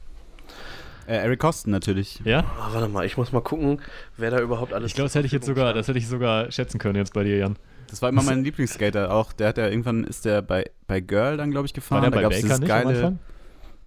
[1.07, 2.19] Äh, Eric Costen natürlich.
[2.25, 2.39] Ja?
[2.59, 3.79] Ah, warte mal, ich muss mal gucken,
[4.17, 4.87] wer da überhaupt alles.
[4.91, 7.23] Ich glaube, das hätte ich jetzt sogar, das hätte ich sogar schätzen können jetzt bei
[7.23, 7.55] dir, Jan.
[7.89, 9.31] Das war immer mein Lieblingsskater auch.
[9.31, 12.01] Der hat ja irgendwann ist der bei, bei Girl dann, glaube ich, War gefahren.
[12.01, 12.97] der da bei gab's Baker dieses nicht am geile.
[12.97, 13.19] Anfang?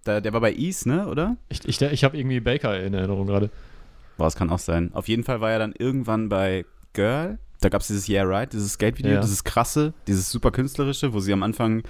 [0.05, 1.37] Da, der war bei Ease, ne, oder?
[1.49, 3.51] Ich, ich, ich habe irgendwie Baker in Erinnerung gerade.
[4.17, 4.91] Boah, das kann auch sein.
[4.95, 7.39] Auf jeden Fall war er dann irgendwann bei Girl.
[7.61, 9.21] Da gab es dieses Yeah Right, dieses Skate-Video, Ja.
[9.21, 11.83] dieses krasse, dieses super künstlerische, wo sie am Anfang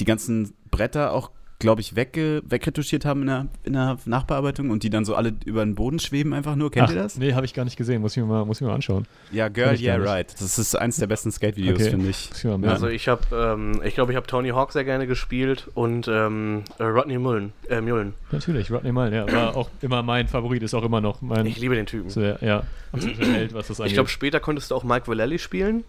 [0.00, 1.30] die ganzen Bretter auch,
[1.62, 5.32] glaube ich, wegge wegretuschiert haben in der, in der Nachbearbeitung und die dann so alle
[5.46, 6.70] über den Boden schweben einfach nur.
[6.70, 7.16] Kennt Ach, ihr das?
[7.16, 8.02] Nee, habe ich gar nicht gesehen.
[8.02, 9.06] Muss ich mir mal, muss ich mir mal anschauen.
[9.30, 9.96] Ja, Girl, Yeah.
[9.96, 10.32] Right.
[10.38, 11.90] Das ist eins der besten Skate-Videos, Okay.
[11.90, 12.30] finde ich.
[12.34, 12.46] Ich.
[12.68, 16.64] Also ich habe, ähm, ich glaube, ich habe Tony Hawk sehr gerne gespielt und ähm,
[16.78, 17.52] äh, Rodney Mullen.
[17.70, 18.12] Äh, Mullen.
[18.30, 19.32] Natürlich, Rodney Mullen, ja.
[19.32, 22.10] War auch immer mein Favorit, ist auch immer noch mein Ich liebe den Typen.
[22.20, 23.92] ja, ja, absoluter Held, was das angeht.
[23.92, 25.84] Ich glaube, später konntest du auch Mike Vallely spielen.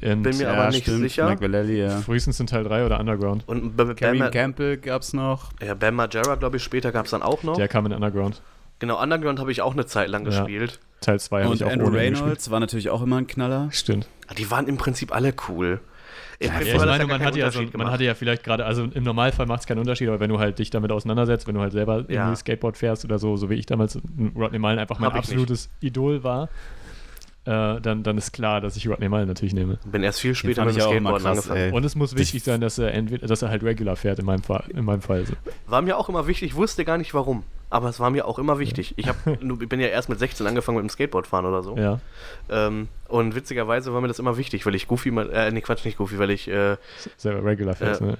[0.00, 1.28] Und, bin mir aber nicht sicher.
[1.28, 1.90] Mike Vallely, ja.
[1.98, 3.44] frühestens in Teil 3 oder Underground.
[3.46, 5.50] Und B Bam, Campbell gab's noch.
[5.64, 7.56] ja, Bam Margera, glaube ich, später gab es dann auch noch.
[7.56, 8.40] Der kam in Underground.
[8.78, 10.30] Genau, Underground habe ich auch eine Zeit lang Ja.
[10.30, 10.80] gespielt.
[11.00, 12.22] Teil 2 habe ich auch Andrew ohne ihn gespielt.
[12.24, 13.68] Reynolds war natürlich auch immer ein Knaller.
[13.70, 14.08] Stimmt.
[14.28, 15.80] Ah, Die waren im Prinzip alle cool.
[16.40, 18.82] Im Ja, Prinzip ich meine, man hatte, ja so, man hatte ja vielleicht gerade, also
[18.92, 21.60] im Normalfall macht es keinen Unterschied, aber wenn du halt dich damit auseinandersetzt, wenn du
[21.60, 22.34] halt selber irgendwie Ja.
[22.34, 24.00] Skateboard fährst oder so, so wie ich damals
[24.34, 26.48] Rodney Mullen einfach mein Hab absolutes Idol war,
[27.44, 29.78] äh, dann, dann ist klar, dass ich Rodney Mullen natürlich nehme.
[29.84, 31.72] Bin erst viel später mit dem Skateboard angefangen.
[31.72, 34.42] Und es muss wichtig sein, dass er entweder, dass er halt regular fährt in meinem
[34.42, 34.64] Fall.
[34.68, 35.34] In meinem Fall so.
[35.66, 37.42] War mir auch immer wichtig, ich wusste gar nicht warum.
[37.70, 38.94] aber es war mir auch immer wichtig.
[38.96, 39.16] Ich, hab,
[39.60, 41.76] ich bin ja erst mit 16 angefangen mit dem Skateboardfahren oder so.
[41.76, 41.98] Ja.
[42.50, 45.84] Ähm, und witzigerweise war mir das immer wichtig, weil ich Goofy mal, äh, nee, Quatsch,
[45.84, 46.76] nicht Goofy, weil ich, äh,
[47.16, 48.16] Selber Regular fährst, Äh, ne?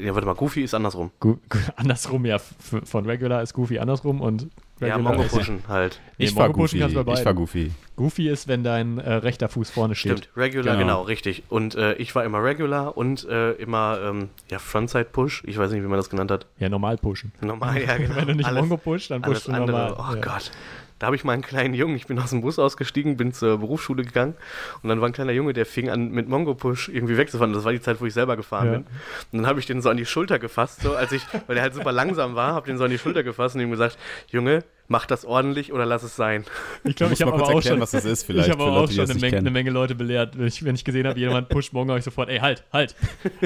[0.00, 1.10] ja, warte mal, Goofy ist andersrum.
[1.20, 1.36] Gu
[1.76, 2.36] andersrum, ja.
[2.36, 4.48] f- Von Regular ist Goofy andersrum und
[4.78, 6.00] Ja, Regular Mongo ist- pushen halt.
[6.18, 6.94] Nee, Ich war Mongo pushen Goofy.
[6.94, 7.34] kannst du bei Ich war.
[7.34, 7.72] Goofy.
[7.96, 10.18] Goofy ist, wenn dein äh, rechter Fuß vorne steht.
[10.18, 10.78] Stimmt, Regular, Genau.
[10.98, 11.44] genau, richtig.
[11.48, 15.44] Und äh, ich war immer Regular und äh, immer, ähm, ja, Frontside Push.
[15.46, 16.46] Ich weiß nicht, wie man das genannt hat.
[16.58, 17.32] Ja, normal pushen.
[17.40, 18.16] Normal, ja, genau.
[18.16, 19.96] Wenn du nicht Alles- Mongo pushst, dann pushst du andere, normal.
[19.98, 20.20] oh ja.
[20.20, 20.50] Gott.
[20.98, 23.58] Da habe ich mal einen kleinen Jungen, ich bin aus dem Bus ausgestiegen, bin zur
[23.58, 24.34] Berufsschule gegangen
[24.82, 27.52] und dann war ein kleiner Junge, der fing an mit Mongo Push irgendwie wegzufahren.
[27.52, 28.72] Das war die Zeit, wo ich selber gefahren Ja.
[28.78, 28.86] bin.
[29.32, 31.62] Und dann habe ich den so an die Schulter gefasst, so als ich, weil der
[31.62, 34.64] halt super langsam war, habe den so an die Schulter gefasst und ihm gesagt, Junge,
[34.88, 36.44] mach das ordentlich oder lass es sein.
[36.84, 38.62] Ich glaube, Muss ich mal habe auch erklären, schon, was das ist vielleicht ich habe
[38.64, 39.38] auch Leute, schon eine Menge, kennen.
[39.46, 40.38] eine Menge Leute belehrt.
[40.38, 42.94] Wenn ich, wenn ich gesehen habe, jemand pusht Mongo, habe ich sofort, ey, halt, halt.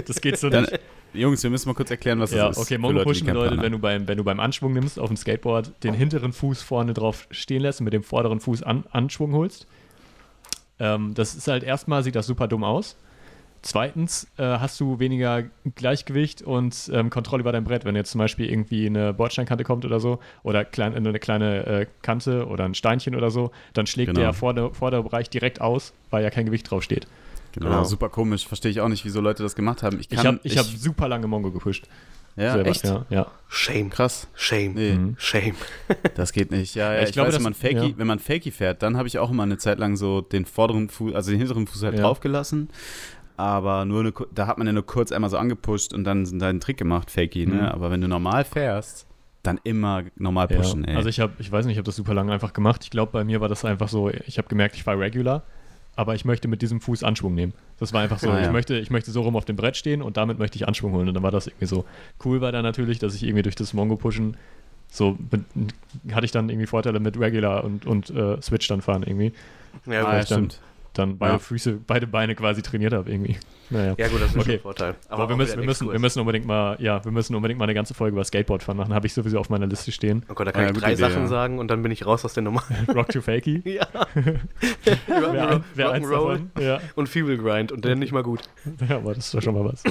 [0.07, 0.80] Das geht so Dann, nicht.
[1.12, 2.62] Jungs, wir müssen mal kurz erklären, was Ja, das ist.
[2.64, 5.72] okay, Mongo pushen bedeutet, wenn du, beim, wenn du beim Anschwung nimmst auf dem Skateboard,
[5.82, 9.66] den hinteren Fuß vorne drauf stehen lässt und mit dem vorderen Fuß an, Anschwung holst.
[10.78, 12.97] Ähm, das ist halt erstmal, sieht das super dumm aus.
[13.63, 15.45] Zweitens äh, hast du weniger
[15.75, 17.85] Gleichgewicht und ähm, Kontrolle über dein Brett.
[17.85, 21.87] Wenn jetzt zum Beispiel irgendwie eine Bordsteinkante kommt oder so, oder klein, eine kleine äh,
[22.03, 24.21] Kante oder ein Steinchen oder so, dann schlägt Genau.
[24.21, 27.07] der Vorder Vorderbereich direkt aus, weil ja kein Gewicht drauf steht.
[27.53, 27.85] Genau, Genau.
[27.85, 28.47] super komisch.
[28.47, 30.01] Verstehe ich auch nicht, wieso Leute das gemacht haben.
[30.01, 31.87] Ich Ich habe ich hab super lange Mongo gepusht.
[32.37, 32.71] ja, selber.
[32.71, 32.85] echt?
[32.85, 33.27] Ja, ja.
[33.49, 33.91] Shame.
[33.91, 34.29] Krass.
[34.35, 34.73] Shame.
[34.75, 35.17] Nee, Mhm.
[35.19, 35.55] Shame.
[36.15, 36.77] das geht nicht.
[36.77, 37.99] Ja, ja Ich ich, glaube, weiß, wenn man, Fakey, ja.
[37.99, 40.89] wenn man Fakey fährt, dann habe ich auch immer eine Zeit lang so den vorderen
[40.89, 42.03] Fuß, also den hinteren Fuß halt Ja.
[42.03, 42.71] draufgelassen.
[43.41, 46.61] Aber nur eine, da hat man ja nur kurz einmal so angepusht und dann einen
[46.61, 47.57] Trick gemacht, Fakey, Mhm.
[47.57, 47.72] ne?
[47.72, 49.07] Aber wenn du normal fährst,
[49.43, 50.91] dann immer normal pushen, ja.
[50.91, 50.97] ey.
[50.97, 52.84] Also ich habe, ich weiß nicht, ich habe das super lange einfach gemacht.
[52.84, 55.43] Ich glaube, bei mir war das einfach so, ich habe gemerkt, ich war regular,
[55.97, 57.55] aber ich möchte mit diesem Fuß Anschwung nehmen.
[57.78, 58.47] Das war einfach so, Ah, ja.
[58.47, 60.93] ich, möchte, ich möchte so rum auf dem Brett stehen und damit möchte ich Anschwung
[60.93, 61.09] holen.
[61.09, 61.86] Und dann war das irgendwie so.
[62.22, 64.36] Cool war dann natürlich, dass ich irgendwie durch das Mongo-Pushen
[64.93, 65.45] so mit,
[66.14, 69.32] hatte ich dann irgendwie Vorteile mit Regular und, und äh, Switch dann fahren irgendwie.
[69.86, 70.12] Ja, ah, ja, gut.
[70.12, 70.61] dann- stimmt.
[70.95, 71.41] Dann beide Ja.
[71.49, 73.36] Beine, beide Beine quasi trainiert habe irgendwie.
[73.72, 73.95] Naja.
[73.97, 74.43] ja, gut, das ist Okay.
[74.45, 74.95] schon ein Vorteil.
[75.09, 77.66] Aber, wir auch müssen, wir, müssen, wir müssen unbedingt mal, ja, wir müssen unbedingt mal
[77.66, 78.93] eine ganze Folge über Skateboard fahren machen.
[78.93, 80.24] Habe ich sowieso auf meiner Liste stehen.
[80.28, 81.26] Oh Gott, da kann Ja, ich drei Idee, Sachen ja.
[81.28, 82.64] sagen und dann bin ich raus aus der Nummer.
[82.93, 83.62] Rock to Fakey.
[83.76, 83.86] ja.
[85.07, 86.51] Wer, ein, wer eins davon?
[86.59, 86.80] Ja.
[86.97, 88.41] und Feeble Grind und dann nicht mal gut.
[88.88, 89.84] ja, aber das ist doch schon mal was.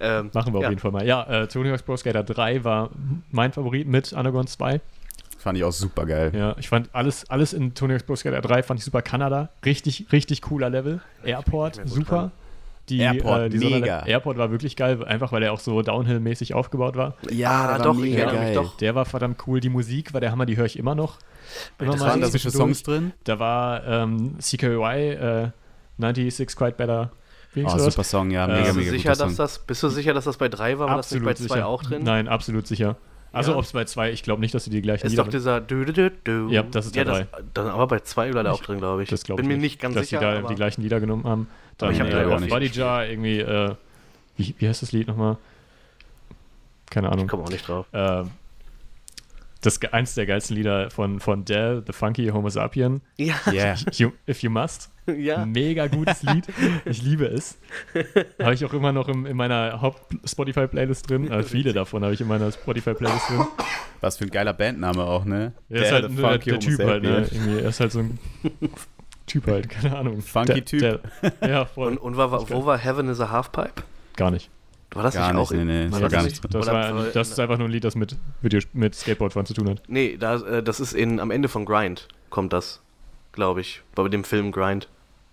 [0.00, 1.06] Ähm, Machen wir auf jeden Fall mal.
[1.06, 2.90] Ja, äh, Tony Hawk's Pro Skater 3 war
[3.30, 4.80] mein Favorit mit Underground 2.
[5.42, 6.30] Fand ich auch super geil.
[6.34, 9.02] Ja, ich fand alles, alles in Tony Hawk's Pro Skater 3 fand ich super.
[9.02, 11.00] Kanada, richtig, richtig cooler Level.
[11.24, 12.30] Airport, super.
[12.88, 13.76] Die, Airport, äh, die mega.
[14.02, 17.14] Sonderle- Airport war wirklich geil, einfach weil er auch so Downhill-mäßig aufgebaut war.
[17.30, 18.64] Ja, der war doch, ich mega erinnere mich geil.
[18.64, 18.76] doch.
[18.76, 19.60] Der war verdammt cool.
[19.60, 21.18] Die Musik war der Hammer, die höre ich immer noch.
[21.78, 22.28] Immer Das Was waren da.
[22.28, 23.12] Songs drin?
[23.24, 25.48] Da war ähm, CKY, äh,
[25.98, 27.10] 96 Quite Better.
[27.56, 27.84] Oh, das?
[27.84, 29.44] super Song, ja, Äh, mega, Bist du, mega sicher, guter dass Song.
[29.44, 30.88] das, bist du sicher, dass das bei 3 war?
[30.88, 31.66] War das nicht bei 2 sicher.
[31.66, 32.02] auch drin?
[32.02, 32.96] Nein, absolut sicher.
[33.32, 33.58] Also Ja?
[33.58, 35.60] ob es bei 2, ich glaube nicht, dass sie die gleichen Ist Lieder doch dieser
[35.60, 36.48] du, du, du, du.
[36.50, 39.02] Ja, das ist ja, der das, dann aber bei 2 war der auch drin, glaube
[39.02, 39.08] ich.
[39.08, 40.20] Das glaube Bin ich mir nicht ganz dass sicher.
[40.20, 41.48] sie da aber die gleichen Lieder genommen haben.
[41.78, 42.66] Dann ich hab äh, leider auf nicht Body.
[42.66, 43.74] Jar irgendwie, äh,
[44.36, 45.38] wie, wie heißt das Lied nochmal?
[46.90, 47.26] Keine ich Ahnung.
[47.26, 47.86] komme auch nicht drauf.
[47.92, 48.24] Äh,
[49.62, 53.00] das eins der geilsten Lieder von, von Dell, The Funky Homo Sapien.
[53.16, 53.76] Ja, Yeah.
[53.92, 54.90] You, If You Must.
[55.06, 55.44] ja.
[55.46, 56.46] Mega gutes Lied.
[56.84, 57.58] Ich liebe es.
[58.40, 61.30] Habe ich auch immer noch im, in meiner Haupt-Spotify-Playlist drin.
[61.30, 63.46] Äh, viele davon habe ich in meiner Spotify-Playlist drin.
[64.00, 65.52] Was für ein geiler Bandname auch, ne?
[65.70, 67.28] Er ist Der, halt nur der, Funky der Typ halt, ne?
[67.30, 68.18] Irgendwie, er ist halt so ein
[69.26, 70.20] Typ halt, keine Ahnung.
[70.22, 70.80] Funky der, Typ.
[71.40, 71.92] Der, ja, voll.
[71.92, 73.82] Und, und war, wo war Heaven is a Halfpipe?
[74.16, 74.50] Gar nicht.
[74.94, 75.52] War das Gar nicht nicht, auch?
[75.52, 76.54] nee, nee, das war das gar nicht?
[76.54, 79.70] Das, war, das ist einfach nur ein Lied, das mit, Video, mit Skateboardfahren zu tun
[79.70, 79.82] hat.
[79.88, 82.80] Nee, da, äh, das ist in, am Ende von Grind kommt das,
[83.32, 83.82] glaube ich.
[83.94, 84.88] Bei dem Film Grind.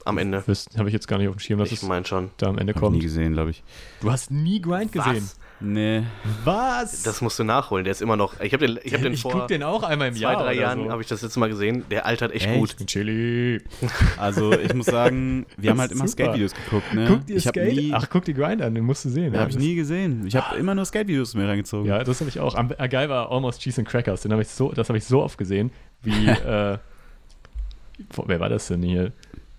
[0.05, 0.43] Am Ende.
[0.47, 2.31] Das habe ich jetzt gar nicht auf dem Schirm, dass Ich es meine schon.
[2.37, 2.95] da am Ende Hab ich kommt.
[2.95, 3.63] nie gesehen, glaube ich.
[4.01, 5.29] Du hast nie Grind gesehen.
[5.59, 5.67] Was?
[5.67, 6.03] Nee.
[6.45, 7.03] Was?
[7.03, 7.83] Das musst du nachholen.
[7.83, 8.39] Der ist immer noch.
[8.39, 10.35] Ich habe den, ich hab den ich vor guck den auch einmal im zwei, Jahr.
[10.35, 10.89] drei oder Jahren so.
[10.91, 11.83] habe ich das letzte Mal gesehen.
[11.91, 12.57] Der altert echt, Echt?
[12.57, 12.87] gut.
[12.87, 13.61] Chili.
[14.17, 16.07] Also ich muss sagen, wir haben halt immer.
[16.07, 17.05] Skate-Videos geguckt, ne?
[17.07, 17.75] Guck dir ich habe Skate.
[17.75, 19.33] nie, Ach, guck dir Grind an, den musst du sehen.
[19.33, 20.25] ja, hab ich nie gesehen.
[20.27, 21.87] Ich habe immer nur Skate-Videos mir reingezogen.
[21.87, 22.55] Ja, das habe ich auch.
[22.55, 24.21] Am, äh, geil war Almost Cheese and Crackers.
[24.21, 25.71] Den hab ich so, das habe ich so oft gesehen,
[26.03, 26.27] wie.
[26.27, 26.77] äh,
[28.13, 29.11] wo- wer war das denn hier?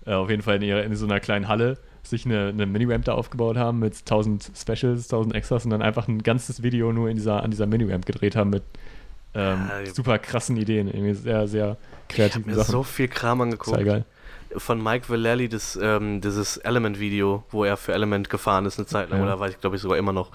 [0.05, 1.77] Äh, auf jeden Fall in, ihrer, in so einer kleinen Halle
[2.11, 6.07] sich eine, eine Mini-Ramp da aufgebaut haben mit 1000 Specials, 1000 Extras und dann einfach
[6.07, 8.61] ein ganzes Video nur in dieser, an dieser Mini-Ramp gedreht haben mit
[9.33, 10.87] ähm, Ja, super krassen Ideen.
[10.87, 11.77] Irgendwie sehr, sehr
[12.09, 12.71] kreativen Mir Sachen.
[12.71, 13.75] so viel Kram angeguckt.
[13.75, 14.05] Sehr geil.
[14.57, 19.09] Von Mike Vallely, das, ähm, dieses Element-Video, wo er für Element gefahren ist eine Zeit
[19.09, 19.25] lang, Ja.
[19.25, 20.31] oder weiß ich, glaube ich, sogar immer noch.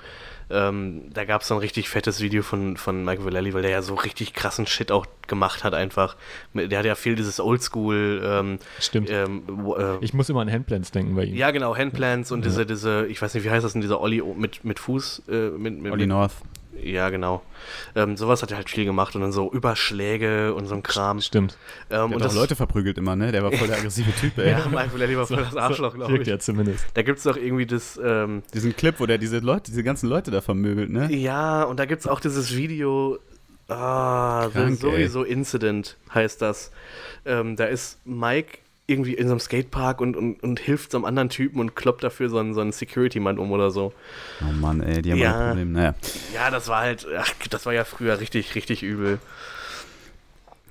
[0.49, 3.71] Ähm, da gab es so ein richtig fettes Video von, von Mike Vallely, weil der
[3.73, 6.17] ja so richtig krassen Shit auch gemacht hat einfach.
[6.53, 9.11] Mit- Der hat ja viel dieses Oldschool, ähm, Stimmt.
[9.11, 11.35] ähm, wo- äh, Ich muss immer an Handplans denken bei ihm.
[11.35, 14.23] ja genau, Handplants und diese, diese, ich weiß nicht, wie heißt das denn, dieser Olli
[14.37, 16.33] mit, mit Fuß, äh, mit, mit, Olli mit, North.
[16.83, 17.43] Ja, genau.
[17.95, 21.21] Ähm, sowas hat er halt viel gemacht und dann so Überschläge und so ein Kram.
[21.21, 21.57] Stimmt.
[21.91, 23.33] Ähm, Der und hat das auch Leute verprügelt immer, ne?
[23.33, 24.51] Der war voll der aggressive Typ, ey.
[24.51, 26.27] Ja, Michael er lieber voll das Arschloch, glaube ich.
[26.27, 26.85] ja zumindest.
[26.95, 30.09] Da gibt es doch irgendwie das, ähm, Diesen Clip, wo der diese Leute, diese ganzen
[30.09, 31.13] Leute da vermöbelt, ne?
[31.13, 33.19] ja, und da gibt es auch dieses Video,
[33.69, 36.71] ah, Krank, sowieso Incident heißt das.
[37.25, 41.05] Ähm, da ist Mike irgendwie in so einem Skatepark und, und, und hilft so einem
[41.05, 43.93] anderen Typen und kloppt dafür so einen, so einen Security-Mann um oder so.
[44.41, 45.31] Oh Mann, ey, die haben Ja.
[45.31, 45.39] ja.
[45.41, 45.73] ein Problem.
[45.73, 45.95] Naja.
[46.33, 49.19] Ja, das war halt, ach, das war ja früher richtig, richtig übel.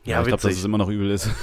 [0.06, 1.30] Ja, ich glaube, dass es immer noch übel ist.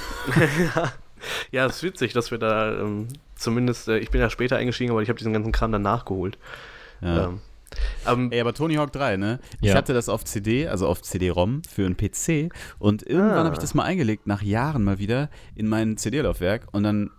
[1.51, 4.91] Ja, es ist witzig, dass wir da ähm, zumindest, äh, ich bin ja später eingestiegen,
[4.91, 6.37] aber ich habe diesen ganzen Kram dann nachgeholt.
[7.01, 7.25] Ja.
[7.27, 7.39] Ähm,
[8.07, 9.39] ähm, Ey, aber Tony Hawk 3, ne?
[9.61, 9.75] Ich Ja.
[9.75, 13.43] hatte das auf CD, also auf CD-ROM für einen PC und irgendwann Ah.
[13.45, 17.11] habe ich das mal eingelegt, nach Jahren mal wieder, in mein CD-Laufwerk und dann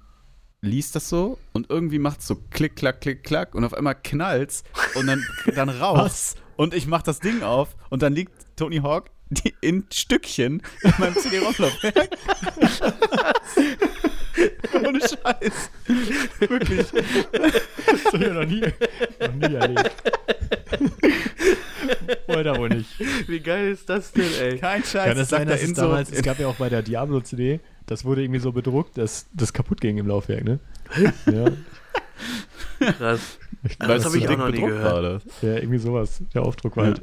[0.60, 3.94] liest das so und irgendwie macht es so klick, klack, klick, klack und auf einmal
[3.96, 5.22] knallt's und dann,
[5.54, 9.10] dann raus und ich mach das Ding auf und dann liegt Tony Hawk
[9.60, 12.08] in Stückchen in meinem CD-ROM-Laufwerk.
[14.86, 15.70] Ohne Scheiß.
[16.40, 16.86] Wirklich.
[16.90, 18.60] Das habe ich noch nie,
[19.20, 19.90] noch nie erlebt.
[22.28, 22.88] Oder wohl nicht.
[23.28, 24.58] wie geil ist das denn, ey?
[24.58, 25.04] Kein Scheiß.
[25.08, 27.60] Kann es sagt sein, dass es so- damals, es gab ja auch bei der Diablo-CD,
[27.86, 30.58] das wurde irgendwie so bedruckt, dass das kaputt ging im Laufwerk, ne?
[31.26, 31.44] ja,
[32.92, 33.38] Krass.
[33.78, 34.98] Weil das es habe ich auch noch nie war, gehört.
[34.98, 35.20] oder?
[35.42, 36.22] ja, irgendwie sowas.
[36.34, 36.90] Der Aufdruck war Ja.
[36.92, 37.02] halt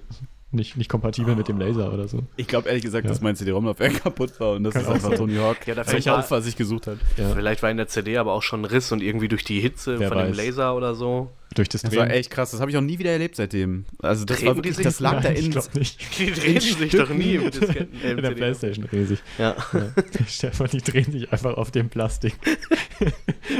[0.53, 2.23] nicht, nicht kompatibel mit dem Laser oder so.
[2.35, 3.09] Ich glaube ehrlich gesagt, Ja.
[3.11, 5.17] dass mein CD-ROM-Laufwerk kapput war und das Kann ist einfach sein.
[5.17, 6.97] Tony Hawk, Ja, da welcher Opfer sich gesucht hat.
[7.17, 7.29] Ja.
[7.33, 9.99] Vielleicht war in der CD aber auch schon ein Riss und irgendwie durch die Hitze
[9.99, 10.37] Wer von dem weiß.
[10.37, 11.31] Laser oder so.
[11.53, 11.99] Durch das Das Drehen.
[11.99, 13.83] war echt krass, das habe ich auch nie wieder erlebt seitdem.
[14.01, 15.99] Also das war wirklich, das lag da Nein, ich in, glaub nicht.
[16.17, 17.99] Die drehen sich doch nie im Disketten.
[18.03, 18.31] äh, In der.
[18.31, 19.19] Playstation drehen sich.
[19.37, 19.93] Ja, Ja.
[20.27, 22.35] Stefan, die drehen sich einfach auf dem Plastik.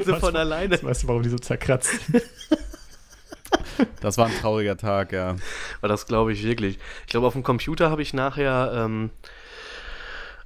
[0.06, 0.82] so Was- von alleine.
[0.82, 2.24] Weißt du, warum die so zerkratzt sind?
[4.02, 5.36] Das war ein trauriger Tag, ja.
[5.80, 6.80] Aber das glaube ich wirklich.
[7.06, 9.10] Ich glaube, auf dem Computer habe ich nachher ähm,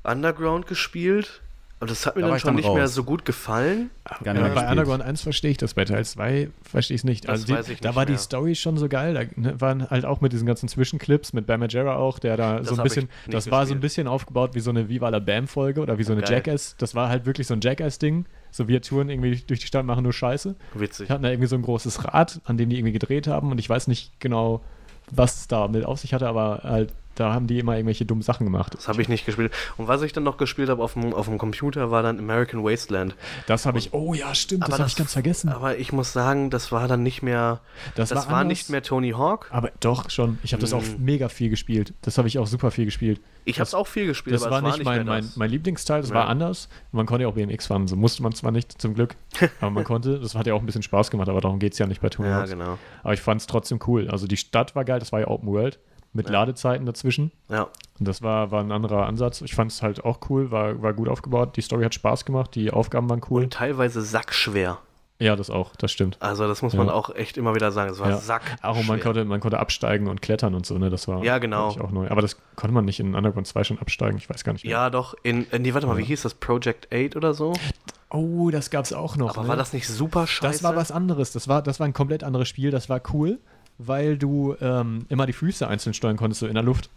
[0.04, 1.42] Underground gespielt.
[1.82, 2.94] Und das hat mir Da dann schon dann nicht mehr raus.
[2.94, 3.90] so gut gefallen.
[4.24, 4.70] Gar nicht Ja, mehr bei.
[4.72, 7.26] Underground 1 verstehe ich das, bei Teil 2 verstehe ich es nicht.
[7.26, 8.14] Das Also die, weiß ich da nicht war mehr.
[8.16, 11.46] die Story schon so geil, da ne, waren halt auch mit diesen ganzen Zwischenclips, mit
[11.48, 14.08] Bam Margera auch, der da Das so ein bisschen, nicht das war so ein bisschen
[14.08, 16.32] aufgebaut wie so eine Viva la Bam-Folge oder wie so eine Geil.
[16.36, 19.86] Jackass, das war halt wirklich so ein Jackass-Ding, so wir touren irgendwie durch die Stadt,
[19.86, 20.56] machen nur Scheiße.
[20.76, 21.08] Witzig.
[21.08, 23.60] Die hatten da irgendwie so ein großes Rad, an dem die irgendwie gedreht haben und
[23.60, 24.62] ich weiß nicht genau,
[25.12, 28.22] was es da mit auf sich hatte, aber halt, da haben die immer irgendwelche dummen
[28.22, 28.74] Sachen gemacht.
[28.76, 29.52] Das habe ich nicht gespielt.
[29.78, 32.64] Und was ich dann noch gespielt habe auf dem, auf dem Computer, war dann American
[32.64, 33.16] Wasteland.
[33.48, 35.50] Das habe ich, oh ja, stimmt, das habe ich ganz vergessen.
[35.50, 37.62] Aber ich muss sagen, das war dann nicht mehr.
[37.96, 39.48] Das, Das, war, war, nicht mehr Tony Hawk.
[39.52, 40.38] Aber doch, schon.
[40.44, 41.04] Ich habe das auch Mm.
[41.04, 41.94] mega viel gespielt.
[42.02, 43.20] Das habe ich auch super viel gespielt.
[43.46, 46.02] Ich habe es auch viel gespielt, Das aber war nicht nicht mein, mein, mein Lieblingsteil,
[46.02, 46.16] das Ja.
[46.16, 46.68] war anders.
[46.92, 49.16] Man konnte ja auch BMX fahren, so musste man zwar nicht, zum Glück,
[49.62, 50.20] aber man konnte.
[50.20, 52.10] Das hat ja auch ein bisschen Spaß gemacht, aber darum geht es ja nicht bei
[52.10, 52.50] Tony Ja, Hawk's.
[52.52, 52.78] genau.
[53.04, 54.10] Aber ich fand es trotzdem cool.
[54.10, 55.80] Also die Stadt war geil, das war ja Open World
[56.16, 56.32] mit Ja.
[56.34, 57.32] Ladezeiten dazwischen.
[57.50, 57.68] Ja.
[58.00, 59.42] Und das war, war ein anderer Ansatz.
[59.42, 61.56] Ich fand es halt auch cool, war, war gut aufgebaut.
[61.58, 63.44] Die Story hat Spaß gemacht, die Aufgaben waren cool.
[63.44, 64.80] Und teilweise sackschwer.
[65.20, 66.18] ja, das auch, das stimmt.
[66.20, 66.94] Also, das muss man Ja.
[66.94, 67.90] auch echt immer wieder sagen.
[67.92, 68.18] Es war Ja.
[68.18, 68.58] sackschwer.
[68.64, 70.90] Auch man konnte, man konnte absteigen und klettern und so, ne?
[70.90, 71.68] Das war Ja, genau.
[71.70, 72.10] auch neu.
[72.10, 74.72] Aber das konnte man nicht in Underground 2 schon absteigen, ich weiß gar nicht mehr.
[74.72, 75.14] Ja, doch.
[75.24, 76.34] In, äh, nee, warte mal, wie hieß das?
[76.34, 77.54] Project 8 oder so?
[78.10, 79.32] Oh, das gab's auch noch.
[79.32, 79.48] Aber ne?
[79.50, 80.52] war das nicht super scheiße?
[80.52, 81.32] Das war was anderes.
[81.32, 82.72] Das war, das war ein komplett anderes Spiel.
[82.72, 83.40] Das war cool,
[83.78, 86.90] weil du ähm, immer die Füße einzeln steuern konntest, so in der Luft.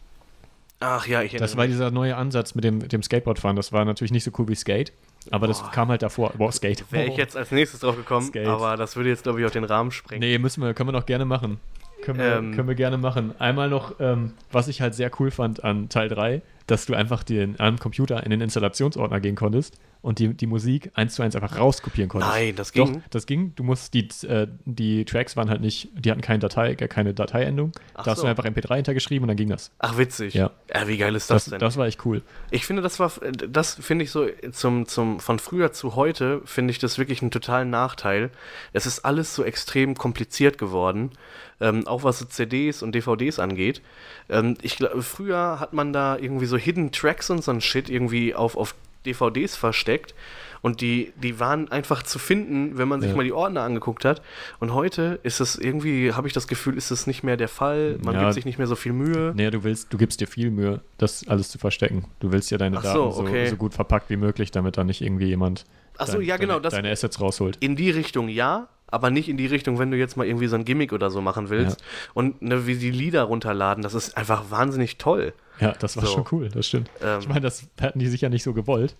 [0.80, 3.56] Ach ja, ich Das war dieser neue Ansatz mit dem, mit dem Skateboardfahren.
[3.56, 4.92] Das war natürlich nicht so cool wie Skate,
[5.30, 5.70] aber das Boah.
[5.72, 6.32] kam halt davor.
[6.38, 6.84] Boah, Skate.
[6.92, 8.46] Wäre ich jetzt als nächstes drauf gekommen, Skate.
[8.46, 10.20] aber das würde jetzt, glaube ich, auch den Rahmen sprengen.
[10.20, 11.58] Nee, müssen wir, können wir noch gerne machen.
[12.02, 12.54] Können wir, Ähm.
[12.54, 13.34] können wir gerne machen.
[13.40, 17.24] Einmal noch, ähm, was ich halt sehr cool fand an Teil 3, dass du einfach
[17.24, 21.34] den, am Computer in den Installationsordner gehen konntest und die, die Musik eins zu eins
[21.34, 22.32] einfach rauskopieren konntest.
[22.32, 23.02] Nein, das Doch, ging.
[23.10, 23.54] das ging.
[23.56, 27.72] Du musst die, äh, die Tracks waren halt nicht, die hatten keine Datei, keine Dateiendung.
[27.94, 28.24] Ach da hast so.
[28.24, 29.72] du einfach MP3 hintergeschrieben und dann ging das.
[29.78, 30.34] Ach, witzig.
[30.34, 30.50] Ja.
[30.86, 31.58] wie geil ist das, Das, denn?
[31.58, 32.22] das war echt cool.
[32.50, 33.10] Ich finde, das war,
[33.48, 37.30] das finde ich so zum, zum, von früher zu heute, finde ich das wirklich einen
[37.30, 38.30] totalen Nachteil.
[38.74, 41.12] Es ist alles so extrem kompliziert geworden,
[41.60, 43.82] ähm, auch was so CDs und DVDs angeht.
[44.28, 47.88] Ähm, ich glaube, früher hat man da irgendwie so Hidden Tracks und so ein Shit
[47.88, 48.74] irgendwie auf, auf
[49.06, 50.14] DVDs versteckt.
[50.60, 53.16] Und die, die waren einfach zu finden, wenn man sich Ja.
[53.16, 54.20] mal die Ordner angeguckt hat.
[54.58, 57.96] Und heute ist es irgendwie, habe ich das Gefühl, ist es nicht mehr der Fall.
[58.02, 58.22] Man Ja.
[58.22, 59.32] gibt sich nicht mehr so viel Mühe.
[59.36, 62.06] Nee, du willst, du gibst dir viel Mühe, das alles zu verstecken.
[62.18, 63.46] Du willst ja deine so, Daten so, okay.
[63.48, 65.64] so gut verpackt wie möglich, damit da nicht irgendwie jemand
[65.96, 67.56] Ach so, dein- ja, genau, deine, das- deine Assets rausholt.
[67.60, 70.56] in die Richtung ja, aber nicht in die Richtung, wenn du jetzt mal irgendwie so
[70.56, 71.84] ein Gimmick oder so machen willst.
[72.14, 75.34] Und ne, wie die Lieder runterladen, das ist einfach wahnsinnig toll.
[75.60, 76.12] Ja, das war So.
[76.12, 76.90] schon cool, das stimmt.
[77.02, 78.94] Ähm, ich meine, das hatten die sicher nicht so gewollt.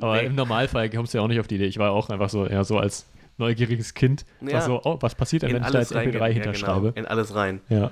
[0.00, 0.26] Aber Nee.
[0.26, 1.66] im Normalfall kommst du ja auch nicht auf die Idee.
[1.66, 4.54] Ich war auch einfach so, eher so als neugieriges Kind, Ja.
[4.54, 6.80] was so, oh, was passiert denn, wenn ich da jetzt rein- MP3 ja, hinterschreibe?
[6.92, 7.60] Genau, in alles rein.
[7.68, 7.90] Ja.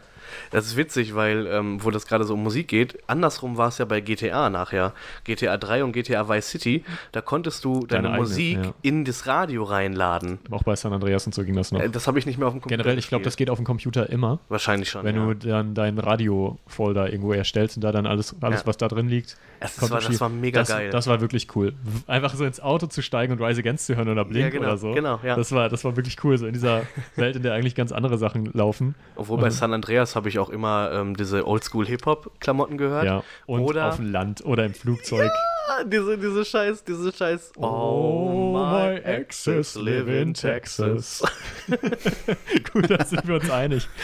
[0.50, 3.78] Das ist witzig, weil, ähm, wo das gerade so um Musik geht, andersrum war es
[3.78, 4.92] ja bei GTA nachher.
[5.24, 8.74] GTA 3 und GTA Vice City, da konntest du deine, Deine eigene, Musik ja.
[8.82, 10.38] in das Radio reinladen.
[10.50, 11.80] Auch bei San Andreas und so ging das noch.
[11.80, 13.58] Äh, das habe ich nicht mehr auf dem Computer Generell, ich glaube, das geht auf
[13.58, 15.26] dem Computer immer, Wahrscheinlich schon, wenn ja.
[15.26, 18.66] du dann deinen Radio-Folder irgendwo erstellst und da dann alles, alles Ja.
[18.66, 19.36] was da drin liegt.
[19.60, 20.90] Das war- das war mega das, geil.
[20.90, 21.72] Das war wirklich cool.
[22.06, 24.76] Einfach so ins Auto zu steigen und Rise Against zu hören oder Blink genau, oder
[24.78, 24.92] so.
[24.92, 25.34] genau, ja.
[25.34, 26.82] Das war, das war wirklich cool, so in dieser
[27.16, 28.94] Welt, in der eigentlich ganz andere Sachen laufen.
[29.16, 33.04] Obwohl bei Und- San Andreas habe ich auch immer ähm, diese Oldschool-Hip-Hop-Klamotten gehört.
[33.06, 35.30] Ja, und Oder auf dem Land oder im Flugzeug.
[35.70, 37.52] Ah, diese, diese Scheiß, diese Scheiß.
[37.56, 41.22] Oh, my exes live in Texas.
[42.72, 43.88] Gut, da sind wir uns einig.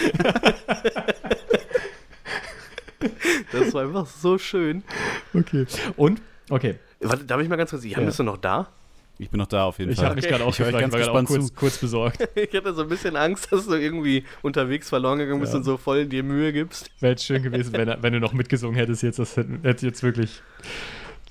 [3.53, 4.83] Das war einfach so schön.
[5.35, 5.67] Okay.
[5.97, 6.23] Und?
[6.51, 6.77] Okay.
[7.01, 8.07] Warte, darf ich mal ganz kurz, Jan, Ja.
[8.07, 8.69] bist du noch da?
[9.19, 10.07] Ich bin noch da auf jeden Ich Fall.
[10.07, 11.53] habe mich gerade auch Ich gefragt, ganz ich war gerade kurz, zu.
[11.55, 12.29] kurz besorgt.
[12.35, 15.59] Ich hatte so ein bisschen Angst, dass du irgendwie unterwegs verloren gegangen bist Ja.
[15.59, 16.91] und so voll dir Mühe gibst.
[17.01, 19.19] Wäre jetzt schön gewesen, wenn, wenn du noch mitgesungen hättest jetzt.
[19.21, 20.43] Das hätte hätte jetzt wirklich.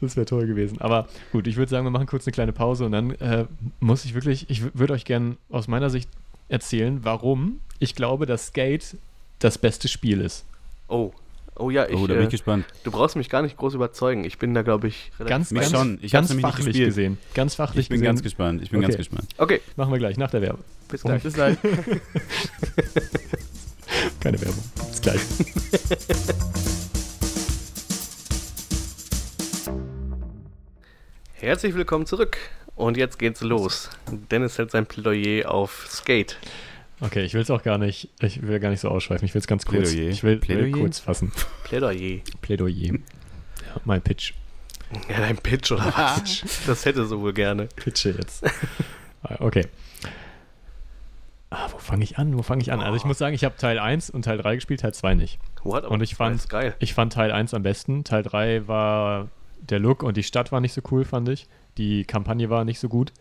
[0.01, 0.81] Das wäre toll gewesen.
[0.81, 3.45] Aber gut, ich würde sagen, wir machen kurz eine kleine Pause und dann äh,
[3.79, 6.09] muss ich wirklich, ich würde euch gerne aus meiner Sicht
[6.49, 8.97] erzählen, warum ich glaube, dass Skate
[9.39, 10.45] das beste Spiel ist.
[10.87, 11.11] Oh.
[11.55, 12.65] Oh ja, ich, Oh, da bin ich äh, gespannt.
[12.83, 14.23] du brauchst mich gar nicht groß überzeugen.
[14.25, 15.29] Ich bin da, glaube ich, relativ...
[15.29, 15.99] Ganz, Mich ganz, schon.
[16.01, 16.87] Ich ganz fachlich gespielt.
[16.87, 17.17] gesehen.
[17.35, 18.05] Ganz fachlich Ich bin gesehen.
[18.07, 18.61] ganz gespannt.
[18.63, 18.87] Ich bin Okay.
[18.87, 19.27] ganz gespannt.
[19.37, 20.63] Okay, Machen wir gleich, nach der Werbung.
[20.89, 21.21] bis gleich.
[21.21, 21.57] Bis gleich.
[24.19, 24.63] Keine Werbung.
[24.89, 25.21] Bis gleich.
[31.33, 32.37] Herzlich willkommen zurück.
[32.75, 33.89] Und jetzt geht's los.
[34.31, 36.37] Dennis hält sein Plädoyer auf Skate.
[36.99, 39.25] Okay, ich will es auch gar nicht, ich will gar nicht so ausschweifen.
[39.25, 39.91] Ich will es ganz kurz.
[39.91, 40.09] Plädoyer.
[40.09, 40.71] Ich will, will Plädoyer?
[40.71, 41.31] kurz fassen.
[41.63, 42.21] Plädoyer.
[42.41, 42.93] Plädoyer.
[42.93, 44.33] Ja, mein Pitch.
[45.09, 46.43] Ja, dein Pitch oder was?
[46.67, 47.67] Das hätte so wohl gerne.
[47.75, 48.45] Pitche jetzt.
[49.23, 49.65] Ah, okay.
[51.49, 52.37] Ah, wo fange ich an?
[52.37, 52.81] Wo fange ich an?
[52.81, 55.39] Also ich muss sagen, ich habe Teil 1 und Teil 3 gespielt, Teil 2 nicht.
[55.63, 55.85] What?
[55.85, 56.47] Und ich fand-.
[56.79, 58.03] Ich fand Teil 1 am besten.
[58.03, 59.29] Teil 3 war
[59.61, 61.47] der Look und die Stadt war nicht so cool, fand ich.
[61.77, 63.13] Die Kampagne war nicht so gut.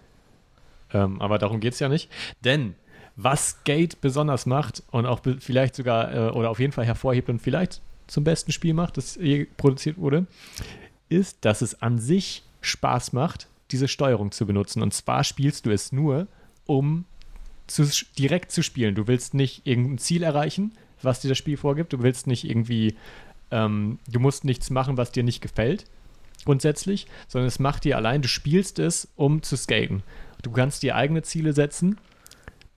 [0.92, 2.10] Ähm, aber darum geht es ja nicht.
[2.44, 2.74] Denn
[3.16, 7.40] was Skate besonders macht und auch vielleicht sogar äh, oder auf jeden Fall hervorhebt und
[7.40, 10.26] vielleicht zum besten Spiel macht, das je produziert wurde,
[11.08, 14.82] ist, dass es an sich Spaß macht, diese Steuerung zu benutzen.
[14.82, 16.26] Und zwar spielst du es nur,
[16.66, 17.04] um
[17.66, 17.88] zu,
[18.18, 18.94] direkt zu spielen.
[18.94, 21.92] Du willst nicht irgendein Ziel erreichen, was dir das Spiel vorgibt.
[21.92, 22.96] Du willst nicht irgendwie,
[23.50, 25.86] ähm, du musst nichts machen, was dir nicht gefällt,
[26.44, 30.02] grundsätzlich, sondern es macht dir allein, du spielst es, um zu skaten.
[30.42, 31.98] Du kannst dir eigene Ziele setzen,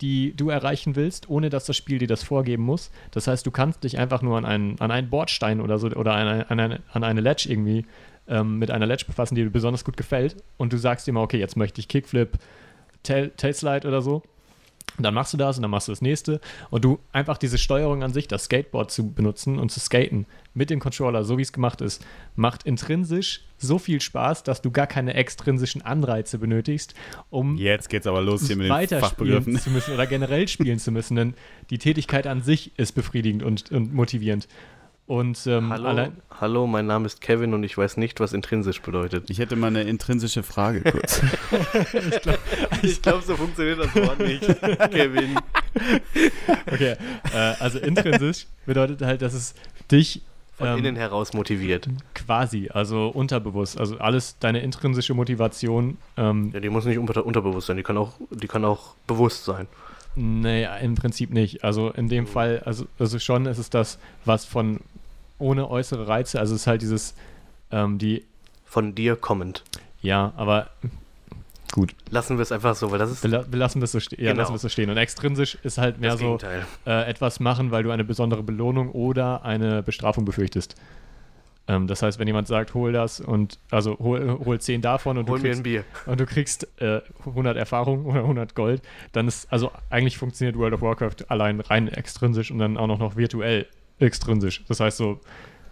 [0.02, 2.92] die du erreichen willst, ohne dass das Spiel dir das vorgeben muss.
[3.12, 6.14] Das heißt, du kannst dich einfach nur an einen, an einen Bordstein oder so oder
[6.14, 7.86] an eine, an eine, Ledge irgendwie
[8.28, 10.36] ähm, mit einer Ledge befassen, die dir besonders gut gefällt.
[10.58, 12.38] Und du sagst mal, okay, jetzt möchte ich Kickflip,
[13.04, 14.24] Tail, Tailslide oder so.
[14.98, 16.40] Und dann machst du das und dann machst du das nächste.
[16.70, 20.70] Und du einfach diese Steuerung an sich, das Skateboard zu benutzen und zu skaten mit
[20.70, 24.88] dem Controller, so wie es gemacht ist, macht intrinsisch so viel Spaß, dass du gar
[24.88, 26.94] keine extrinsischen Anreize benötigst,
[27.30, 31.16] um Jetzt geht's aber los hier mit weiterspielen zu müssen oder generell spielen zu müssen,
[31.16, 31.34] denn
[31.70, 34.48] die Tätigkeit an sich ist befriedigend und, und motivierend.
[35.08, 38.82] Und ähm, Hallo, allein, hallo, mein Name ist Kevin und ich weiß nicht, was intrinsisch
[38.82, 39.30] bedeutet.
[39.30, 41.22] Ich hätte mal eine intrinsische Frage kurz.
[42.82, 44.42] Ich glaube, so funktioniert das Wort nicht,
[44.92, 45.38] Kevin.
[46.72, 46.96] okay,
[47.34, 49.54] äh, also intrinsisch bedeutet halt, dass es
[49.92, 50.22] dich
[50.58, 51.88] Von ähm, innen heraus motiviert.
[52.16, 57.68] quasi, also unterbewusst, also alles deine intrinsische Motivation, ähm, Ja, die muss nicht unter, unterbewusst
[57.68, 59.68] sein, die kann auch, die kann auch bewusst sein.
[60.16, 61.64] nee, im Prinzip nicht.
[61.64, 64.80] Also in dem Fall, also, also schon ist es das, was von
[65.40, 67.16] ohne äußere Reize, also es ist halt dieses,
[67.72, 68.24] ähm, die,
[68.66, 69.64] Von dir kommend.
[70.02, 70.70] ja, aber
[71.72, 74.00] gut, Lassen wir es einfach so, weil das ist wir, la- wir lassen das so,
[74.00, 74.54] ste ja, Genau.
[74.54, 74.90] es so stehen.
[74.90, 76.38] Und extrinsisch ist halt mehr das so
[76.86, 80.76] äh, etwas machen, weil du eine besondere Belohnung oder eine Bestrafung befürchtest.
[81.68, 85.28] Ähm, das heißt, wenn jemand sagt, hol das und also hol, hol 10 davon und
[85.30, 85.84] Hol du mir kriegst ein Bier.
[86.06, 88.82] und du kriegst äh, 100 Erfahrung oder 100 Gold,
[89.14, 93.00] dann ist, also eigentlich funktioniert World of Warcraft allein rein extrinsisch und dann auch noch,
[93.00, 93.66] noch virtuell
[94.00, 94.64] extrinsisch.
[94.68, 95.20] Das heißt so,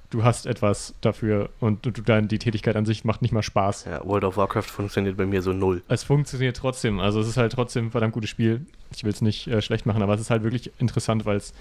[0.10, 3.86] du hast etwas dafür und du, dann die Tätigkeit an sich macht nicht mal Spaß.
[3.86, 5.82] Ja, World of Warcraft funktioniert bei mir so null.
[5.88, 8.66] Es funktioniert trotzdem, also es ist halt trotzdem ein verdammt gutes Spiel.
[8.96, 11.54] Ich will es nicht äh, schlecht machen, aber es ist halt wirklich interessant, weil es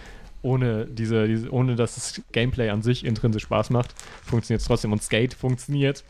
[0.42, 3.94] ohne diese, diese, ohne dass das Gameplay an sich intrinsisch Spaß macht,
[4.24, 4.92] funktioniert es trotzdem.
[4.92, 6.04] Und Skate funktioniert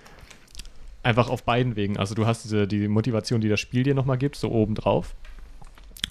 [1.02, 1.98] einfach auf beiden Wegen.
[1.98, 5.14] Also du hast diese die Motivation, die das Spiel dir nochmal gibt, so obendrauf.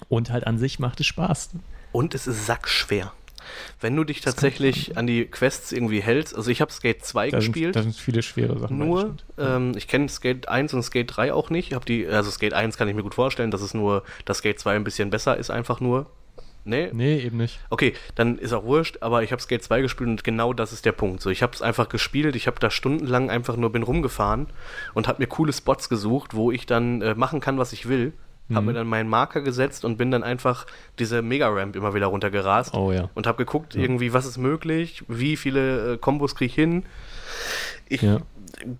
[0.08, 1.50] Und halt an sich macht es Spaß.
[1.92, 3.12] Und es ist sackschwer.
[3.80, 7.40] Wenn du dich tatsächlich an die Quests irgendwie hältst, also ich habe Skate 2 Da
[7.40, 7.76] sind, gespielt.
[7.76, 8.78] da sind viele schwere Sachen.
[8.78, 11.74] Nur, ähm, ich kenne Skate 1 und Skate 3 auch nicht.
[11.74, 14.58] Hab die, also Skate 1 kann ich mir gut vorstellen, dass es nur, dass Skate
[14.58, 16.06] 2 ein bisschen besser ist, einfach nur.
[16.64, 16.90] Nee?
[16.92, 17.58] Nee, eben nicht.
[17.70, 20.84] Okay, dann ist auch wurscht, aber ich habe Skate 2 gespielt und genau das ist
[20.84, 21.20] der Punkt.
[21.20, 24.46] So, ich habe es einfach gespielt, ich habe da stundenlang einfach nur bin rumgefahren
[24.94, 28.12] und habe mir coole Spots gesucht, wo ich dann äh, machen kann, was ich will.
[28.54, 30.66] Habe mir dann meinen Marker gesetzt und bin dann einfach
[30.98, 33.08] diese Mega-Ramp immer wieder runtergerast Oh ja.
[33.14, 36.84] und habe geguckt, irgendwie, was ist möglich, wie viele äh, Kombos kriege ich hin.
[37.88, 38.20] Ich, Ja.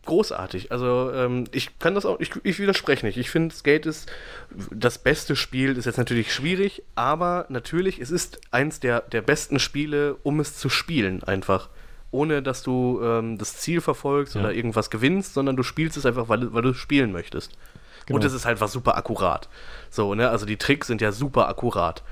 [0.04, 0.70] Großartig.
[0.70, 3.16] Also ähm, ich kann das auch, ich, ich widerspreche nicht.
[3.18, 4.10] Ich finde, Skate ist
[4.70, 9.58] das beste Spiel, ist jetzt natürlich schwierig, aber natürlich, es ist eins der, der besten
[9.58, 11.68] Spiele, um es zu spielen, einfach.
[12.10, 14.42] Ohne dass du ähm, das Ziel verfolgst Ja.
[14.42, 17.52] oder irgendwas gewinnst, sondern du spielst es einfach, weil, du- weil du es spielen möchtest.
[18.06, 18.16] Genau.
[18.18, 19.48] Und es ist halt was super akkurat.
[19.90, 20.28] So, ne?
[20.30, 22.02] Also die Tricks sind ja super akkurat.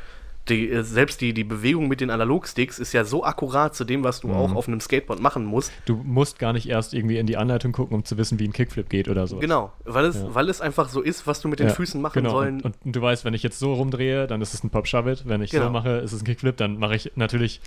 [0.49, 4.03] Die, äh, selbst die, die Bewegung mit den Analogsticks ist ja so akkurat zu dem,
[4.03, 4.35] was du Mhm.
[4.35, 5.71] auch auf einem Skateboard machen musst.
[5.85, 8.53] Du musst gar nicht erst irgendwie in die Anleitung gucken, um zu wissen, wie ein
[8.53, 9.37] Kickflip geht oder so.
[9.39, 10.35] Genau, weil es, Ja.
[10.35, 12.31] weil es einfach so ist, was du mit den Ja, Füßen machen genau.
[12.31, 12.63] sollen.
[12.63, 15.09] Und, und du weißt, wenn ich jetzt so rumdrehe, dann ist es ein Pop Shove
[15.09, 15.23] It.
[15.27, 15.67] Wenn ich Genau.
[15.67, 16.57] so mache, ist es ein Kickflip.
[16.57, 17.61] Dann mache ich natürlich,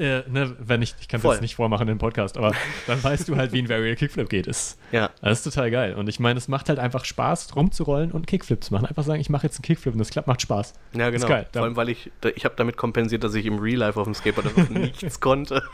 [0.00, 2.52] äh, ne, wenn ich, ich kann jetzt nicht vormachen im Podcast, aber
[2.86, 4.46] dann weißt du halt, wie ein Varial Kickflip geht.
[4.46, 5.94] Ist, ja, das ist total geil.
[5.94, 8.86] Und ich meine, es macht halt einfach Spaß, rumzurollen und Kickflips zu machen.
[8.86, 10.74] Einfach sagen, ich mache jetzt einen Kickflip und das klappt, macht Spaß.
[10.94, 11.28] ja, Ist genau.
[11.28, 11.46] geil.
[11.52, 14.14] Vor allem, weil ich, ich habe damit kompensiert, dass ich im Real Life auf dem
[14.14, 15.62] Skateboard nichts konnte.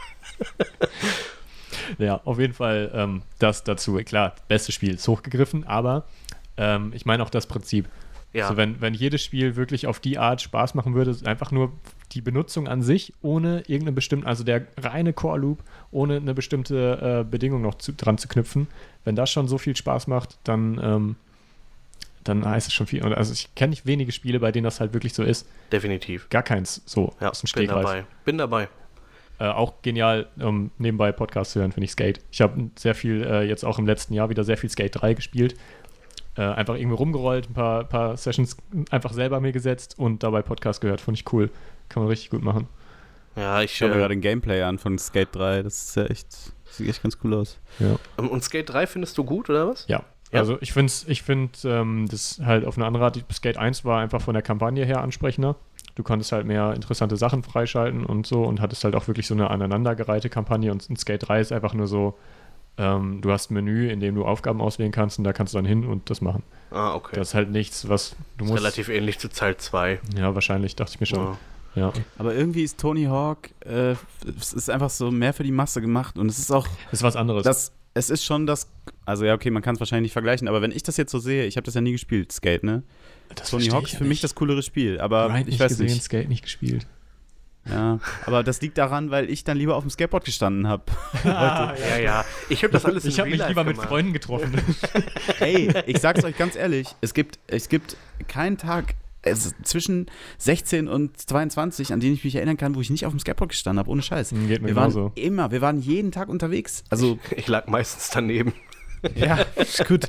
[1.99, 3.95] Ja, auf jeden Fall ähm, das dazu.
[4.05, 6.05] Klar, bestes Spiel ist hochgegriffen, aber
[6.57, 7.89] ähm, ich meine auch das Prinzip.
[8.33, 11.73] Ja, Also wenn, wenn jedes Spiel wirklich auf die Art Spaß machen würde, einfach nur
[12.13, 17.21] die Benutzung an sich, ohne irgendeine bestimmte, also der reine Core Loop, ohne eine bestimmte
[17.23, 18.69] äh, Bedingung noch zu, dran zu knüpfen,
[19.05, 21.17] wenn das schon so viel Spaß macht, dann, ähm,
[22.25, 23.05] dann heißt es schon viel.
[23.05, 25.47] Und Also ich kenne nicht wenige Spiele, bei denen das halt wirklich so ist.
[25.73, 26.29] definitiv.
[26.31, 28.05] Gar keins so Ja, aus dem bin dabei.
[28.25, 28.69] Bin dabei.
[29.39, 32.21] Äh, auch genial, um nebenbei Podcasts zu hören, finde ich Skate.
[32.31, 35.15] Ich habe sehr viel, äh, jetzt auch im letzten Jahr wieder sehr viel Skate 3
[35.15, 35.57] gespielt.
[36.37, 38.57] Äh, einfach irgendwie rumgerollt, ein paar, paar Sessions
[38.91, 41.01] einfach selber mir gesetzt und dabei Podcast gehört.
[41.01, 41.51] Fand ich cool.
[41.89, 42.69] Kann man richtig gut machen.
[43.37, 43.77] Ja, ich.
[43.77, 45.63] Schaue mir Äh, gerade ein Gameplay an von Skate 3.
[45.63, 46.27] Das ist ja echt,
[46.71, 47.59] sieht echt ganz cool aus.
[47.79, 47.97] Ja.
[48.17, 49.87] und Skate 3 findest du gut, oder was?
[49.89, 50.03] Ja.
[50.33, 50.41] Ja.
[50.41, 53.23] Also ich finde ich find, ähm, das halt auf eine andere Art.
[53.33, 55.55] Skate 1 war einfach von der Kampagne her ansprechender.
[55.95, 59.35] Du konntest halt mehr interessante Sachen freischalten und so und hattest halt auch wirklich so
[59.35, 62.19] eine aneinandergereihte Kampagne und in Skate 3 ist einfach nur so,
[62.77, 65.59] ähm, du hast ein Menü, in dem du Aufgaben auswählen kannst und da kannst du
[65.59, 66.43] dann hin und das machen.
[66.71, 67.15] Ah, okay.
[67.15, 68.63] Das ist halt nichts, was du ist musst.
[68.63, 70.01] relativ ähnlich zu Teil 2.
[70.19, 71.21] ja, wahrscheinlich, dachte ich mir schon.
[71.21, 71.39] Ja.
[71.77, 71.93] Ja.
[72.19, 73.95] Aber irgendwie ist Tony Hawk, äh,
[74.39, 77.15] es ist einfach so mehr für die Masse gemacht und es ist auch, Ist was
[77.17, 77.45] anderes.
[77.45, 78.69] das, es ist schon das,
[79.05, 81.19] also ja, okay, man kann es wahrscheinlich nicht vergleichen, aber wenn ich das jetzt so
[81.19, 82.83] sehe, ich habe das ja nie gespielt, Skate, ne?
[83.35, 85.69] das Tony Hawk ist ja für mich das coolere Spiel, aber Grind ich nicht weiß
[85.73, 86.03] gesehen, nicht.
[86.03, 86.87] Skate nicht gespielt.
[87.69, 90.85] Ja, aber das liegt daran, weil ich dann lieber auf dem Skateboard gestanden habe.
[91.25, 92.25] Ja, ja.
[92.49, 93.89] Ich habe das alles im ich habe mich lieber mit gemacht.
[93.89, 94.55] Freunden getroffen.
[95.41, 97.97] Ey, ich sag's euch ganz ehrlich, es gibt, es gibt
[98.29, 98.95] keinen Tag
[99.27, 100.07] es, zwischen
[100.39, 103.51] 16 und 22, an den ich mich erinnern kann, wo ich nicht auf dem Skateboard
[103.51, 104.31] gestanden habe, ohne Scheiß.
[104.31, 105.13] Geht mir Wir waren genauso.
[105.15, 106.85] immer, wir waren jeden Tag unterwegs.
[106.91, 108.55] Also, Ich lag meistens daneben.
[109.15, 110.09] ja, ist gut.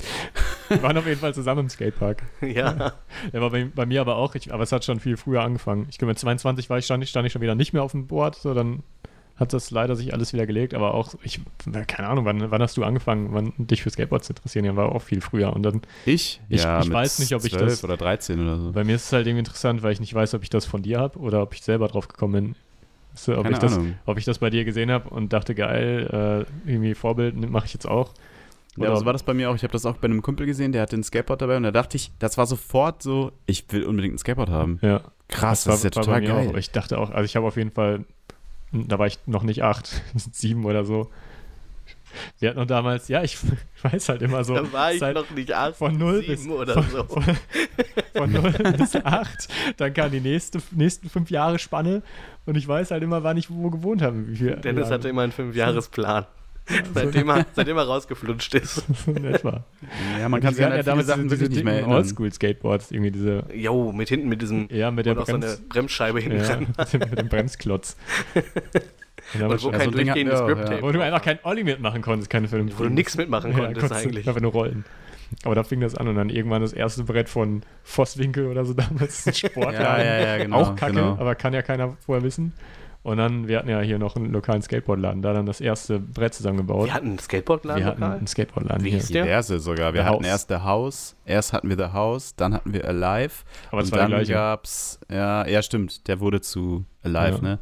[0.68, 2.22] Wir waren auf jeden Fall zusammen im Skatepark.
[2.40, 2.94] ja.
[3.32, 5.86] Der war bei, bei mir aber auch, ich, aber es hat schon viel früher angefangen.
[5.90, 7.92] Ich glaube, mit 22 war ich, stand, ich, stand ich schon wieder nicht mehr auf
[7.92, 8.82] dem Board, so dann
[9.38, 11.40] hat das leider sich alles wieder gelegt, aber auch, ich,
[11.86, 14.64] keine Ahnung, wann, wann hast du angefangen, wann, dich für Skateboard zu interessieren?
[14.64, 15.52] Ja, war auch viel früher.
[15.54, 16.40] Und dann, Ich?
[16.48, 18.72] Ich- ja, ich weiß nicht, ob ich 12 das- oder 13 oder so.
[18.72, 20.82] bei mir ist es halt irgendwie interessant, weil ich nicht weiß, ob ich das von
[20.82, 22.54] dir habe oder ob ich selber drauf gekommen bin.
[23.14, 23.94] So, ob, Keine ich das, Ahnung.
[24.06, 27.72] ob ich das bei dir gesehen habe und dachte, geil, äh, irgendwie Vorbild mache ich
[27.74, 28.12] jetzt auch.
[28.76, 29.56] Ja, Oder- aber so war das bei mir auch.
[29.56, 31.72] Ich habe das auch bei einem Kumpel gesehen, der hatte ein Skateboard dabei und da
[31.72, 34.78] dachte ich, das war sofort so, ich will unbedingt ein Skateboard haben.
[34.82, 36.48] Ja, Krass, das, ist ja war total geil.
[36.52, 36.56] Auch.
[36.56, 38.04] Ich dachte auch, also ich habe auf jeden Fall,
[38.72, 41.10] da war ich noch nicht acht, sieben oder so.
[42.38, 43.36] Wir hatten noch damals, ja, ich
[43.82, 44.54] weiß halt immer so.
[44.54, 47.04] Da war ich seit- noch nicht acht, von null sieben bis oder von, so.
[47.04, 47.24] Von,
[48.14, 49.48] von 0 bis 8.
[49.76, 52.02] Dann kam die nächste, nächsten fünf Jahre Spanne
[52.46, 54.26] und ich weiß halt immer, wann ich wo gewohnt habe.
[54.26, 54.94] Wie viel Dennis Jahre.
[54.94, 56.26] hatte immer einen Fünfjahresplan.
[56.94, 58.84] Seitdem er, seitdem er rausgeflutscht ist.
[59.06, 59.64] in etwa.
[60.18, 61.86] Ja, man kann sich an viele damals Sachen diese, wirklich diese nicht.
[61.86, 64.68] Oldschool-Skateboards, irgendwie diese, Jo, mit hinten mit diesem.
[64.70, 66.66] ja, mit der auch so eine Brems, Bremsscheibe hinten ja, dran.
[66.92, 67.96] mit, dem, Bremsklotz.
[68.34, 70.82] Und Und wo Ja, kein so ein Ding hatten durchgehendes Grip-Tape.
[70.82, 72.70] Wo du einfach kein Olli mitmachen konntest, keine Film.
[72.76, 74.28] Wo du nichts mitmachen konntest konntest eigentlich.
[74.28, 74.84] Einfach nur rollen.
[75.44, 78.72] Aber da fing das an und dann irgendwann das erste Brett von Vosswinkel oder so
[78.74, 79.82] damals, ein Sportladen.
[79.82, 81.12] Ja, ja, ja, genau, Auch kacke, genau.
[81.18, 82.54] aber kann ja keiner vorher wissen.
[83.04, 86.34] Und dann, wir hatten ja hier noch einen lokalen Skateboardladen, da dann das erste Brett
[86.34, 86.86] zusammengebaut.
[86.86, 88.16] Wir hatten einen Skateboardladen Wir hatten lokal?
[88.18, 88.98] einen Skateboardladen Wie hier.
[88.98, 89.24] hieß der?
[89.24, 89.94] Diverse sogar.
[89.94, 90.26] Wir The hatten House.
[90.26, 93.44] erst The House, erst hatten wir The House, dann hatten wir Alive.
[93.70, 94.32] Aber es und war der dann gleiche.
[94.32, 97.42] gab's, ja, ja, stimmt, der wurde zu Alive, Ja.
[97.42, 97.58] ne?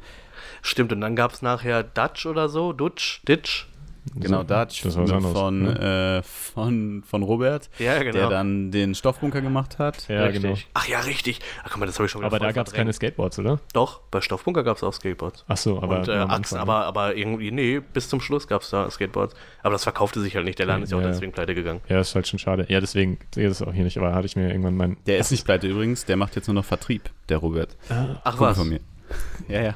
[0.63, 3.67] Stimmt, und dann gab es nachher Dutch oder so, Dutch, Ditch.
[4.15, 6.19] Genau, So, Dutch das war was anderes, von, ne?
[6.19, 8.13] äh, von, von Robert, Ja, genau.
[8.13, 10.09] der dann den Stoffbunker gemacht hat.
[10.09, 10.43] Ja, Richtig.
[10.43, 10.57] genau.
[10.75, 11.41] Ach ja, richtig.
[11.65, 12.93] Ach, guck mal, das habe ich schon Aber da gab es keine.
[12.93, 13.59] Skateboards, oder?
[13.73, 15.45] Doch, bei Stoffbunker gab es auch Skateboards.
[15.49, 16.63] Ach so, aber und äh, Achsen, Anfang, ne?
[16.63, 19.35] aber, aber irgendwie, nee, bis zum Schluss gab es da Skateboards.
[19.63, 20.59] Aber das verkaufte sich halt nicht.
[20.59, 21.81] Der Laden ist ja auch deswegen pleite gegangen.
[21.89, 22.67] Ja, ist halt schon schade.
[22.69, 24.97] Ja, deswegen sehe das auch hier nicht, aber hatte ich mir irgendwann mein.
[25.07, 27.77] Der ist nicht pleite übrigens, der macht jetzt nur noch Vertrieb, der Robert.
[27.89, 28.59] Ach Kumpel was.
[28.59, 28.81] von mir.
[29.49, 29.75] Ja, ja.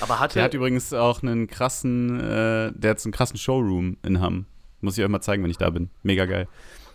[0.00, 4.20] Aber hatte, Der hat übrigens auch einen krassen, äh, der hat einen krassen Showroom in
[4.20, 4.46] Hamm.
[4.80, 5.90] Muss ich euch mal zeigen, wenn ich da bin.
[6.02, 6.48] Mega geil.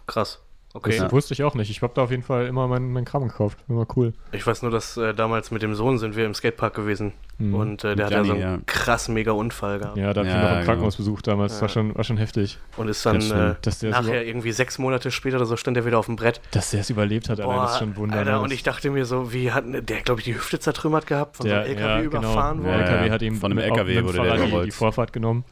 [0.07, 0.41] krass.
[0.73, 1.11] Das Okay.
[1.11, 1.72] wusste ich auch nicht.
[1.72, 3.57] Ich habe da auf jeden Fall immer meinen mein Kram gekauft.
[3.68, 4.14] Immer cool.
[4.31, 7.14] Ich weiß nur, dass äh, damals mit dem Sohn sind wir im Skatepark gewesen.
[7.39, 7.53] Mhm.
[7.56, 8.64] Und äh, der hat Mit ja so Gianni, einen ja.
[8.68, 9.98] krass mega Unfall gehabt.
[9.98, 10.65] Ja, da habe ich Ja, ihn noch im genau.
[10.65, 11.53] Krankenhaus besucht damals.
[11.53, 11.73] Das war Ja.
[11.73, 12.60] schon, war schon heftig.
[12.76, 15.77] Und ist dann äh, Dass der nachher so- irgendwie sechs Monate später oder so stand
[15.77, 16.41] er wieder auf dem Brett.
[16.52, 18.26] Dass der es überlebt hat, allein, das ist schon wunderbar.
[18.27, 21.38] Alter, und ich dachte mir so, wie hat der, glaube ich, die Hüfte zertrümmert gehabt,
[21.38, 22.69] von der, so einem ja, LKW überfahren genau.
[22.69, 22.77] worden.
[22.77, 23.14] Der Ja, LKW ja.
[23.14, 24.68] hat ihm Von einem LKW wurde der überrollt.
[24.68, 25.44] die Vorfahrt genommen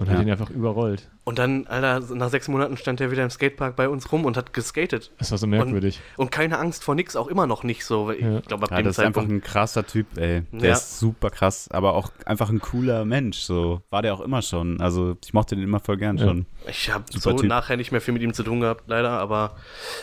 [0.00, 0.14] und Ja.
[0.14, 1.08] hat ihn einfach überrollt.
[1.24, 4.36] Und dann, Alter, nach sechs Monaten stand er wieder im Skatepark bei uns rum und
[4.36, 5.12] hat geskatet.
[5.18, 6.00] Das war so merkwürdig.
[6.16, 8.06] Und keine Angst vor nix, auch immer noch nicht so.
[8.08, 8.38] weil Ja.
[8.38, 9.44] Ich glaube, ab Ja, dem das ist einfach Zeitpunkt.
[9.46, 10.42] ein krasser Typ, ey.
[10.52, 10.74] Der Ja.
[10.74, 13.38] ist super krass, aber auch einfach ein cooler Mensch.
[13.40, 14.80] So war der auch immer schon.
[14.80, 16.24] Also ich mochte den immer voll gern Ja.
[16.26, 16.46] schon.
[16.66, 17.48] Ich habe so Typ.
[17.48, 19.56] nachher nicht mehr viel mit ihm zu tun gehabt, leider, aber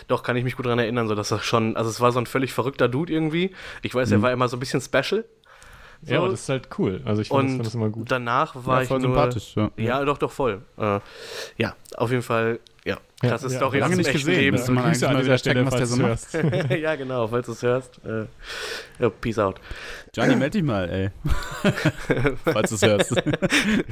[0.07, 2.19] doch kann ich mich gut daran erinnern, so dass er schon, also es war so
[2.19, 3.52] ein völlig verrückter Dude irgendwie.
[3.82, 4.22] Ich weiß, er Mhm.
[4.22, 5.26] war immer so ein bisschen special.
[6.03, 6.14] So.
[6.14, 7.02] Ja, aber das ist halt cool.
[7.06, 8.11] Also ich fand das, fand das immer gut.
[8.11, 9.56] danach war ja, ich voll nur, sympathisch.
[9.56, 9.72] Ja.
[9.78, 10.61] Ja, doch, doch, voll.
[10.78, 10.99] Äh,
[11.57, 14.36] ja, auf jeden Fall, ja, Ja, krasse ja, Story lange nicht gesehen.
[14.36, 14.56] Leben.
[14.57, 16.69] Müsste man eigentlich mal wieder checken, was der so macht.
[16.80, 17.99] ja, genau, falls du es hörst.
[18.06, 18.26] Äh,
[18.99, 19.60] ja, peace out.
[20.15, 21.10] Johnny, meld dich mal, ey.
[22.44, 23.22] Falls du es hörst.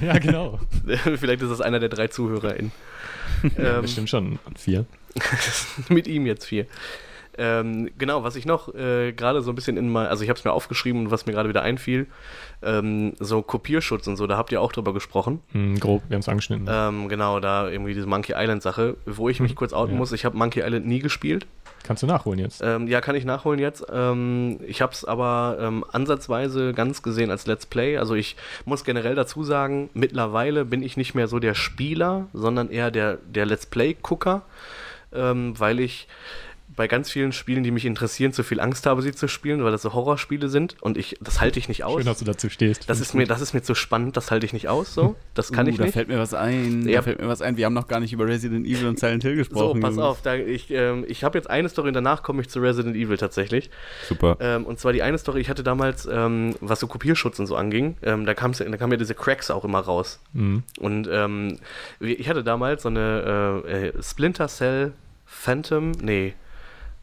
[0.02, 0.60] ja, genau.
[1.18, 2.72] Vielleicht ist das einer der drei ZuhörerInnen.
[3.58, 4.86] ähm, Bestimmt schon vier.
[5.90, 6.66] mit ihm jetzt vier.
[7.38, 10.38] Ähm, genau, was ich noch äh, gerade so ein bisschen in mal, also ich habe
[10.40, 12.08] es mir aufgeschrieben und was mir gerade wieder einfiel,
[12.62, 15.42] ähm, so Kopierschutz und so, da habt ihr auch drüber gesprochen.
[15.52, 16.68] Hm, grob, wir haben es angeschnitten.
[16.70, 19.98] Ähm, genau, da irgendwie diese Monkey Island Sache, wo ich mich kurz outen Ja.
[19.98, 21.46] muss, ich habe Monkey Island nie gespielt.
[21.84, 22.64] Kannst du nachholen jetzt?
[22.64, 23.86] Ähm, ja, kann ich nachholen jetzt.
[23.94, 27.98] Ähm, ich habe es aber ähm, ansatzweise ganz gesehen als Let's Play.
[27.98, 32.72] Also ich muss generell dazu sagen, mittlerweile bin ich nicht mehr so der Spieler, sondern
[32.72, 34.42] eher der, der Let's Play-Gucker,
[35.12, 36.08] weil ich
[36.76, 39.72] bei ganz vielen Spielen, die mich interessieren, zu viel Angst habe, sie zu spielen, weil
[39.72, 41.98] das so Horrorspiele sind und ich, das halte ich nicht aus.
[41.98, 42.90] Schön, dass du dazu stehst.
[42.90, 45.16] Das ist, mir, das ist mir zu spannend, das halte ich nicht aus, so.
[45.34, 45.94] Das kann uh, ich Da nicht.
[45.94, 46.88] fällt mir was ein.
[46.88, 46.98] Ja.
[46.98, 47.58] Da fällt mir was ein.
[47.58, 49.80] Wir haben noch gar nicht über Resident Evil und Silent Hill So, gesprochen.
[49.80, 50.04] pass Jungs.
[50.06, 52.96] auf, da, ich, ähm, ich habe jetzt eine Story und danach komme ich zu Resident
[52.96, 53.70] Evil tatsächlich.
[54.08, 54.38] Super.
[54.40, 57.56] Ähm, und zwar die eine Story, ich hatte damals, ähm, was so Kopierschutz und so
[57.56, 60.20] anging, ähm, da, kam's, da kamen ja diese Cracks auch immer raus.
[60.34, 60.64] Mhm.
[60.80, 61.58] Und ähm,
[62.00, 64.94] ich hatte damals so eine äh, äh, Splinter Cell
[65.26, 66.34] Phantom, nee,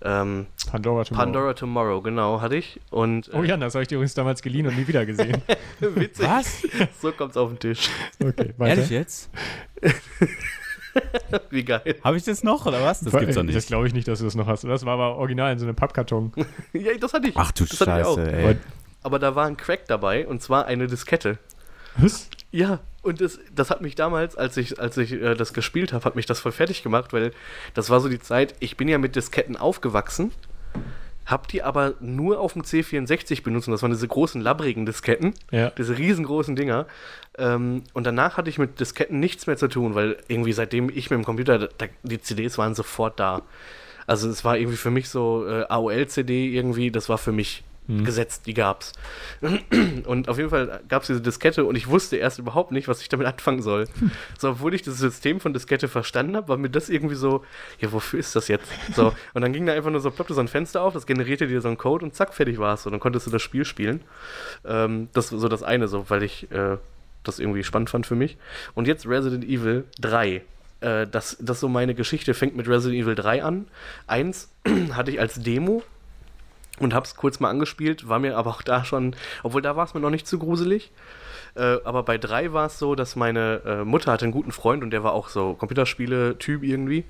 [0.05, 1.25] ähm, Pandora Tomorrow.
[1.25, 2.81] Pandora Tomorrow, genau, hatte ich.
[2.91, 5.43] Und äh, Oh ja, das habe ich dir übrigens damals geliehen und nie wieder gesehen.
[5.81, 6.63] witzig, Was?
[7.01, 7.89] so kommt's auf den Tisch.
[8.23, 8.77] Okay, weiter.
[8.77, 9.31] Ehrlich jetzt?
[11.51, 11.97] Wie geil.
[12.05, 13.01] Habe ich das noch oder was?
[13.01, 13.67] Das gibt's doch Das nicht.
[13.69, 14.65] glaube ich nicht, dass du das noch hast.
[14.65, 16.33] Das war aber original in so einem Pappkarton.
[16.75, 17.37] ja, das hatte ich.
[17.37, 17.79] Ach du das.
[17.79, 18.45] Scheiße, ey.
[18.45, 18.57] Aber-
[19.05, 21.39] Aber da war ein Crack dabei und zwar eine Diskette.
[21.97, 22.29] Was?
[22.51, 26.05] Ja, und das, das hat mich damals, als ich, als ich äh, das gespielt habe,
[26.05, 27.33] hat mich das voll fertig gemacht, weil
[27.75, 30.31] das war so die Zeit, ich bin ja mit Disketten aufgewachsen,
[31.27, 35.35] hab die aber nur auf dem C64 benutzt und das waren diese großen labbrigen Disketten,
[35.51, 35.71] Ja.
[35.71, 36.87] diese riesengroßen Dinger.
[37.39, 41.11] Ähm, und danach hatte ich mit Disketten nichts mehr zu tun, weil irgendwie seitdem ich
[41.11, 43.43] mit dem Computer, da, die CDs waren sofort da.
[44.07, 48.05] Also es war irgendwie für mich so äh, AOL-CD irgendwie, das war für mich Mhm.
[48.05, 48.93] gesetzt, die gab's.
[50.07, 53.03] Und auf jeden Fall gab es diese Diskette und ich wusste erst überhaupt nicht, was
[53.03, 53.89] ich damit anfangen soll.
[54.39, 57.45] So, obwohl ich das System von Diskette verstanden habe, war mir das irgendwie so,
[57.81, 58.67] ja, wofür ist das jetzt?
[58.95, 61.49] So, und dann ging da einfach nur so, ploppte so ein Fenster auf, das generierte
[61.49, 62.87] dir so einen Code und zack, fertig war's.
[62.87, 64.01] Und dann konntest du das Spiel spielen.
[64.65, 66.77] Ähm, das war so das eine, so, weil ich äh,
[67.25, 68.37] das irgendwie spannend fand für mich.
[68.75, 70.43] Und jetzt Resident Evil 3.
[70.81, 73.67] Äh, das, das so meine Geschichte fängt mit Resident Evil 3 an.
[74.07, 74.51] Eins
[74.93, 75.83] hatte ich als Demo
[76.79, 79.95] und hab's kurz mal angespielt, war mir aber auch da schon, obwohl da war es
[79.95, 80.91] mir noch nicht zu gruselig.
[81.55, 84.83] Äh, aber bei 3 war es so, dass meine äh, Mutter hatte einen guten Freund
[84.83, 87.05] und der war auch so Computerspiele-Typ irgendwie.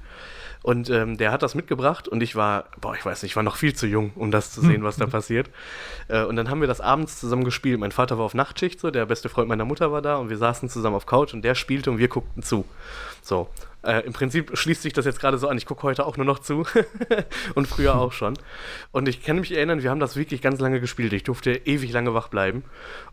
[0.62, 3.42] Und ähm, der hat das mitgebracht und ich war, boah, ich weiß nicht, ich war
[3.42, 5.50] noch viel zu jung, um das zu sehen, was da passiert.
[6.08, 7.80] Äh, und dann haben wir das abends zusammen gespielt.
[7.80, 10.38] Mein Vater war auf Nachtschicht, so, der beste Freund meiner Mutter war da und wir
[10.38, 12.64] saßen zusammen auf Couch und der spielte und wir guckten zu.
[13.22, 13.48] So.
[13.84, 15.56] Äh, Im Prinzip schließt sich das jetzt gerade so an.
[15.56, 16.64] Ich gucke heute auch nur noch zu
[17.54, 18.34] und früher auch schon.
[18.92, 21.12] Und ich kann mich erinnern, wir haben das wirklich ganz lange gespielt.
[21.12, 22.64] Ich durfte ewig lange wach bleiben.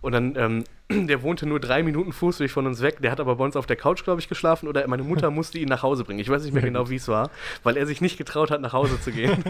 [0.01, 0.63] Und dann, ähm,
[1.07, 3.01] der wohnte nur drei Minuten Fußweg von uns weg.
[3.01, 4.67] Der hat aber bei uns auf der Couch, glaube ich, geschlafen.
[4.67, 6.19] Oder meine Mutter musste ihn nach Hause bringen.
[6.19, 7.31] Ich weiß nicht mehr genau, wie es war,
[7.63, 9.43] weil er sich nicht getraut hat, nach Hause zu gehen.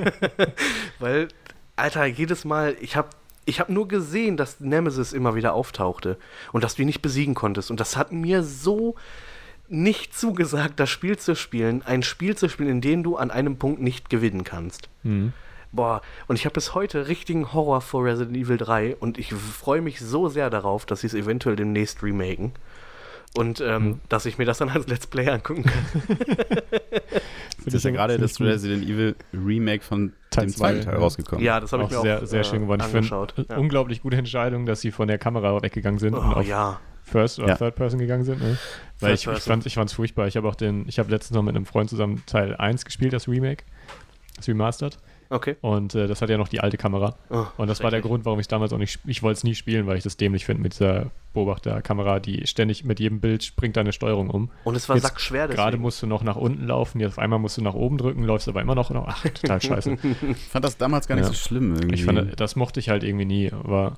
[0.99, 1.27] weil,
[1.75, 3.09] Alter, jedes Mal, ich habe
[3.45, 6.17] Ich habe nur gesehen, dass Nemesis immer wieder auftauchte
[6.53, 7.71] und dass du ihn nicht besiegen konntest.
[7.71, 8.95] Und das hat mir so
[9.69, 13.57] nicht zugesagt, das Spiel zu spielen, ein Spiel zu spielen, in dem du an einem
[13.57, 14.89] Punkt nicht gewinnen kannst.
[15.03, 15.33] Mhm.
[15.71, 19.81] Boah, und ich habe bis heute richtigen Horror vor Resident Evil 3 und ich freue
[19.81, 22.53] mich so sehr darauf, dass sie es eventuell demnächst remaken.
[23.37, 23.99] Und ähm, Mhm.
[24.09, 26.17] dass ich mir das dann als Let's Play angucken kann.
[27.65, 30.99] Es ist ja gerade das Resident Evil Remake von Teil dem zwei, zweiten Teil ja.
[30.99, 31.43] rausgekommen.
[31.45, 32.81] Ja, das habe ich auch mir sehr, auch sehr äh, schön geworden.
[32.87, 33.33] Ich angeschaut.
[33.33, 33.59] finde, Ja.
[33.59, 36.79] unglaublich gute Entscheidung, dass sie von der Kamera weggegangen sind und Oh auf ja.
[37.09, 37.55] First oder Ja.
[37.55, 38.41] Third Person gegangen sind.
[38.41, 38.57] Ne?
[38.99, 40.27] Weil ich, ich fand ich fand's furchtbar.
[40.27, 43.13] Ich habe auch den, ich habe letztens noch mit einem Freund zusammen Teil 1 gespielt,
[43.13, 43.63] das Remake,
[44.35, 44.97] das Remastered.
[45.31, 45.57] Okay.
[45.61, 47.15] Und äh, das hat ja noch die alte Kamera.
[47.29, 48.01] Oh, Und das war der.
[48.01, 50.17] Grund, warum ich es damals auch nicht, ich wollte es nie spielen, weil ich das
[50.17, 54.49] dämlich finde mit dieser Beobachterkamera, die ständig mit jedem Bild springt deine Steuerung um.
[54.63, 55.47] Und es war Jetzt sackschwer.
[55.47, 58.23] Gerade musst du noch nach unten laufen, jetzt auf einmal musst du nach oben drücken,
[58.23, 59.97] läufst aber immer noch, noch ach, total scheiße.
[60.31, 61.29] Ich fand das damals gar nicht Ja.
[61.31, 61.93] so schlimm irgendwie.
[61.95, 63.97] Ich fand, das mochte ich halt irgendwie nie, aber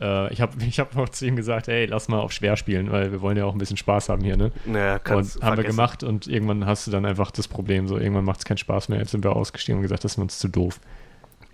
[0.00, 2.90] äh, ich habe ich hab auch zu ihm gesagt, ey, lass mal auf schwer spielen,
[2.92, 4.52] weil wir wollen ja auch ein bisschen Spaß haben hier, ne?
[4.64, 5.76] Naja, kannst und haben wir vergessen.
[5.76, 8.88] gemacht und irgendwann hast du dann einfach das Problem, so irgendwann macht es keinen Spaß
[8.88, 8.98] mehr.
[8.98, 10.80] Jetzt sind wir ausgestiegen und gesagt, das ist uns zu doof.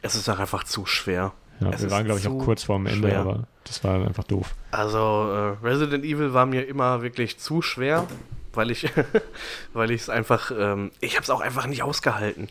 [0.03, 1.33] Es ist auch einfach zu schwer.
[1.61, 3.21] Ja, Es wir waren, glaube ich, auch kurz vorm Ende, schwer.
[3.21, 4.55] aber das war dann einfach doof.
[4.73, 8.07] Also äh, Resident Evil war mir immer wirklich zu schwer,
[8.53, 8.91] weil ich
[9.73, 12.49] weil ich es einfach ähm, ich habe es auch einfach nicht ausgehalten.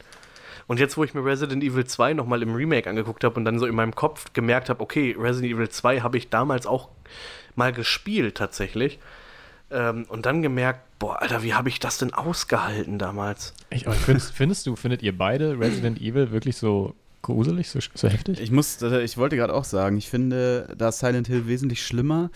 [0.67, 3.59] Und jetzt, wo ich mir Resident Evil 2 nochmal im Remake angeguckt habe und dann
[3.59, 6.89] so in meinem Kopf gemerkt habe, okay, Resident Evil 2 habe ich damals auch
[7.55, 8.99] mal gespielt tatsächlich.
[9.71, 13.53] Ähm, und dann gemerkt, boah, Alter, wie habe ich das denn ausgehalten damals?
[13.69, 18.07] Ich, aber findest, findest du, findet ihr beide Resident Evil wirklich so gruselig, so, so
[18.07, 18.39] heftig?
[18.39, 22.29] Ich muss, äh, ich wollte gerade auch sagen, ich finde da Silent Hill wesentlich schlimmer.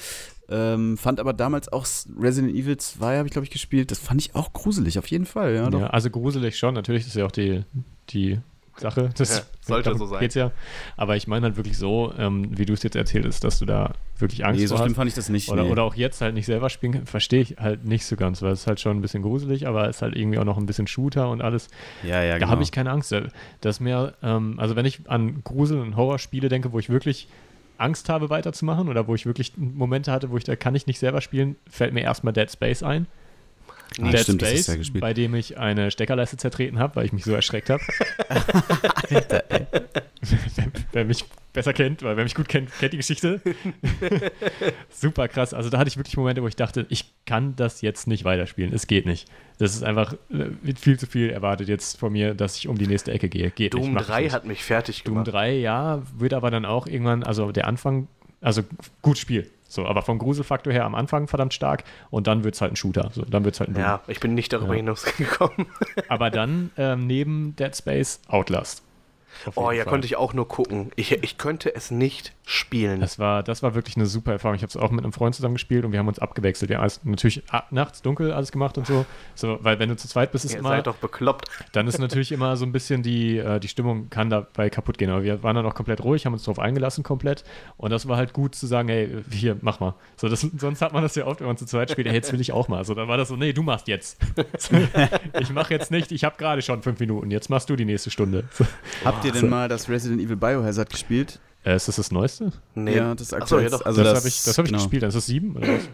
[0.49, 1.85] Ähm, fand aber damals auch
[2.17, 3.91] Resident Evil 2, habe ich glaube ich gespielt.
[3.91, 5.53] Das fand ich auch gruselig, auf jeden Fall.
[5.53, 5.81] Ja, doch.
[5.81, 7.63] Ja, also gruselig schon, natürlich, das ist ja auch die,
[8.09, 8.39] die
[8.77, 9.09] Sache.
[9.17, 10.19] Das Ja, sollte so sein.
[10.19, 10.51] Geht's ja.
[10.95, 13.65] Aber ich meine halt wirklich so, ähm, wie du es jetzt erzählt hast, dass du
[13.65, 14.97] da wirklich Angst nee, so vor schlimm hast.
[14.97, 15.49] fand ich das nicht.
[15.49, 15.71] Oder, nee.
[15.71, 18.51] oder auch jetzt halt nicht selber spielen kann, verstehe ich halt nicht so ganz, weil
[18.51, 20.65] es ist halt schon ein bisschen gruselig, aber es ist halt irgendwie auch noch ein
[20.67, 21.67] bisschen Shooter und alles.
[22.03, 22.51] ja, ja, Da genau.
[22.51, 23.13] habe ich keine Angst.
[23.61, 27.27] Das mehr, ähm, also wenn ich an Grusel- und Horrorspiele denke, wo ich wirklich
[27.79, 30.99] Angst habe, weiterzumachen oder wo ich wirklich Momente hatte, wo ich da kann ich nicht
[30.99, 33.07] selber spielen, fällt mir erstmal Dead Space ein.
[34.01, 37.23] Ah, Dead stimmt, Space, ja bei dem ich eine Steckerleiste zertreten habe, weil ich mich
[37.23, 37.81] so erschreckt habe.
[39.09, 39.43] wer,
[40.91, 43.41] wer mich besser kennt, weil wer mich gut kennt, kennt die Geschichte.
[44.91, 45.55] Super krass.
[45.55, 48.71] Also da hatte ich wirklich Momente, wo ich dachte, ich kann das jetzt nicht weiterspielen.
[48.73, 49.27] Es geht nicht.
[49.57, 52.85] Das ist einfach äh, viel zu viel erwartet jetzt von mir, dass ich um die
[52.85, 53.49] nächste Ecke gehe.
[53.49, 53.83] Geht nicht.
[53.83, 54.33] Doom ich 3 nicht.
[54.33, 55.33] hat mich fertig Doom gemacht.
[55.33, 58.07] 3, ja, wird aber dann auch irgendwann, also der Anfang,
[58.39, 58.61] also
[59.01, 59.49] gut Spiel.
[59.69, 62.75] So, aber vom Gruselfaktor her am Anfang verdammt stark und dann wird es halt ein
[62.77, 63.09] Shooter.
[63.13, 63.83] So, dann wird es halt ein Doom.
[63.83, 64.77] Ja, ich bin nicht darüber Ja.
[64.77, 65.67] hinausgekommen.
[66.07, 68.83] Aber dann ähm, neben Dead Space Outlast.
[69.55, 69.91] Oh ja, Fall.
[69.91, 70.91] konnte ich auch nur gucken.
[70.95, 73.01] Ich, ich könnte es nicht spielen.
[73.01, 74.55] Das war, das war wirklich eine super Erfahrung.
[74.55, 76.69] Ich habe es auch mit einem Freund zusammen gespielt und wir haben uns abgewechselt.
[76.69, 79.05] Wir haben alles, natürlich ab, nachts dunkel alles gemacht und so.
[79.35, 79.57] so.
[79.61, 81.49] Weil wenn du zu zweit bist, ist Ihr immer, seid doch bekloppt.
[81.73, 85.09] dann ist natürlich immer so ein bisschen die, äh, die Stimmung kann dabei kaputt gehen.
[85.09, 87.43] Aber wir waren dann auch komplett ruhig, haben uns darauf eingelassen komplett.
[87.75, 89.95] Und das war halt gut zu sagen, hey, hier, mach mal.
[90.15, 92.31] So, das, sonst hat man das ja oft, wenn man zu zweit spielt, hey, jetzt
[92.31, 92.85] will ich auch mal.
[92.85, 94.17] So, dann war das so, nee, du machst jetzt.
[95.39, 98.09] Ich mache jetzt nicht, ich habe gerade schon fünf Minuten, jetzt machst du die nächste
[98.09, 98.45] Stunde.
[98.51, 98.65] So.
[99.03, 101.39] Habt ihr denn mal das Resident Evil Biohazard gespielt?
[101.63, 102.51] Äh, ist das das Neueste?
[102.75, 102.95] Nee.
[102.95, 103.85] Ja, das Ach so, ja doch.
[103.85, 104.83] Also das das, habe ich, das hab ich genau.
[104.83, 105.03] gespielt.
[105.03, 105.89] Ist das sieben oder was?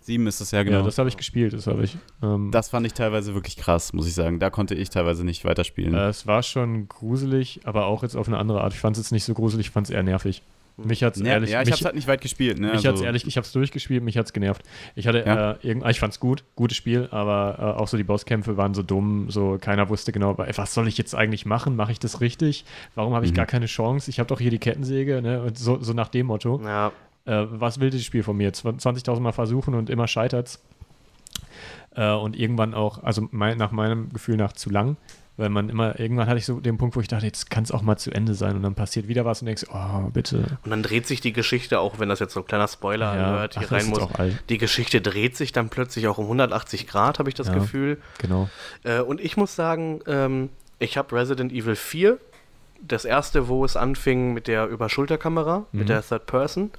[0.00, 0.78] Sieben ist das ja, genau.
[0.78, 1.52] Ja, das habe ich gespielt.
[1.52, 1.96] Das habe ich.
[2.22, 4.40] Ähm, Das fand ich teilweise wirklich krass, muss ich sagen.
[4.40, 5.94] Da konnte ich teilweise nicht weiterspielen.
[5.94, 8.72] Äh, es war schon gruselig, aber auch jetzt auf eine andere Art.
[8.72, 10.42] Ich fand es jetzt nicht so gruselig, ich fand es eher nervig.
[10.78, 12.58] Mich hat es ja, ehrlich, ja, ich mich, hab's halt nicht weit gespielt.
[12.58, 12.68] Ne?
[12.68, 14.62] mich also, hat's ehrlich, ich habe es durchgespielt, mich hat es genervt.
[14.94, 15.52] Ich hatte Ja.
[15.52, 18.72] äh, irgend, ich fand es gut, gutes Spiel, aber äh, auch so die Bosskämpfe waren
[18.74, 21.76] so dumm, so keiner wusste genau, was soll ich jetzt eigentlich machen?
[21.76, 22.64] Mache ich das richtig?
[22.94, 23.36] Warum habe ich Mhm.
[23.36, 24.10] gar keine Chance?
[24.10, 25.42] Ich habe doch hier die Kettensäge, ne?
[25.42, 26.60] Und so, so nach dem Motto.
[26.64, 26.92] Ja,
[27.24, 28.52] Äh, was will das Spiel von mir?
[28.52, 30.60] Zw- 20.000 Mal versuchen und immer scheitert's.
[31.94, 34.96] Äh, und irgendwann auch, also mein, nach meinem Gefühl nach zu lang,
[35.36, 37.72] weil man immer, irgendwann hatte ich so den Punkt, wo ich dachte, jetzt kann es
[37.72, 40.58] auch mal zu Ende sein und dann passiert wieder was und denkst, oh, bitte.
[40.64, 43.26] und dann dreht sich die Geschichte, auch wenn das jetzt so ein kleiner Spoiler Ja,
[43.28, 44.02] anhört, hier ach, rein muss.
[44.48, 47.54] Die Geschichte dreht sich dann plötzlich auch um 180 Grad, habe ich das Ja.
[47.54, 47.98] Gefühl.
[48.18, 48.48] Genau.
[48.84, 52.18] Äh, und ich muss sagen, ähm, ich habe Resident Evil 4,
[52.82, 55.78] das erste, wo es anfing mit der Überschulterkamera, Mhm.
[55.78, 56.70] mit der Third Person,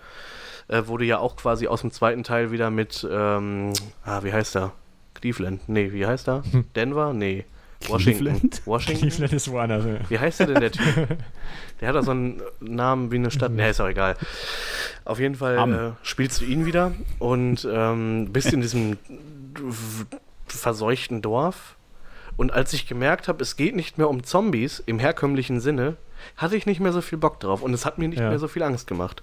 [0.67, 3.73] äh, wurde ja auch quasi aus dem zweiten Teil wieder mit, ähm,
[4.05, 4.73] ah, wie heißt er?
[5.15, 5.67] Cleveland?
[5.69, 6.43] Nee, wie heißt er?
[6.75, 7.13] Denver?
[7.13, 7.45] Nee.
[7.89, 8.23] Washington.
[8.25, 8.61] Cleveland?
[8.65, 9.09] Washington?
[9.09, 9.85] Cleveland ist woanders.
[9.85, 10.09] ja.
[10.09, 11.07] Wie heißt der denn, der Typ?
[11.81, 13.51] Der hat da so einen Namen wie eine Stadt.
[13.51, 14.15] Nee, ist auch egal.
[15.03, 15.57] Auf jeden Fall
[16.01, 18.97] äh, spielst du ihn wieder und ähm, bist in diesem
[20.47, 21.75] verseuchten Dorf.
[22.37, 25.97] Und als ich gemerkt habe, es geht nicht mehr um Zombies im herkömmlichen Sinne,
[26.37, 28.29] hatte ich nicht mehr so viel Bock drauf und es hat mir nicht Ja.
[28.29, 29.21] mehr so viel Angst gemacht.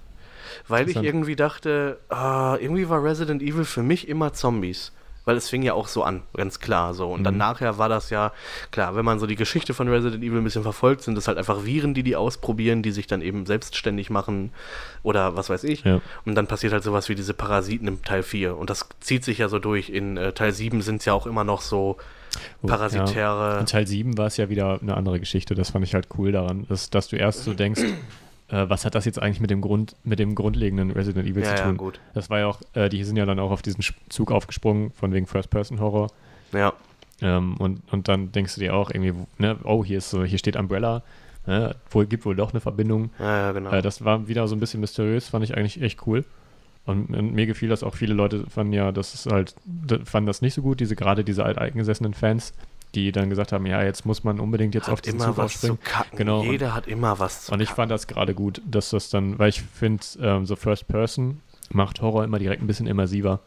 [0.68, 4.92] Weil ich irgendwie dachte, ah, irgendwie war Resident Evil für mich immer Zombies.
[5.24, 7.10] Weil es fing ja auch so an, ganz klar so.
[7.12, 7.38] Und dann Mhm.
[7.38, 8.32] nachher war das ja,
[8.70, 11.36] klar, wenn man so die Geschichte von Resident Evil ein bisschen verfolgt, sind es halt
[11.38, 14.50] einfach Viren, die die ausprobieren, die sich dann eben selbstständig machen
[15.02, 15.84] oder was weiß ich.
[15.84, 16.00] Ja.
[16.24, 18.56] Und dann passiert halt sowas wie diese Parasiten im Teil 4.
[18.56, 19.90] Und das zieht sich ja so durch.
[19.90, 21.96] In äh, Teil 7 sind es ja auch immer noch so
[22.62, 23.58] Oh, parasitäre.
[23.58, 25.56] In Teil 7 war es ja wieder eine andere Geschichte.
[25.56, 27.82] Das fand ich halt cool daran, dass, dass du erst so denkst,
[28.50, 31.54] äh, was hat das jetzt eigentlich mit dem Grund, mit dem grundlegenden Resident Evil Ja,
[31.54, 31.76] zu ja, tun?
[31.76, 32.00] gut.
[32.14, 35.12] Das war ja auch, äh, die sind ja dann auch auf diesen Zug aufgesprungen, von
[35.12, 36.08] wegen First-Person-Horror.
[36.52, 36.72] Ja.
[37.22, 40.38] Ähm, und, und dann denkst du dir auch irgendwie, ne, oh, hier ist so, hier
[40.38, 41.02] steht Umbrella,
[41.46, 43.10] ne, wohl gibt wohl doch eine Verbindung.
[43.18, 43.70] Ja, ja, genau.
[43.70, 46.24] Äh, das war wieder so ein bisschen mysteriös, fand ich eigentlich echt cool.
[46.86, 47.94] Und, und mir gefiel das auch.
[47.94, 49.54] Viele Leute fanden ja, das ist halt,
[50.04, 52.54] fanden das nicht so gut, diese gerade diese alteingesessenen Fans,
[52.94, 55.36] die dann gesagt haben, ja, jetzt muss man unbedingt jetzt auf hat diesen immer Zug
[55.38, 55.78] was zu aufspringen.
[55.84, 56.18] kacken.
[56.18, 56.42] Genau.
[56.42, 57.76] Jeder hat immer was zu Und ich kacken.
[57.76, 61.40] fand das gerade gut, dass das dann, weil ich finde, ähm, so First Person
[61.72, 63.40] macht Horror immer direkt ein bisschen immersiver.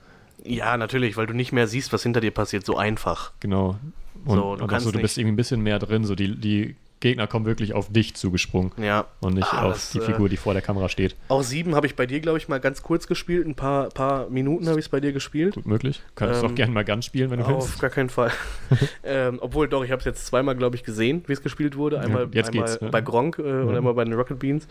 [0.46, 3.32] Ja, natürlich, weil du nicht mehr siehst, was hinter dir passiert, so einfach.
[3.40, 3.78] Genau.
[4.26, 6.76] Und, So, du und so, du bist irgendwie ein bisschen mehr drin, so die, die
[7.04, 9.06] Gegner kommen wirklich auf dich zugesprungen Ja.
[9.20, 11.16] und nicht Ah, auf das, die äh, Figur, die vor der Kamera steht.
[11.28, 13.46] Auch sieben habe ich bei dir, glaube ich, mal ganz kurz gespielt.
[13.46, 15.56] Ein paar, paar Minuten habe ich es bei dir gespielt.
[15.56, 16.02] Gut möglich.
[16.16, 17.80] Kannst du Ähm, auch gerne mal ganz spielen, wenn du Auf willst.
[17.82, 18.32] gar keinen Fall.
[19.04, 22.00] ähm, obwohl, doch, ich habe es jetzt zweimal, glaube ich, gesehen, wie es gespielt wurde.
[22.00, 22.90] Einmal, jetzt einmal ne?
[22.90, 23.78] bei Gronk äh, und Ja.
[23.78, 24.68] einmal bei den Rocket Beans.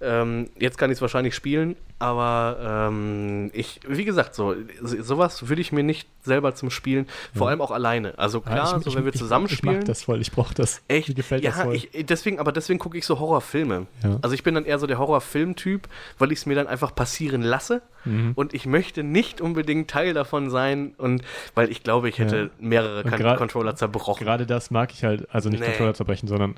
[0.00, 5.48] Ähm, jetzt kann ich es wahrscheinlich spielen, aber ähm, ich, wie gesagt, so so- sowas
[5.48, 7.50] würde ich mir nicht selber zum Spielen, vor Ja.
[7.50, 8.18] allem auch alleine.
[8.18, 9.74] Also klar, Ah, ich- so ich- wenn wir ich- zusammenspielen.
[9.76, 10.80] Ich mag das voll, ich brauche das.
[10.88, 11.08] Echt?
[11.08, 13.86] Mir gefällt ja, das Ich, deswegen, aber deswegen gucke ich so Horrorfilme.
[14.02, 14.18] Ja.
[14.22, 15.88] Also ich bin dann eher so der Horrorfilmtyp,
[16.18, 18.32] weil ich es mir dann einfach passieren lasse Mhm.
[18.34, 21.22] und ich möchte nicht unbedingt Teil davon sein und
[21.54, 22.48] weil ich glaube, ich hätte Ja.
[22.58, 24.24] mehrere Und Kan gra- Controller zerbrochen.
[24.24, 25.66] Gerade das mag ich halt, also nicht Nee.
[25.66, 26.54] Controller zerbrechen, sondern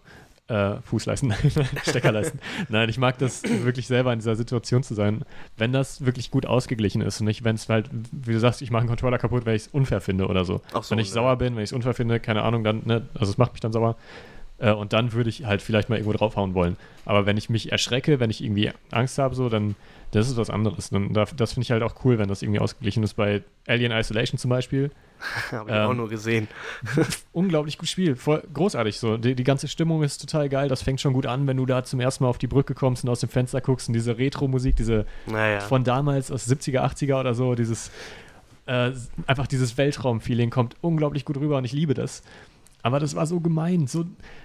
[0.49, 1.33] äh, Fußleisten,
[1.83, 2.41] Steckerleisten.
[2.69, 5.25] Nein, ich mag das wirklich selber in dieser Situation zu sein,
[5.57, 8.71] wenn das wirklich gut ausgeglichen ist und nicht, wenn es halt, wie du sagst, ich
[8.71, 10.61] mache einen Controller kaputt, weil ich es unfair finde oder so.
[10.83, 11.15] So, wenn ich ne.
[11.15, 13.61] sauer bin, wenn ich es unfair finde, keine Ahnung, dann, ne, also es macht mich
[13.61, 13.97] dann sauer.
[14.63, 16.77] Äh, und dann würde ich halt vielleicht mal irgendwo draufhauen wollen.
[17.05, 19.75] Aber wenn ich mich erschrecke, wenn ich irgendwie Angst habe, so, dann
[20.13, 20.91] das ist was anderes.
[20.91, 23.15] Dann, da- das finde ich halt auch cool, wenn das irgendwie ausgeglichen ist.
[23.15, 24.91] Bei Alien Isolation zum Beispiel,
[25.53, 26.49] Habe ich auch ähm, nur gesehen.
[27.33, 29.17] unglaublich gut Spiel, voll großartig so.
[29.17, 30.69] Die, die ganze Stimmung ist total geil.
[30.69, 33.05] Das fängt schon gut an, wenn du da zum ersten Mal auf die Brücke kommst
[33.05, 35.61] und aus dem Fenster guckst und diese Retro-Musik, diese Naja.
[35.61, 37.91] von damals aus 70er, 80er oder so, dieses
[38.67, 38.93] äh,
[39.27, 42.23] einfach dieses Weltraum-Feeling kommt unglaublich gut rüber und ich liebe das.
[42.83, 44.05] Aber das war so gemein, so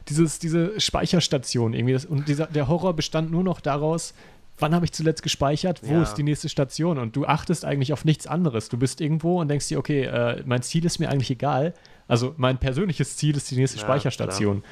[0.10, 1.94] dieses, diese Speicherstation irgendwie.
[1.94, 4.14] Das, und dieser, der Horror bestand nur noch daraus,
[4.60, 6.04] wann habe ich zuletzt gespeichert, wo Ja.
[6.04, 6.98] ist die nächste Station?
[6.98, 8.70] Und du achtest eigentlich auf nichts anderes.
[8.70, 11.74] Du bist irgendwo und denkst dir, okay, äh, mein Ziel ist mir eigentlich egal.
[12.08, 14.64] Also mein persönliches Ziel ist die nächste Ja, Speicherstation.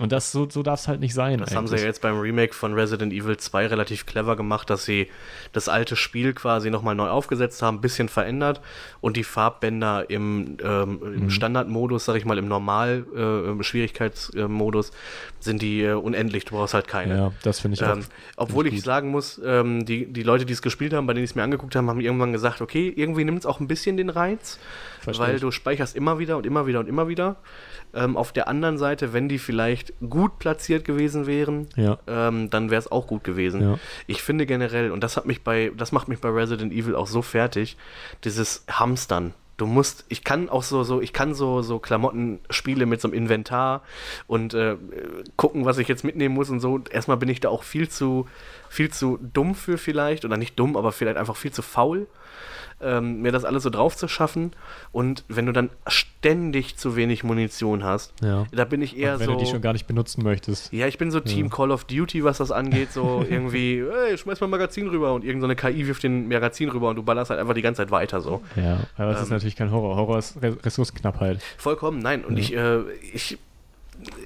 [0.00, 1.38] Und das so, so darf es halt nicht sein.
[1.38, 1.82] Das haben sie eigentlich.
[1.82, 5.08] ja jetzt beim Remake von Resident Evil 2 relativ clever gemacht, dass sie
[5.52, 8.60] das alte Spiel quasi nochmal neu aufgesetzt haben, ein bisschen verändert
[9.00, 11.14] und die Farbbänder im, ähm, Mhm.
[11.14, 14.92] im Standardmodus, sag ich mal, im Normal-Schwierigkeitsmodus
[15.40, 17.16] sind die äh, unendlich, du brauchst halt keine.
[17.16, 17.92] Ja, das finde ich auch.
[17.96, 18.04] Ähm,
[18.36, 18.86] obwohl find ich gut.
[18.86, 21.42] sagen muss, ähm, die, die Leute, die es gespielt haben, bei denen ich es mir
[21.42, 24.58] angeguckt haben, haben irgendwann gesagt, okay, irgendwie nimmt es auch ein bisschen den Reiz,
[25.00, 25.40] Verstehe weil ich.
[25.40, 27.36] du speicherst immer wieder und immer wieder und immer wieder.
[27.94, 31.98] Ähm, auf der anderen Seite, wenn die vielleicht gut platziert gewesen wären, Ja.
[32.06, 33.60] ähm, dann wäre es auch gut gewesen.
[33.62, 33.78] Ja.
[34.06, 37.06] Ich finde generell, und das hat mich bei, das macht mich bei Resident Evil auch
[37.06, 37.76] so fertig,
[38.24, 39.34] dieses Hamstern.
[39.56, 43.16] Du musst, ich kann auch so, so, ich kann so, so Klamottenspiele mit so einem
[43.16, 43.82] Inventar
[44.26, 44.76] und äh,
[45.36, 46.80] gucken, was ich jetzt mitnehmen muss und so.
[46.90, 48.26] Erstmal bin ich da auch viel zu,
[48.68, 52.08] viel zu dumm für vielleicht, oder nicht dumm, aber vielleicht einfach viel zu faul,
[52.80, 54.52] ähm, mir das alles so drauf zu schaffen.
[54.92, 58.46] Und wenn du dann ständig zu wenig Munition hast, Ja.
[58.52, 59.32] da bin ich eher wenn so.
[59.34, 60.72] du die schon gar nicht benutzen möchtest.
[60.72, 64.40] Ja, ich bin so Team Call of Duty, was das angeht, so irgendwie, hey, schmeiß
[64.40, 67.40] mal ein Magazin rüber und irgendeine KI wirft den Magazin rüber und du ballerst halt
[67.40, 68.42] einfach die ganze Zeit weiter so.
[68.56, 69.34] Ja, aber es ist Ähm.
[69.34, 69.96] natürlich kein Horror.
[69.96, 71.40] Horror ist Re Ressourcenknappheit.
[71.58, 72.24] Vollkommen, nein.
[72.24, 72.42] Und Ja.
[72.42, 72.80] ich, äh,
[73.12, 73.38] ich,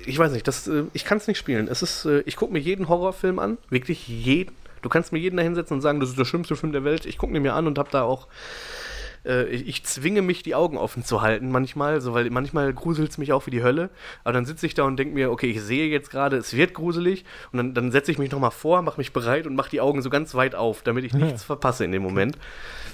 [0.06, 1.68] ich weiß nicht, das, äh, ich kann es nicht spielen.
[1.68, 4.52] Es ist, äh, ich gucke mir jeden Horrorfilm an, wirklich jeden.
[4.82, 7.06] Du kannst mir jeden da hinsetzen und sagen, das ist der schlimmste Film der Welt.
[7.06, 8.28] Ich gucke ihn mir an und habe da auch
[9.24, 13.10] äh, ich, ich zwinge mich, die Augen offen zu halten manchmal, so, weil manchmal gruselt
[13.10, 13.90] es mich auch wie die Hölle.
[14.24, 16.74] Aber dann sitze ich da und denke mir, okay, ich sehe jetzt gerade, es wird
[16.74, 17.24] gruselig.
[17.52, 20.02] Und dann, dann setze ich mich nochmal vor, mache mich bereit und mache die Augen
[20.02, 22.38] so ganz weit auf, damit ich nichts verpasse in dem Moment.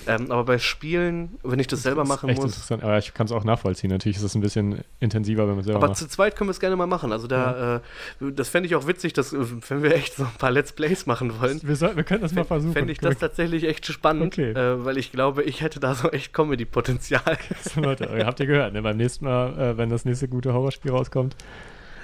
[0.06, 2.52] Ähm, aber bei Spielen, wenn ich das selber Das machen echt muss.
[2.52, 2.82] interessant.
[2.84, 3.90] Aber ich kann es auch nachvollziehen.
[3.90, 5.98] Natürlich ist es ein bisschen intensiver, wenn man selber Aber macht.
[5.98, 7.12] zu zweit können wir es gerne mal machen.
[7.12, 10.30] Also da, äh, das fände ich auch witzig, dass, äh, wenn wir echt so ein
[10.38, 11.60] paar Let's Plays machen wollen.
[11.62, 12.72] Wir, sollten, wir können das mal versuchen.
[12.72, 14.50] Fände ich das tatsächlich echt spannend, Okay.
[14.52, 17.22] äh, weil ich glaube, ich hätte da so echt Comedy-Potenzial.
[17.62, 18.82] So, Leute, ihr habt ihr gehört, ne?
[18.82, 21.34] beim nächsten Mal, äh, wenn das nächste gute Horrorspiel rauskommt,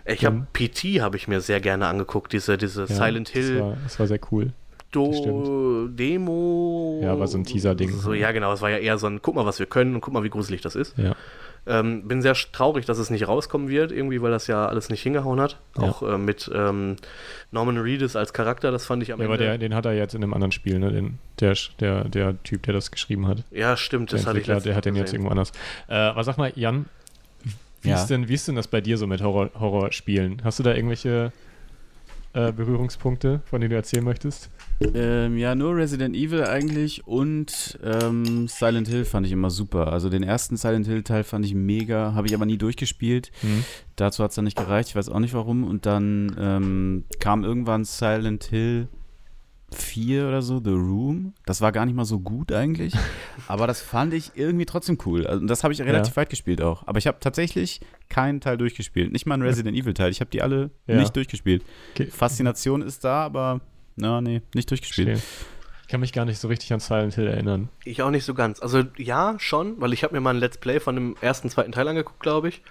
[0.07, 3.63] Ich habe PT habe ich mir sehr gerne angeguckt, diese, diese Ja, Silent Hill Das
[3.63, 4.53] war, das war sehr cool.
[4.93, 7.01] Do Demo.
[7.03, 7.91] Ja, war so ein Teaser-Ding.
[7.93, 8.53] So, ja, genau.
[8.53, 10.31] Es war ja eher so ein, guck mal, was wir können und guck mal, wie
[10.31, 10.97] gruselig das ist.
[10.99, 11.15] Ja.
[11.67, 15.03] Ähm, bin sehr traurig, dass es nicht rauskommen wird, irgendwie, weil das ja alles nicht
[15.03, 15.59] hingehauen hat.
[15.77, 15.83] Ja.
[15.85, 16.97] Auch äh, mit ähm,
[17.53, 19.45] Norman Reedus als Charakter, das fand ich am Ja, aber Ende.
[19.47, 20.91] der, den hat er jetzt in einem anderen Spiel, ne?
[20.91, 23.45] Den, der, der, der Typ, der das geschrieben hat.
[23.51, 25.21] ja, stimmt, Der das hatte ich letztens der hat den jetzt gesehen.
[25.21, 25.53] irgendwo anders.
[25.89, 26.87] Äh, aber sag mal, Jan,
[27.83, 27.97] wie, Ja.
[27.97, 30.41] ist denn, wie ist denn das bei dir so mit Horror, Horrorspielen?
[30.45, 31.31] Hast du da irgendwelche
[32.33, 34.51] äh, Berührungspunkte, von denen du erzählen möchtest?
[34.95, 39.93] Ähm, ja, nur Resident Evil eigentlich und ähm, Silent Hill fand ich immer super.
[39.93, 43.31] Also den ersten Silent Hill Teil fand ich mega, habe ich aber nie durchgespielt.
[43.41, 43.65] Hm?
[43.97, 45.65] Dazu hat es dann nicht gereicht, ich weiß auch nicht warum.
[45.65, 48.89] Und dann ähm, kam irgendwann Silent Hill
[49.75, 51.35] 4 oder so, The Room.
[51.47, 52.95] Das war gar nicht mal so gut eigentlich,
[53.49, 55.27] aber das fand ich irgendwie trotzdem cool.
[55.27, 56.87] Also, und das habe ich relativ weit gespielt auch.
[56.87, 59.13] Aber ich habe tatsächlich keinen Teil durchgespielt.
[59.13, 60.11] Nicht mal einen Resident Evil Teil.
[60.11, 60.97] Ich habe die alle Ja.
[60.97, 61.65] nicht durchgespielt.
[61.95, 62.07] Okay.
[62.07, 63.61] Faszination ist da, aber
[63.97, 65.09] na, nee, nicht durchgespielt.
[65.19, 65.47] Verstehe.
[65.83, 67.69] Ich kann mich gar nicht so richtig an Silent Hill erinnern.
[67.85, 68.61] Ich auch nicht so ganz.
[68.63, 71.73] Also ja, schon, weil ich habe mir mal ein Let's Play von dem ersten, zweiten
[71.73, 72.63] Teil angeguckt, glaube ich.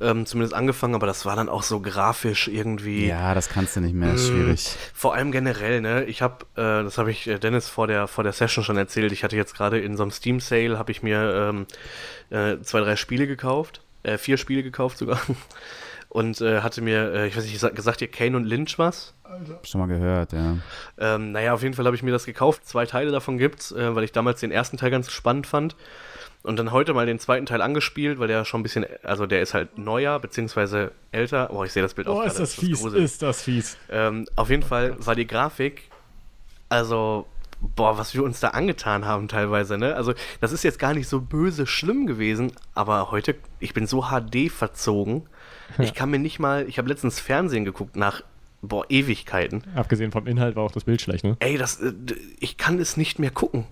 [0.00, 3.06] Ähm, zumindest angefangen, aber das war dann auch so grafisch irgendwie.
[3.06, 4.32] Ja, das kannst du nicht mehr, ist Mm.
[4.32, 4.76] schwierig.
[4.92, 6.04] Vor allem generell, ne?
[6.04, 9.12] Ich habe, äh, das habe ich äh, Dennis vor der, vor der Session schon erzählt.
[9.12, 11.66] Ich hatte jetzt gerade in so einem Steam Sale, habe ich mir ähm,
[12.30, 13.82] äh, zwei, drei Spiele gekauft.
[14.02, 15.20] Äh, vier Spiele gekauft sogar.
[16.08, 19.14] Und äh, hatte mir, äh, ich weiß nicht, gesagt, ihr Kane und Lynch was?
[19.64, 20.58] Schon mal gehört, ja.
[20.96, 22.68] Ähm, naja, auf jeden Fall habe ich mir das gekauft.
[22.68, 25.74] Zwei Teile davon gibt's, äh, weil ich damals den ersten Teil ganz spannend fand.
[26.44, 29.40] Und dann heute mal den zweiten Teil angespielt, weil der schon ein bisschen, also der
[29.40, 31.46] ist halt neuer, beziehungsweise älter.
[31.46, 33.04] Boah, ich sehe das Bild auch Oh, gerade, ist das fies, gruselig.
[33.04, 33.76] ist das fies.
[33.90, 35.84] Ähm, auf jeden Fall war die Grafik,
[36.68, 37.26] also,
[37.76, 39.94] boah, was wir uns da angetan haben teilweise, ne?
[39.96, 40.12] Also,
[40.42, 44.50] das ist jetzt gar nicht so böse schlimm gewesen, aber heute, ich bin so HD
[44.50, 45.22] verzogen.
[45.78, 48.20] Ich kann mir nicht mal, ich habe letztens Fernsehen geguckt nach,
[48.60, 49.64] boah, Ewigkeiten.
[49.74, 51.36] Abgesehen vom Inhalt war auch das Bild schlecht, ne?
[51.40, 51.92] Ey, das, äh,
[52.38, 53.64] ich kann es nicht mehr gucken.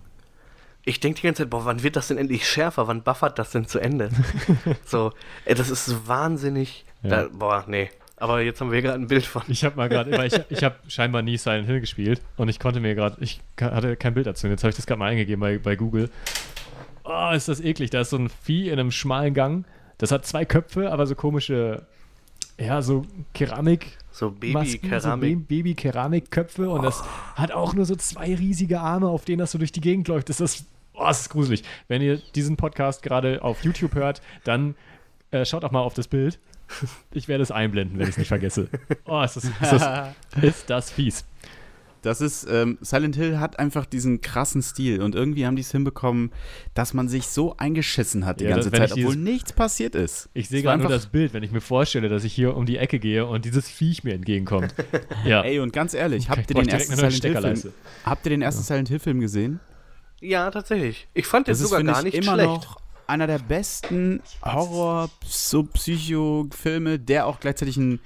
[0.85, 2.89] Ich denke die ganze Zeit, boah, wann wird das denn endlich schärfer?
[2.89, 4.11] Wann buffert das denn zu Ende?
[4.85, 5.13] so,
[5.45, 6.85] ey, das ist wahnsinnig.
[7.03, 7.09] Ja.
[7.09, 7.91] Da, boah, nee.
[8.17, 9.43] Aber jetzt haben wir hier gerade ein Bild von.
[9.49, 12.81] Ich habe mal gerade, ich, ich habe scheinbar nie Silent Hill gespielt und ich konnte
[12.81, 14.47] mir gerade, ich hatte kein Bild dazu.
[14.47, 16.11] Jetzt habe ich das gerade mal eingegeben bei, bei Google.
[17.05, 17.91] Oh, ist das eklig.
[17.91, 19.65] Da ist so ein Vieh in einem schmalen Gang.
[19.99, 21.87] Das hat zwei Köpfe, aber so komische,
[22.59, 23.05] ja, so
[23.35, 23.99] Keramik.
[24.13, 25.39] So Baby-Keramik.
[25.39, 27.03] So Baby-Keramikköpfe und das
[27.35, 30.29] hat auch nur so zwei riesige Arme, auf denen das so durch die Gegend läuft.
[30.29, 31.65] Das ist, oh, das ist gruselig.
[31.89, 34.75] Wenn ihr diesen Podcast gerade auf YouTube hört, dann
[35.31, 36.39] äh, schaut auch mal auf das Bild.
[37.13, 38.69] Ich werde es einblenden, wenn ich es nicht vergesse.
[39.05, 41.25] Oh, ist das, ist das, ist das fies.
[42.03, 45.71] Das ist, ähm, Silent Hill hat einfach diesen krassen Stil und irgendwie haben die es
[45.71, 46.33] hinbekommen,
[46.75, 49.53] dass man sich so eingeschissen hat die Ja, ganze wenn Zeit, ich dieses- obwohl nichts
[49.53, 50.29] passiert ist.
[50.35, 52.77] Ich sehe gerade nur das Bild, wenn ich mir vorstelle, dass ich hier um die
[52.77, 54.75] Ecke gehe und dieses Viech mir entgegenkommt.
[55.25, 55.43] Ja.
[55.43, 57.73] Ey, und ganz ehrlich, habt ihr den ersten Silent Hill Film,
[58.05, 59.61] habt ihr den ersten Silent Hill Film gesehen?
[60.21, 61.07] Ja, tatsächlich.
[61.15, 62.49] Ich fand den Das sogar finde gar ich, nicht immer schlecht.
[62.49, 68.01] noch einer der besten Horror-Psycho-Filme, der auch gleichzeitig ein,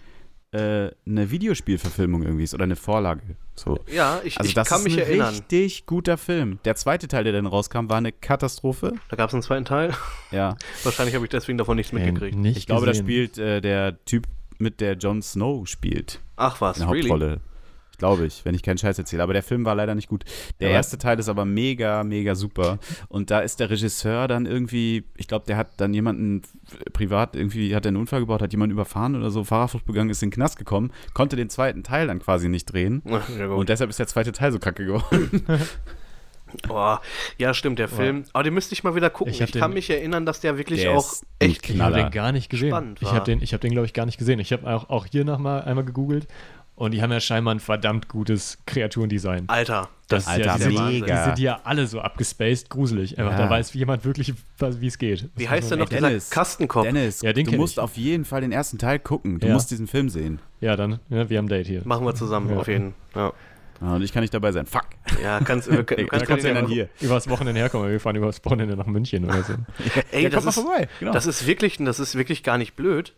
[0.57, 3.23] äh, eine Videospielverfilmung irgendwie ist oder eine Vorlage.
[3.55, 3.79] So.
[3.93, 5.35] Ja, ich, Also ich das kann ist mich ein erinnern.
[5.35, 6.59] richtig guter Film.
[6.65, 8.93] Der zweite Teil, der dann rauskam, war eine Katastrophe.
[9.09, 9.95] Da gab es einen zweiten Teil.
[10.31, 12.37] Ja, Wahrscheinlich habe ich deswegen davon nichts mitgekriegt.
[12.37, 13.05] Nicht ich glaube, da gesehen.
[13.07, 14.27] spielt äh, der Typ
[14.59, 16.21] mit, der Jon Snow spielt.
[16.37, 17.09] Ach was, Eine really?
[17.09, 17.41] Hauptrolle.
[17.99, 19.23] Glaube ich, wenn ich keinen Scheiß erzähle.
[19.23, 20.25] Aber der Film war leider nicht gut.
[20.61, 22.79] Der Aber- erste Teil ist aber mega, mega super.
[23.09, 26.43] Und da ist der Regisseur dann irgendwie, ich glaube, der hat dann jemanden
[26.93, 30.23] privat irgendwie, hat er einen Unfall gebaut, hat jemanden überfahren oder so, Fahrerflucht begangen, ist
[30.23, 33.03] in den Knast gekommen, konnte den zweiten Teil dann quasi nicht drehen.
[33.07, 33.47] Ja.
[33.49, 35.43] Und deshalb ist der zweite Teil so kacke geworden.
[36.69, 37.03] Boah,
[37.39, 38.25] ja, stimmt, der Film.
[38.33, 39.33] Aber den müsste ich mal wieder gucken.
[39.35, 41.81] Ich Ich, kann den- mich erinnern, dass der wirklich Der auch ist ein echt Ich
[41.81, 42.05] habe Knaller.
[42.09, 42.69] den gar nicht gesehen.
[42.71, 44.39] Spannend ich habe den, ich hab den glaube ich, gar nicht gesehen.
[44.39, 46.29] Ich habe auch, auch hier noch mal einmal gegoogelt
[46.77, 49.45] und die haben ja scheinbar ein verdammt gutes Kreaturendesign.
[49.49, 49.89] Alter.
[50.09, 51.07] Das ist Alter, ja, die, sind, mega.
[51.07, 53.19] die sind ja alle so abgespaced, gruselig.
[53.19, 53.39] Einfach, Ja.
[53.47, 55.23] da weiß jemand wirklich, wie es geht.
[55.23, 56.85] Das Wie ist heißt denn noch dieser Kastenkopf?
[56.85, 57.79] Dennis, Ja, den du musst ich.
[57.81, 59.41] auf jeden Fall den ersten Teil gucken.
[59.41, 59.55] Du Ja.
[59.55, 60.39] musst diesen Film sehen.
[60.61, 61.83] Ja, dann, ja, wir haben ein Date hier.
[61.85, 62.57] Machen wir zusammen Ja.
[62.59, 63.33] auf jeden Fall.
[63.81, 64.65] Ah, Und ich kann nicht dabei sein.
[64.65, 64.87] Fuck.
[65.23, 66.89] Ja, kannst, wir, können- Ey, kannst kommst du ja dann hier.
[67.01, 67.91] Übers Wochenende herkommen.
[67.91, 69.55] Wir fahren übers Wochenende nach München oder so.
[70.13, 70.89] Ey, Ja, das, ist, vorbei.
[71.01, 71.13] Genau.
[71.13, 73.13] das ist wirklich, das ist wirklich gar nicht blöd,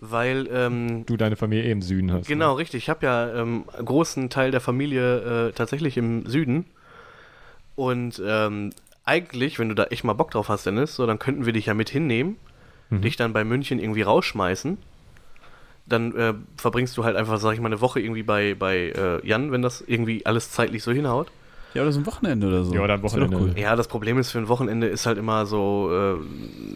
[0.00, 2.26] weil ähm, Du deine Familie eh im Süden hast.
[2.28, 2.84] Genau, richtig.
[2.84, 6.66] Ich habe ja ähm, einen großen Teil der Familie äh, tatsächlich im Süden.
[7.74, 8.70] Und ähm,
[9.04, 11.66] eigentlich, wenn du da echt mal Bock drauf hast, Dennis, so, dann könnten wir dich
[11.66, 12.36] ja mit hinnehmen,
[12.90, 13.02] Mhm.
[13.02, 14.78] dich dann bei München irgendwie rausschmeißen.
[15.86, 19.26] Dann äh, verbringst du halt einfach, sag ich mal, eine Woche irgendwie bei, bei äh,
[19.26, 21.30] Jan, wenn das irgendwie alles zeitlich so hinhaut.
[21.74, 22.74] Ja, oder so ein Wochenende oder so.
[22.74, 23.60] Ja, oder ein Das wär doch Wochenende.
[23.60, 25.90] Ja, das Problem ist, für ein Wochenende ist halt immer so,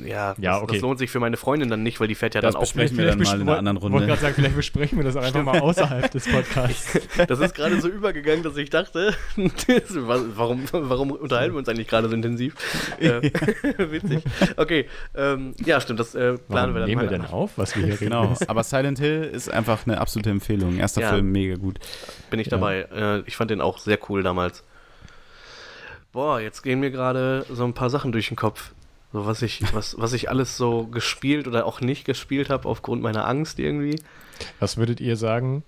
[0.04, 0.72] äh, ja, Ja, das, okay.
[0.74, 2.60] das lohnt sich für meine Freundin dann nicht, weil die fährt ja Das dann auch
[2.62, 4.06] besprechen wir dann mal in einer anderen Ich wollte Runde.
[4.06, 6.98] gerade sagen, vielleicht besprechen wir das einfach mal außerhalb des Podcasts.
[7.26, 12.08] Das ist gerade so übergegangen, dass ich dachte, warum, warum unterhalten wir uns eigentlich gerade
[12.08, 12.54] so intensiv?
[12.98, 13.22] Äh,
[13.90, 14.22] witzig.
[14.56, 17.10] Okay, ähm, ja, stimmt, das äh, planen Warum wir dann nehmen mal.
[17.10, 18.04] wir denn auf, was wir hier reden?
[18.10, 20.78] Genau, aber Silent Hill ist einfach eine absolute Empfehlung.
[20.78, 21.10] Erster Ja.
[21.10, 21.78] Film, mega gut.
[22.30, 22.50] Bin ich Ja.
[22.52, 22.86] dabei.
[22.94, 24.64] Äh, ich fand den auch sehr cool damals.
[26.12, 28.72] Boah, jetzt gehen mir gerade so ein paar Sachen durch den Kopf.
[29.12, 33.02] So was ich, was, was ich alles so gespielt oder auch nicht gespielt habe aufgrund
[33.02, 34.00] meiner Angst irgendwie.
[34.60, 35.62] Was würdet ihr sagen?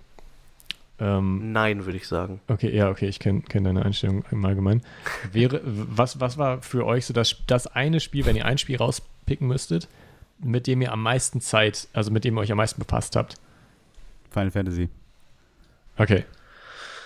[0.98, 2.40] Ähm, Nein, würde ich sagen.
[2.48, 4.82] okay, ja, okay, ich kenne kenn deine Einstellung im Allgemeinen.
[5.32, 8.76] Wäre, was, was war für euch so das, das eine Spiel, wenn ihr ein Spiel
[8.76, 9.88] rauspicken müsstet,
[10.38, 13.34] mit dem ihr am meisten Zeit, also mit dem ihr euch am meisten befasst habt?
[14.30, 14.88] Final Fantasy.
[15.96, 16.24] Okay.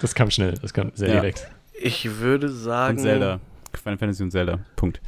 [0.00, 1.14] Das kam schnell, das kam sehr Ja.
[1.20, 1.48] direkt.
[1.80, 2.96] Ich würde sagen.
[2.98, 3.40] Und Zelda.
[3.74, 4.60] Final Fantasy und Zelda.
[4.76, 5.00] Punkt.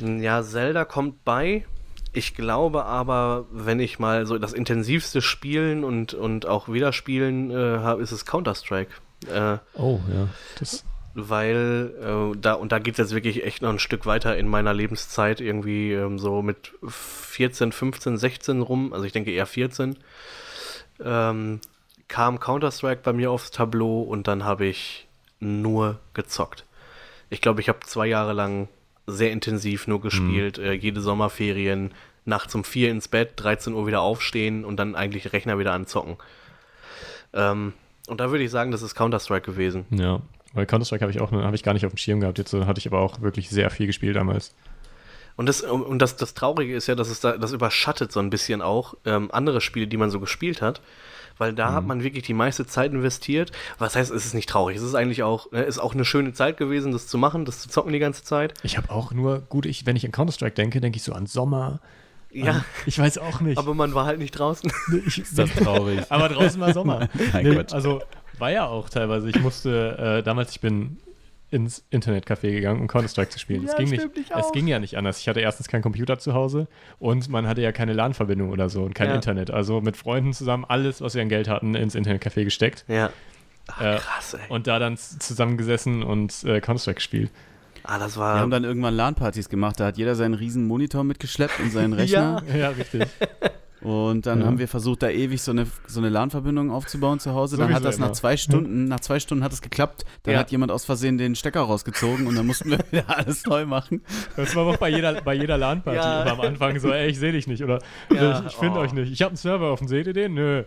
[0.00, 1.64] Ja, Zelda kommt bei.
[2.12, 7.78] Ich glaube aber, wenn ich mal so das intensivste Spielen und, und auch Wiederspielen äh,
[7.80, 8.90] habe, ist es Counter-Strike.
[9.32, 10.28] Äh, Oh, ja.
[10.58, 10.84] Das,
[11.14, 14.48] weil äh, da, und da geht es jetzt wirklich echt noch ein Stück weiter in
[14.48, 19.96] meiner Lebenszeit, irgendwie ähm, so mit 14, 15, 16 rum, also ich denke eher 14,
[21.04, 21.60] ähm,
[22.08, 25.03] kam Counter-Strike bei mir aufs Tableau und dann habe ich
[25.44, 26.64] nur gezockt.
[27.30, 28.68] Ich glaube, ich habe zwei Jahre lang
[29.06, 31.92] sehr intensiv nur gespielt, äh, jede Sommerferien,
[32.24, 36.16] nachts um vier ins Bett, 13 Uhr wieder aufstehen und dann eigentlich Rechner wieder anzocken.
[37.32, 37.74] Ähm,
[38.06, 39.86] und da würde ich sagen, das ist Counter-Strike gewesen.
[39.90, 40.20] ja.
[40.54, 42.38] Weil Counter-Strike habe ich auch habe ich gar nicht auf dem Schirm gehabt.
[42.38, 44.54] Jetzt äh, hatte ich aber auch wirklich sehr viel gespielt damals.
[45.36, 48.30] Und das, und das, das Traurige ist ja, dass es da, das überschattet so ein
[48.30, 50.80] bisschen auch ähm, andere Spiele, die man so gespielt hat.
[51.36, 53.50] Weil da hat man wirklich die meiste Zeit investiert.
[53.78, 54.76] Was heißt, es ist nicht traurig.
[54.76, 57.60] Es ist eigentlich auch, ne, ist auch eine schöne Zeit gewesen, das zu machen, das
[57.60, 58.54] zu zocken die ganze Zeit.
[58.62, 61.26] Ich habe auch nur, gut, ich, wenn ich an Counter-Strike denke, denke ich so an
[61.26, 61.80] Sommer.
[62.30, 63.58] Ja, An, ich weiß auch nicht.
[63.58, 64.70] aber man war halt nicht draußen.
[65.06, 66.00] ich, Ist das traurig?
[66.08, 67.08] aber draußen war Sommer.
[67.32, 68.00] Nein, Nee, also
[68.38, 69.28] war ja auch teilweise.
[69.28, 70.98] Ich musste äh, damals, ich bin
[71.50, 73.62] ins Internetcafé gegangen, um Counter-Strike zu spielen.
[73.64, 75.20] Ja, es, ging nicht, ich es ging ja nicht anders.
[75.20, 76.66] Ich hatte erstens keinen Computer zu Hause
[76.98, 79.14] und man hatte ja keine LAN-Verbindung oder so und kein Ja.
[79.14, 79.50] Internet.
[79.50, 83.10] Also mit Freunden zusammen alles, was wir an Geld hatten, ins Internetcafé gesteckt Ja.
[83.68, 84.40] Ach, Äh, krass, ey.
[84.48, 87.30] und da dann zusammengesessen und äh, Counter-Strike gespielt.
[87.84, 88.38] Ah, das Wir war.
[88.40, 89.78] haben dann irgendwann LAN-Partys gemacht.
[89.78, 92.42] Da hat jeder seinen riesen Monitor mitgeschleppt und seinen Rechner.
[92.56, 93.04] Ja, richtig.
[93.84, 94.46] Und dann Ja.
[94.46, 97.56] haben wir versucht, da ewig so eine, so eine LAN-Verbindung aufzubauen zu Hause.
[97.56, 100.04] Dann Sowieso hat das nach zwei Stunden, nach zwei Stunden hat es geklappt.
[100.22, 100.40] Dann Ja.
[100.40, 104.02] hat jemand aus Versehen den Stecker rausgezogen und dann mussten wir wieder alles neu machen.
[104.36, 106.22] Das war auch bei jeder, bei jeder LAN-Party Ja.
[106.22, 107.78] immer am Anfang so, ey, ich sehe dich nicht oder
[108.10, 108.82] Ja, ich, ich finde oh.
[108.82, 109.12] euch nicht.
[109.12, 110.34] Ich habe einen Server offen, seht ihr den?
[110.34, 110.64] Nö.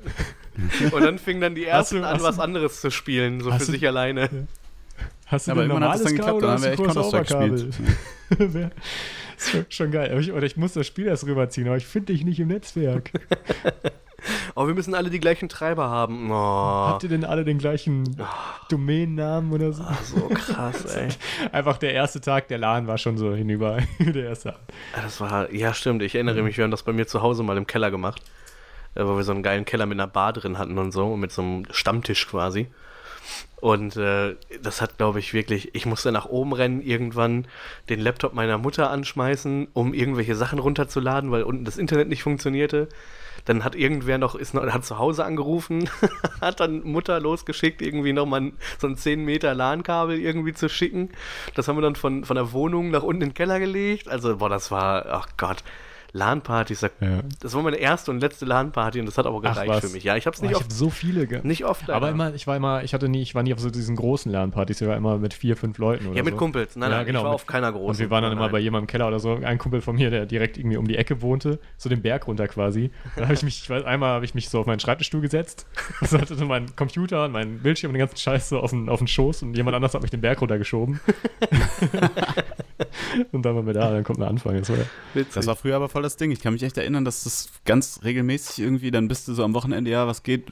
[0.91, 3.57] Und dann fingen dann die ersten du- an, was du- anderes zu spielen, so für
[3.57, 4.29] du- sich alleine.
[5.27, 6.43] Hast du Aber irgendwann hat es normales dann Kabel geklappt.
[6.43, 7.69] Dann haben wir echt Counter-Strike
[8.29, 8.71] gespielt.
[9.37, 10.09] Ist schon, schon geil.
[10.11, 12.47] Aber ich, oder ich muss das Spiel erst rüberziehen, aber ich finde dich nicht im
[12.47, 13.11] Netzwerk.
[14.55, 16.31] Oh, wir müssen alle die gleichen Treiber haben.
[16.31, 18.17] Oh, Habt ihr denn alle den gleichen
[18.69, 19.83] Domänennamen oder so?
[20.03, 21.09] so krass, ey.
[21.51, 23.77] Einfach der erste Tag der LAN war schon so hinüber.
[23.99, 24.55] der erste.
[24.95, 27.57] Das war, ja stimmt, ich erinnere mich, wir haben das bei mir zu Hause mal
[27.57, 28.23] im Keller gemacht,
[28.95, 31.31] äh, wo wir so einen geilen Keller mit einer Bar drin hatten und so, mit
[31.31, 32.67] so einem Stammtisch quasi.
[33.59, 37.47] Und äh, das hat, glaube ich, wirklich, ich musste nach oben rennen, irgendwann
[37.89, 42.87] den Laptop meiner Mutter anschmeißen, um irgendwelche Sachen runterzuladen, weil unten das Internet nicht funktionierte.
[43.45, 45.89] Dann hat irgendwer noch, ist noch, hat zu Hause angerufen,
[46.41, 51.09] hat dann Mutter losgeschickt, irgendwie nochmal so ein 10 Meter LAN-Kabel irgendwie zu schicken.
[51.55, 54.07] Das haben wir dann von, von der Wohnung nach unten in den Keller gelegt.
[54.07, 55.63] Also, boah, das war, ach Gott,
[56.13, 56.81] LAN-Partys.
[56.81, 56.89] Ja.
[57.41, 60.03] Das war meine erste und letzte LAN-Party und das hat aber gereicht für mich.
[60.03, 61.27] Ja, ich hab's Boah, nicht ich oft, habe so viele.
[61.27, 61.89] Ge nicht oft.
[61.89, 62.11] aber leider.
[62.11, 64.81] immer, ich war immer, ich hatte nie, ich war nie auf so diesen großen LAN-Partys,
[64.81, 66.37] ich war immer mit vier, fünf Leuten oder Ja, mit so.
[66.37, 66.75] Kumpels.
[66.75, 67.89] Nein, Ja, nein, genau, ich war mit- auf keiner großen.
[67.89, 69.35] Und wir waren dann Nein, immer bei jemandem im Keller oder so.
[69.35, 72.47] Ein Kumpel von mir, der direkt irgendwie um die Ecke wohnte, so den Berg runter
[72.47, 72.91] quasi.
[73.15, 75.67] Da habe ich mich, ich weiß, einmal habe ich mich so auf meinen Schreibtischstuhl gesetzt,
[76.01, 78.89] also hatte so meinen Computer und meinen Bildschirm und den ganzen Scheiß so auf den,
[78.89, 80.99] auf den Schoß und jemand anders hat mich den Berg runtergeschoben.
[83.31, 84.57] und dann waren wir da, dann kommt ein Anfang.
[84.57, 84.77] Das war.
[85.33, 86.31] Das war früher aber voll das Ding.
[86.31, 89.53] Ich kann mich echt erinnern, dass das ganz regelmäßig irgendwie, dann bist du so am
[89.53, 90.43] Wochenende, ja, was geht?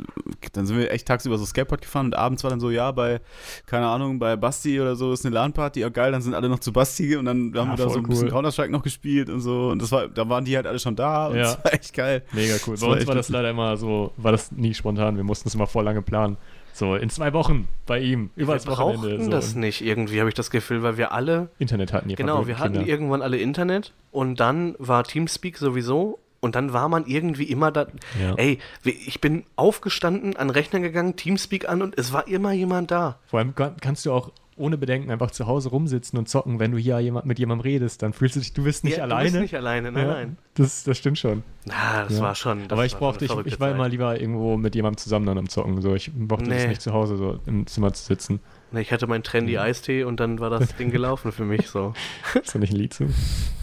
[0.54, 3.22] Dann sind wir echt tagsüber so Skateboard gefahren und abends war dann so, ja, bei,
[3.66, 6.60] keine Ahnung, bei Basti oder so ist eine LAN-Party, ja geil, dann sind alle noch
[6.60, 8.32] zu Basti und dann haben Ah, wir da so ein bisschen cool.
[8.32, 9.70] Counter-Strike noch gespielt und so.
[9.70, 11.44] Und das war, da waren die halt alle schon da und Ja.
[11.44, 12.24] das war echt geil.
[12.32, 12.74] mega cool.
[12.74, 15.16] Das Bei war uns war das leider immer so, war das nie spontan.
[15.18, 16.38] Wir mussten es immer voll lange planen.
[16.78, 19.32] So, in zwei Wochen bei ihm, über wir brauchten So.
[19.32, 22.60] das nicht irgendwie, habe ich das Gefühl, weil wir alle, Internet hatten die genau, wir
[22.60, 22.88] hatten Kinder.
[22.88, 27.88] irgendwann alle Internet und dann war Teamspeak sowieso und dann war man irgendwie immer da.
[28.22, 28.36] Ja.
[28.36, 32.92] Ey, ich bin aufgestanden, an den Rechner gegangen, Teamspeak an und es war immer jemand
[32.92, 33.20] da.
[33.28, 36.60] Vor allem kann- kannst du auch ohne Bedenken einfach zu Hause rumsitzen und zocken.
[36.60, 39.03] Wenn du hier jemand, mit jemandem redest, dann fühlst du dich, du bist nicht ja,
[39.03, 39.26] alleine.
[39.26, 40.38] Du bist nicht alleine, nein, ja, nein.
[40.53, 41.44] Das, das stimmt schon.
[41.65, 42.23] Na, das Ja.
[42.23, 42.64] war schon.
[42.64, 43.76] Das Aber ich war brauchte, ich, ich war Zeit.
[43.76, 45.82] immer lieber irgendwo mit jemandem zusammen dann am Zocken.
[45.82, 46.68] So, ich es Nee.
[46.68, 48.40] nicht zu Hause so im Zimmer zu sitzen.
[48.82, 49.60] Ich hatte meinen trendy Mhm.
[49.60, 51.94] Eistee und dann war das Ding gelaufen für mich so.
[52.42, 53.06] Ist da nicht ein Lied zu?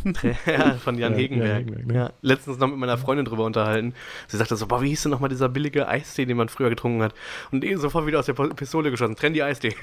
[0.46, 1.48] ja, von Jan Ja, Hegenberg.
[1.48, 1.94] Jan Hegenberg, ne?
[1.94, 3.94] ja, letztens noch mit meiner Freundin drüber unterhalten.
[4.26, 7.02] Sie sagte so, boah, wie hieß denn nochmal dieser billige Eistee, den man früher getrunken
[7.02, 7.14] hat?
[7.52, 9.14] Und eh sofort wieder aus der Pistole geschossen.
[9.16, 9.74] Trendy Eistee.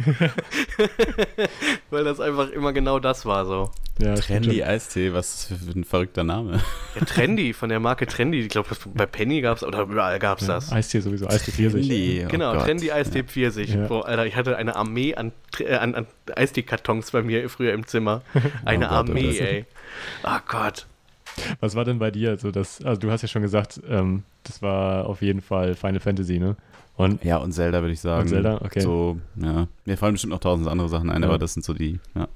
[1.89, 3.71] Weil das einfach immer genau das war so.
[4.01, 4.63] Ja, Trendy.
[4.63, 6.61] Eistee, was für ein verrückter Name?
[6.97, 8.39] Ja, Trendy, von der Marke Trendy.
[8.39, 10.71] Ich glaube, bei Penny gab es, oder überall gab es Ja, das.
[10.71, 11.87] Eistee sowieso, Eistee Pfirsich.
[11.89, 12.63] Nee, oh Genau, Gott.
[12.65, 13.73] Trendy Eistee Pfirsich.
[13.73, 13.87] Ja.
[13.87, 17.85] Boah, Alter, ich hatte eine Armee an, äh, an, an Eistee-Kartons bei mir früher im
[17.87, 18.21] Zimmer.
[18.65, 19.41] Eine Oh Gott, oh Armee, Gott.
[19.41, 19.65] ey.
[20.23, 20.85] Oh Gott.
[21.59, 22.29] Was war denn bei dir?
[22.31, 25.99] Also, das, also du hast ja schon gesagt, ähm, das war auf jeden Fall Final
[25.99, 26.55] Fantasy, ne?
[26.95, 28.23] Und Ja, und Zelda würde ich sagen.
[28.23, 28.81] Und Zelda, okay.
[28.81, 29.67] So, ja.
[29.85, 31.27] Mir fallen bestimmt noch tausend andere Sachen ein, Ja.
[31.29, 32.27] aber das sind so die, ja.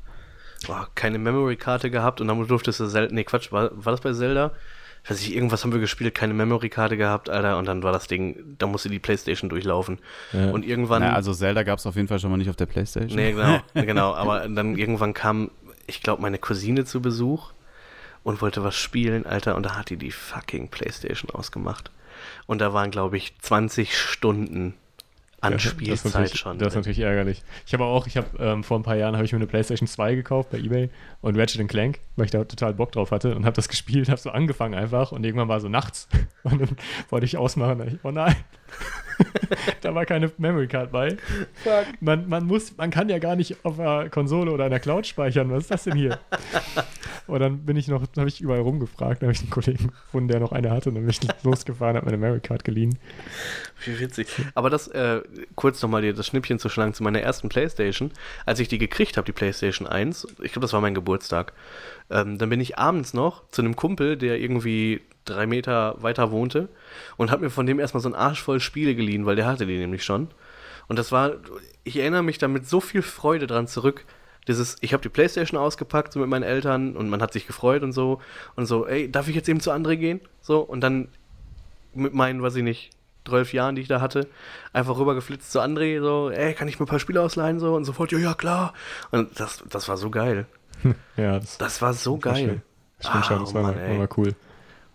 [0.66, 3.14] Boah, keine Memory-Karte gehabt und dann durftest du Zelda.
[3.14, 4.52] Nee, Quatsch, war, war das bei Zelda?
[5.04, 8.08] Ich weiß nicht, irgendwas haben wir gespielt, keine Memory-Karte gehabt, Alter, und dann war das
[8.08, 10.00] Ding, da musste die Playstation durchlaufen.
[10.32, 10.52] Ja.
[10.52, 11.02] Und irgendwann.
[11.02, 13.18] Na, also Zelda gab es auf jeden Fall schon mal nicht auf der Playstation.
[13.18, 14.14] Nee, genau, genau.
[14.14, 15.52] Aber dann irgendwann kam,
[15.88, 17.52] ich glaube, meine Cousine zu Besuch
[18.24, 21.92] und wollte was spielen, Alter, und da hat die die fucking Playstation ausgemacht.
[22.46, 24.74] Und da waren, glaube ich, 20 Stunden
[25.44, 26.58] an Ja, Spielzeit schon.
[26.58, 27.44] Das ist natürlich ärgerlich.
[27.66, 29.88] Ich habe auch, ich habe ähm, vor ein paar Jahren habe ich mir eine PlayStation
[29.88, 30.90] 2 gekauft bei eBay
[31.24, 34.20] und Ratchet Clank, weil ich da total Bock drauf hatte und habe das gespielt, habe
[34.20, 36.08] so angefangen einfach und irgendwann war so nachts
[36.44, 36.78] und dann
[37.10, 38.36] wollte ich ausmachen, und ich, oh nein.
[39.82, 41.16] da war keine Memory Card bei.
[42.00, 45.52] Man, man muss, man kann ja gar nicht auf einer Konsole oder einer Cloud speichern.
[45.52, 46.20] Was ist das denn hier?
[47.28, 50.28] Und dann bin ich noch, habe ich überall rumgefragt, dann habe ich einen Kollegen gefunden,
[50.28, 52.98] der noch eine hatte, und dann bin ich losgefahren, habe meine Memory Card geliehen.
[53.86, 54.28] Wie witzig.
[54.56, 55.22] Aber das, äh,
[55.56, 58.12] kurz nochmal das Schnippchen zu schlagen zu meiner ersten Playstation.
[58.46, 61.13] Als ich die gekriegt habe, die Playstation 1, ich glaube, das war mein Geburtstag,
[62.10, 66.70] ähm, dann bin ich abends noch zu einem Kumpel, der irgendwie drei Meter weiter wohnte
[67.18, 69.66] und habe mir von dem erstmal so ein Arsch voll Spiele geliehen, weil der hatte
[69.66, 70.30] die nämlich schon.
[70.88, 71.34] Und das war,
[71.84, 74.06] ich erinnere mich da mit so viel Freude dran zurück.
[74.48, 77.84] Dieses, ich habe die Playstation ausgepackt so mit meinen Eltern und man hat sich gefreut
[77.84, 78.20] und so.
[78.56, 80.20] Und so, ey, darf ich jetzt eben zu André gehen?
[80.42, 81.08] So, und dann
[81.94, 82.90] mit meinen, weiß ich nicht,
[83.26, 84.28] 12 Jahren, die ich da hatte,
[84.74, 87.86] einfach rübergeflitzt zu André, so, ey, kann ich mir ein paar Spiele ausleihen, so, und
[87.86, 88.74] sofort, ja, ja, klar.
[89.12, 90.46] Und das, das war so geil.
[91.18, 92.48] Ja, das, Das war so war schön.
[92.48, 92.62] geil.
[93.00, 94.36] das stimmt schon, Ah, das war, Mann, mal, war cool.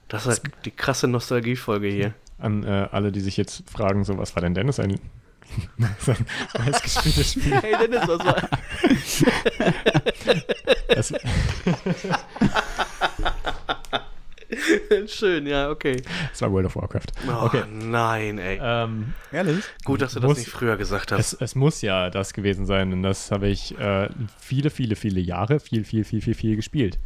[0.08, 0.34] Das war
[0.64, 2.14] die krasse Nostalgiefolge hier.
[2.38, 4.98] An äh, alle, die sich jetzt fragen, so, was war denn Dennis ein
[6.00, 6.16] sein
[6.58, 7.54] meistgespieltes Spiel?
[7.60, 8.36] Hey Dennis, was war.
[10.88, 11.12] Das,
[15.06, 16.02] Schön, ja, okay.
[16.30, 17.06] das war World of Warcraft.
[17.28, 17.62] Oh, Okay.
[17.72, 18.58] nein, ey.
[18.62, 19.64] Ähm, Ehrlich?
[19.84, 21.34] Gut, dass du das muss- nicht früher gesagt hast.
[21.34, 24.08] es, es muss ja das gewesen sein, und das habe ich äh,
[24.38, 26.98] viele, viele, viele Jahre viel, viel, viel, viel, viel gespielt.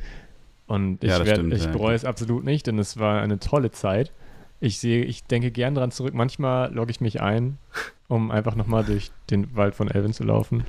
[0.67, 1.71] Und ich, Ja, das werd, stimmt, ich ja.
[1.71, 4.13] bereue es absolut nicht, denn es war eine tolle Zeit.
[4.61, 6.15] Ich sehe, ich denke gern dran zurück.
[6.15, 7.59] Manchmal logge ich mich ein,
[8.13, 10.65] um einfach nochmal durch den Wald von Elven zu laufen.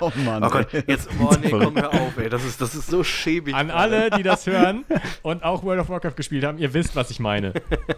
[0.00, 0.42] Oh Mann.
[0.42, 2.28] Oh Gott, jetzt, oh nee, komm, hör auf, ey.
[2.28, 3.54] Das ist, das ist so schäbig.
[3.54, 4.84] An alle, die das hören
[5.22, 7.52] und auch World of Warcraft gespielt haben, ihr wisst, was ich meine.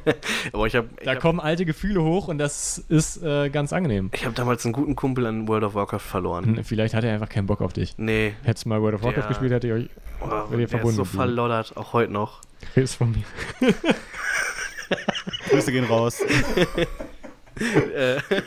[0.52, 3.72] Aber ich habe Da ich hab, kommen alte Gefühle hoch und das ist äh, ganz
[3.72, 4.10] angenehm.
[4.12, 6.60] ich hab damals einen guten Kumpel an World of Warcraft verloren.
[6.64, 7.94] Vielleicht hat er einfach keinen Bock auf dich.
[7.97, 9.89] Nee, Hättest du mal World of Warcraft Der- gespielt, hätte ich euch
[10.20, 12.40] oh, ihr der ist verbunden so verloddert, auch heute noch.
[12.77, 13.24] redest von mir.
[15.48, 16.20] Grüße gehen raus.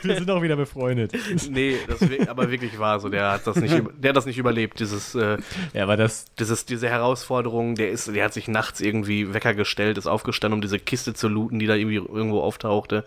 [0.02, 1.12] Wir sind auch wieder befreundet.
[1.48, 3.08] nee, das aber wirklich war so.
[3.08, 5.38] Der hat das nicht, der hat das nicht überlebt, dieses, äh,
[5.72, 7.74] Ja, aber das, dieses, diese Herausforderung.
[7.76, 11.28] Der ist, der hat sich nachts irgendwie Wecker gestellt, ist aufgestanden, um diese Kiste zu
[11.28, 13.04] looten, die da irgendwie irgendwo auftauchte.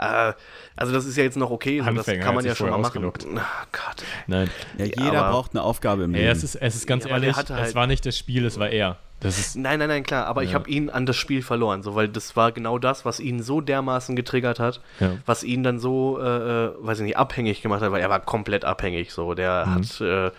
[0.00, 0.32] Äh,
[0.76, 3.04] also das ist ja jetzt noch okay, so, das kann man ja schon mal machen.
[3.38, 4.02] Ach Gott.
[4.26, 4.50] nein.
[4.78, 6.24] Ja, jeder aber- braucht eine Aufgabe im Leben.
[6.24, 8.44] Ja, es ist, es ist ganz Ja, ehrlich, hatte es halt- war nicht das Spiel,
[8.46, 8.96] es war er.
[9.22, 10.54] Das ist, Nein, nein, nein, klar, aber ich Ja.
[10.54, 13.60] habe ihn an das Spiel verloren, so, weil das war genau das, was ihn so
[13.60, 15.10] dermaßen getriggert hat, Ja.
[15.26, 18.20] was ihn dann so, äh, äh, weiß ich nicht, abhängig gemacht hat, weil er war
[18.20, 19.74] komplett abhängig, so, der Mhm.
[19.74, 20.30] hat, äh,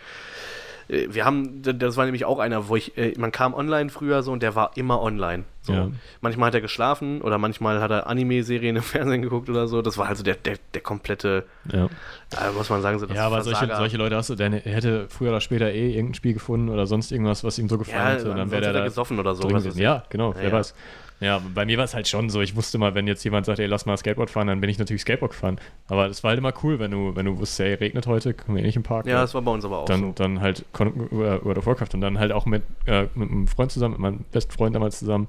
[0.91, 4.31] wir haben, das war nämlich auch einer, wo ich, äh, man kam online früher so
[4.33, 5.45] und der war immer online.
[5.61, 5.73] So.
[5.73, 5.89] Ja.
[6.19, 9.81] Manchmal hat er geschlafen oder manchmal hat er Anime-Serien im Fernsehen geguckt oder so.
[9.81, 11.85] Das war also der, der, der komplette, ja.
[11.85, 15.07] äh, muss man sagen, so das ja, aber solche, solche Leute hast du, der hätte
[15.07, 18.19] früher oder später eh irgendein Spiel gefunden oder sonst irgendwas, was ihm so gefallen ja,
[18.19, 18.31] hätte.
[18.31, 19.47] Und dann wäre der er da gesoffen oder so.
[19.49, 20.73] Ja, genau, wer weiß.
[21.21, 23.59] Ja, bei mir war es halt schon so, ich wusste mal, wenn jetzt jemand sagt,
[23.59, 25.59] ey, lass mal Skateboard fahren, dann bin ich natürlich Skateboard gefahren.
[25.87, 28.55] Aber es war halt immer cool, wenn du, wenn du wusstest, ey, regnet heute, können
[28.55, 29.05] wir eh nicht im Park.
[29.05, 30.11] Ja, das war bei uns aber auch dann, so.
[30.15, 33.71] dann halt über World of Warcraft und dann halt auch mit, äh, mit einem Freund
[33.71, 35.27] zusammen, mit meinem besten Freund damals zusammen.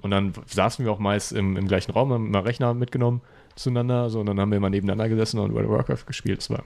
[0.00, 3.20] Und dann saßen wir auch meist im, im gleichen Raum, haben immer Rechner mitgenommen
[3.56, 6.38] zueinander, so, und dann haben wir immer nebeneinander gesessen und World of Warcraft gespielt.
[6.38, 6.62] Das war,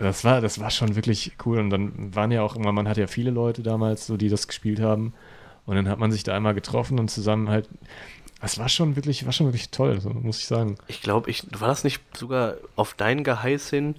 [0.00, 1.58] das war, das war schon wirklich cool.
[1.58, 4.46] Und dann waren ja auch immer, man hat ja viele Leute damals, so, die das
[4.46, 5.14] gespielt haben.
[5.66, 7.68] Und dann hat man sich da einmal getroffen und zusammen halt.
[8.40, 10.76] Das war schon wirklich, war schon wirklich toll, so, muss ich sagen.
[10.86, 13.96] Ich glaube, ich war das nicht sogar auf dein Geheiß hin,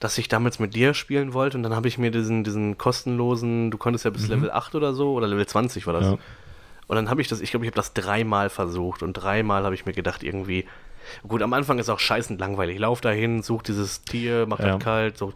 [0.00, 3.70] dass ich damals mit dir spielen wollte und dann habe ich mir diesen, diesen kostenlosen,
[3.70, 4.30] du konntest ja bis mhm.
[4.30, 6.06] Level 8 oder so oder Level 20 war das.
[6.06, 6.18] Ja.
[6.86, 9.74] Und dann habe ich das, ich glaube, ich habe das dreimal versucht und dreimal habe
[9.74, 10.66] ich mir gedacht, irgendwie,
[11.26, 12.76] gut, am Anfang ist auch scheißend langweilig.
[12.76, 14.74] Ich laufe dahin, suche dieses Tier, mach ja.
[14.74, 15.18] das kalt.
[15.18, 15.32] So.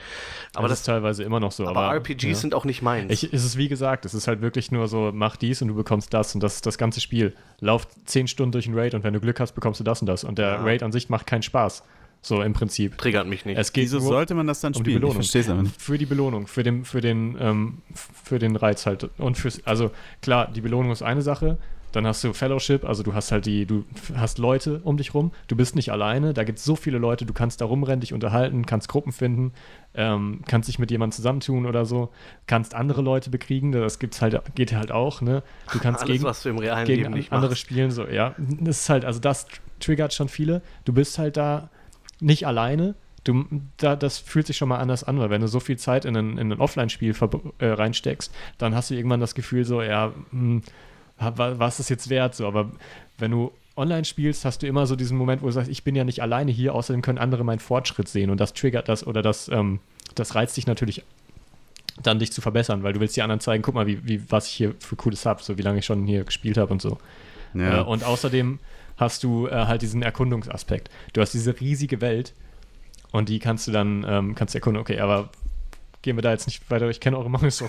[0.55, 1.67] Aber das, das, ist teilweise immer noch so.
[1.67, 2.35] Aber, aber RPGs ja.
[2.35, 3.13] sind auch nicht meins.
[3.13, 5.75] Ich, ist es wie gesagt, es ist halt wirklich nur so, mach dies und du
[5.75, 7.35] bekommst das und das ist das ganze Spiel.
[7.61, 10.07] Lauf zehn Stunden durch ein Raid und wenn du Glück hast, bekommst du das und
[10.07, 10.25] das.
[10.25, 10.63] Und der ja.
[10.63, 11.83] Raid an sich macht keinen Spaß.
[12.21, 12.99] So im Prinzip.
[12.99, 13.59] Triggert mich nicht.
[13.59, 14.97] Es geht Wieso sollte man das dann um spielen?
[14.97, 15.21] Die Belohnung.
[15.21, 19.09] Ich verstehe es Für die Belohnung, für den, für den, ähm, für den Reiz halt.
[19.19, 19.91] Und fürs, also
[20.21, 21.59] klar, die Belohnung ist eine Sache.
[21.93, 23.85] Dann hast du Fellowship, also du hast halt die, du
[24.15, 27.25] hast Leute um dich rum, du bist nicht alleine, da gibt es so viele Leute,
[27.25, 29.53] du kannst da rumrennen, dich unterhalten, kannst Gruppen finden,
[29.95, 32.11] ähm, kannst dich mit jemandem zusammentun oder so,
[32.47, 35.43] kannst andere Leute bekriegen, das gibt's halt, geht halt auch, ne?
[35.73, 37.63] Du kannst Alles, gegen, was du im realen gegen Leben nicht andere machst.
[37.63, 38.35] spielen, so, ja.
[38.61, 39.47] Das ist halt, also das
[39.81, 40.61] triggert schon viele.
[40.85, 41.71] Du bist halt da
[42.21, 42.95] nicht alleine.
[43.25, 43.45] Du,
[43.77, 46.17] da, das fühlt sich schon mal anders an, weil wenn du so viel Zeit in
[46.17, 47.15] ein, in ein Offline-Spiel
[47.59, 50.63] äh, reinsteckst, dann hast du irgendwann das Gefühl so, ja, mh,
[51.21, 52.35] hm, was ist das jetzt wert?
[52.35, 52.71] So, aber
[53.19, 55.95] wenn du online spielst, hast du immer so diesen Moment, wo du sagst, ich bin
[55.95, 59.23] ja nicht alleine hier, außerdem können andere meinen Fortschritt sehen und das triggert das oder
[59.23, 59.81] das, ähm,
[60.15, 61.05] das reizt dich natürlich
[62.03, 64.47] dann dich zu verbessern, weil du willst die anderen zeigen, guck mal, wie, wie was
[64.47, 66.99] ich hier für cooles habe, so wie lange ich schon hier gespielt habe und so.
[67.55, 67.81] Ja.
[67.81, 68.59] Äh, und außerdem
[68.99, 70.91] hast du äh, halt diesen Erkundungsaspekt.
[71.15, 72.35] Du hast diese riesige Welt
[73.13, 75.31] und die kannst du dann, ähm, kannst du erkunden, okay, aber
[76.03, 77.69] gehen wir da jetzt nicht weiter, ich kenne eure Meinung, so,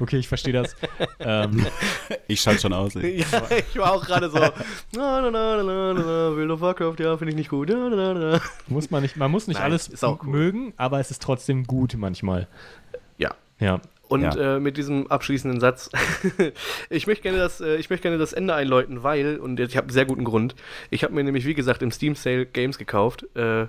[0.00, 0.74] okay, ich verstehe das.
[1.18, 1.66] ähm,
[2.28, 2.94] ich schalte schon aus.
[2.94, 4.38] ja, ich war auch gerade so,
[4.92, 6.02] na, na, na, na, na,
[6.36, 7.68] World of Warcraft, ja, finde ich nicht gut.
[7.68, 8.40] Na, na, na.
[8.66, 10.18] Muss man nicht, man muss nicht Nein, alles cool.
[10.24, 12.48] mögen, aber es ist trotzdem gut manchmal.
[13.18, 13.34] Ja.
[13.58, 13.80] Ja.
[14.10, 14.56] Und ja.
[14.56, 15.88] äh, mit diesem abschließenden Satz,
[16.90, 19.84] ich möchte gerne das, äh, ich möchte gerne das Ende einläuten, weil, und ich habe
[19.84, 20.56] einen sehr guten Grund,
[20.90, 23.24] ich habe mir nämlich, wie gesagt, im Steam Sale Games gekauft.
[23.36, 23.66] Äh,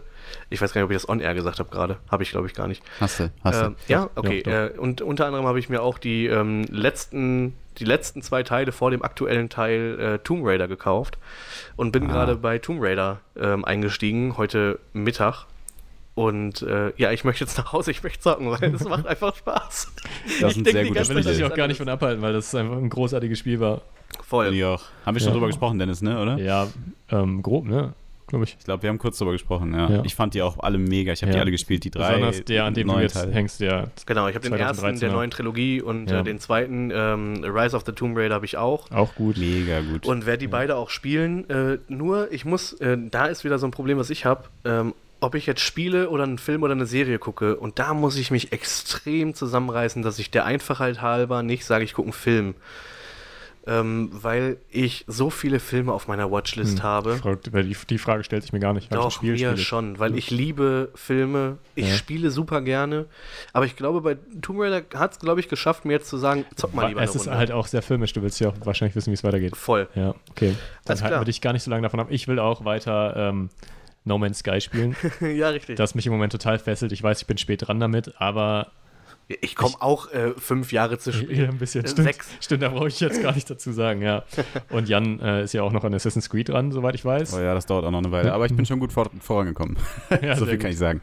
[0.50, 1.98] ich weiß gar nicht, ob ich das on-air gesagt habe gerade.
[2.10, 2.82] Habe ich, glaube ich, gar nicht.
[3.00, 3.66] Hast du, hast du.
[3.68, 4.42] Ähm, ja, okay.
[4.42, 4.52] Doch.
[4.52, 8.72] Äh, und unter anderem habe ich mir auch die ähm, letzten, die letzten zwei Teile
[8.72, 11.20] vor dem aktuellen Teil äh, Tomb Raider gekauft
[11.76, 12.08] und bin ah.
[12.08, 15.46] gerade bei Tomb Raider ähm, eingestiegen, heute Mittag.
[16.14, 19.36] Und äh, ja, ich möchte jetzt nach Hause, ich möchte zocken, weil es macht einfach
[19.36, 19.92] Spaß.
[20.42, 21.16] Das ist ein sehr gutes Spiel.
[21.16, 23.60] Da will ich dich auch gar nicht von abhalten, weil das einfach ein großartiges Spiel
[23.60, 23.82] war.
[24.24, 24.54] Voll.
[24.54, 25.34] Ja, Haben wir schon ja.
[25.34, 26.38] drüber gesprochen, Dennis, ne, oder?
[26.38, 26.68] Ja,
[27.10, 27.94] ähm, grob, ne?
[28.32, 28.56] Glaube ich.
[28.58, 29.90] Ich glaube, wir haben kurz drüber gesprochen, ja.
[29.90, 30.04] ja.
[30.06, 31.12] Ich fand die auch alle mega.
[31.12, 31.38] Ich habe ja.
[31.38, 32.16] die alle gespielt, die drei.
[32.16, 33.34] Besonders der, an dem du jetzt Teile.
[33.34, 33.92] hängst, der.
[34.06, 37.84] Genau, ich habe den ersten der neuen Trilogie und äh, den zweiten, ähm, Rise of
[37.86, 38.90] the Tomb Raider, habe ich auch.
[38.92, 39.38] Auch gut.
[39.38, 40.06] Mega gut.
[40.06, 41.50] Und werde die beide auch spielen.
[41.50, 44.46] Äh, nur, ich muss, äh, da ist wieder so ein Problem, was ich habe.
[44.64, 47.56] Ähm, ob ich jetzt spiele oder einen Film oder eine Serie gucke.
[47.56, 51.94] Und da muss ich mich extrem zusammenreißen, dass ich der Einfachheit halber nicht sage, ich
[51.94, 52.56] gucke einen Film.
[53.68, 56.84] Ähm, weil ich so viele Filme auf meiner Watchlist hm.
[56.84, 57.40] habe.
[57.46, 58.92] Die, die, Frage stellt sich mir gar nicht.
[58.92, 59.58] Doch, Spiel mir spiele.
[59.58, 61.60] schon, weil ich liebe Filme.
[61.76, 61.94] Ich ja.
[61.94, 63.06] spiele super gerne.
[63.54, 66.46] Aber ich glaube, bei Tomb Raider hat es, glaube ich, geschafft, mir jetzt zu sagen,
[66.56, 68.14] zock mal lieber Es ist halt auch sehr filmisch.
[68.14, 69.56] Du willst ja auch wahrscheinlich wissen, wie es weitergeht.
[69.56, 69.88] Voll.
[69.94, 70.56] Ja, okay.
[70.86, 72.08] Dann halten wir dich gar nicht so lange davon ab.
[72.10, 73.52] Ich will auch weiter ähm,
[74.04, 74.96] No Man's Sky spielen.
[75.22, 75.76] ja, richtig.
[75.76, 76.92] Das mich im Moment total fesselt.
[76.92, 78.72] Ich weiß, ich bin spät dran damit, aber.
[79.40, 81.38] Ich komme auch äh, fünf Jahre zu spät.
[81.38, 81.88] Ja, ein bisschen.
[81.88, 82.30] Stimmt, Sechs.
[82.42, 84.24] Stimmt, da brauche ich jetzt gar nicht dazu sagen, ja.
[84.70, 87.34] Und Jan äh, ist ja auch noch an Assassin's Creed dran, soweit ich weiß.
[87.36, 88.34] Oh ja, das dauert auch noch eine Weile.
[88.34, 89.78] Aber ich bin schon gut vor vorangekommen.
[90.22, 90.64] ja, so viel gut.
[90.64, 91.02] kann ich sagen.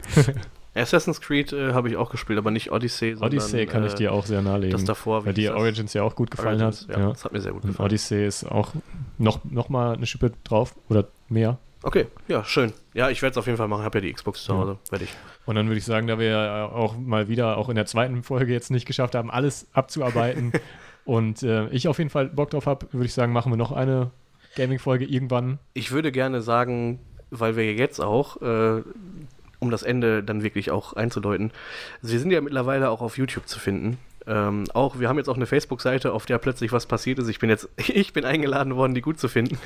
[0.75, 3.15] Assassin's Creed äh, habe ich auch gespielt, aber nicht Odyssey.
[3.15, 4.73] Sondern, Odyssey kann ich äh, dir auch sehr nahelegen.
[4.73, 6.97] Das davor, weil dir Origins ja auch gut gefallen Origins, hat.
[6.97, 7.77] Ja, ja, das hat mir sehr gut gefallen.
[7.77, 8.73] Und Odyssey ist auch
[9.17, 11.57] noch, noch mal eine Schippe drauf oder mehr.
[11.81, 12.73] Okay, ja, schön.
[12.93, 13.81] Ja, ich werde es auf jeden Fall machen.
[13.81, 14.77] Ich habe ja die Xbox zu Hause.
[14.85, 14.91] Ja.
[14.91, 15.13] Werde ich.
[15.45, 18.21] Und dann würde ich sagen, da wir ja auch mal wieder, auch in der zweiten
[18.23, 20.51] Folge jetzt nicht geschafft haben, alles abzuarbeiten
[21.05, 23.71] und äh, ich auf jeden Fall Bock drauf habe, würde ich sagen, machen wir noch
[23.71, 24.11] eine
[24.55, 25.59] Gaming-Folge irgendwann.
[25.73, 26.99] Ich würde gerne sagen,
[27.29, 28.83] weil wir jetzt auch, äh,
[29.59, 31.51] um das Ende dann wirklich auch einzudeuten,
[32.01, 33.97] sie sind ja mittlerweile auch auf YouTube zu finden.
[34.29, 37.27] Ähm, auch, wir haben jetzt auch eine Facebook-Seite, auf der plötzlich was passiert ist.
[37.29, 39.57] Ich bin jetzt, ich bin eingeladen worden, die gut zu finden.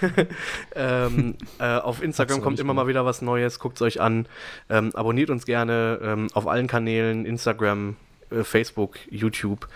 [0.76, 4.26] ähm, äh, auf Instagram kommt immer mal wieder was Neues, guckt es euch an.
[4.70, 7.96] Ähm, abonniert uns gerne ähm, auf allen Kanälen, Instagram,
[8.30, 9.66] äh, Facebook, YouTube.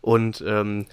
[0.00, 0.86] Und ähm,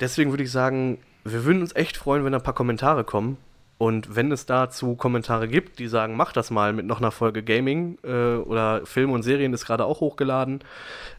[0.00, 3.36] deswegen würde ich sagen, wir würden uns echt freuen, wenn ein paar Kommentare kommen.
[3.78, 7.42] Und wenn es dazu Kommentare gibt, die sagen, mach das mal mit noch einer Folge
[7.42, 10.60] Gaming äh, oder Film und Serien ist gerade auch hochgeladen,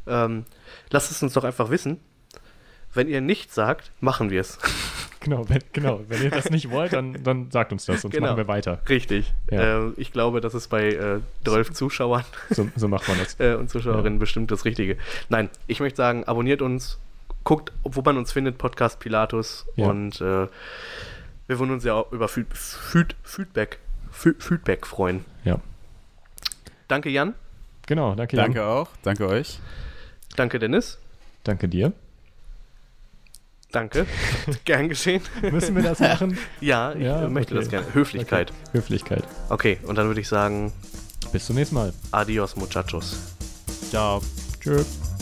[0.07, 0.45] ähm,
[0.93, 1.99] lasst es uns doch einfach wissen.
[2.93, 4.57] Wenn ihr nichts sagt, machen wir es.
[5.23, 6.01] Genau, wenn, genau.
[6.09, 8.27] wenn ihr das nicht wollt, dann, dann sagt uns das, sonst Genau.
[8.27, 8.81] machen wir weiter.
[8.89, 9.33] Richtig.
[9.49, 9.85] Ja.
[9.85, 13.35] Äh, ich glaube, das ist bei äh, 12 Zuschauern So, so macht man das.
[13.39, 14.97] äh, und Zuschauerinnen bestimmt das Richtige.
[15.29, 16.99] Nein, ich möchte sagen, abonniert uns,
[17.45, 19.65] guckt, wo man uns findet, Podcast Pilatus.
[19.77, 19.87] Ja.
[19.87, 20.47] Und äh,
[21.47, 23.79] wir würden uns ja auch über Feed, Feed, Feedback,
[24.11, 25.23] Feed, Feedback freuen.
[25.45, 25.57] Ja.
[26.89, 27.33] Danke, Jan.
[27.87, 28.47] Genau, danke, Jan.
[28.47, 28.89] Danke auch.
[29.03, 29.61] Danke euch.
[30.35, 30.97] Danke, Dennis.
[31.43, 31.93] Danke dir.
[33.71, 34.05] Danke.
[34.65, 35.21] Gern geschehen.
[35.51, 36.37] Müssen wir das machen?
[36.61, 37.63] Ja, ich Ja, möchte okay.
[37.63, 37.93] das gerne.
[37.93, 38.51] Höflichkeit.
[38.51, 38.77] Okay.
[38.77, 39.23] Höflichkeit.
[39.49, 40.71] Okay, und dann würde ich sagen,
[41.31, 41.93] Bis zum nächsten Mal.
[42.11, 43.33] adios, muchachos.
[43.89, 44.21] Ciao.
[44.61, 45.12] Tschüss.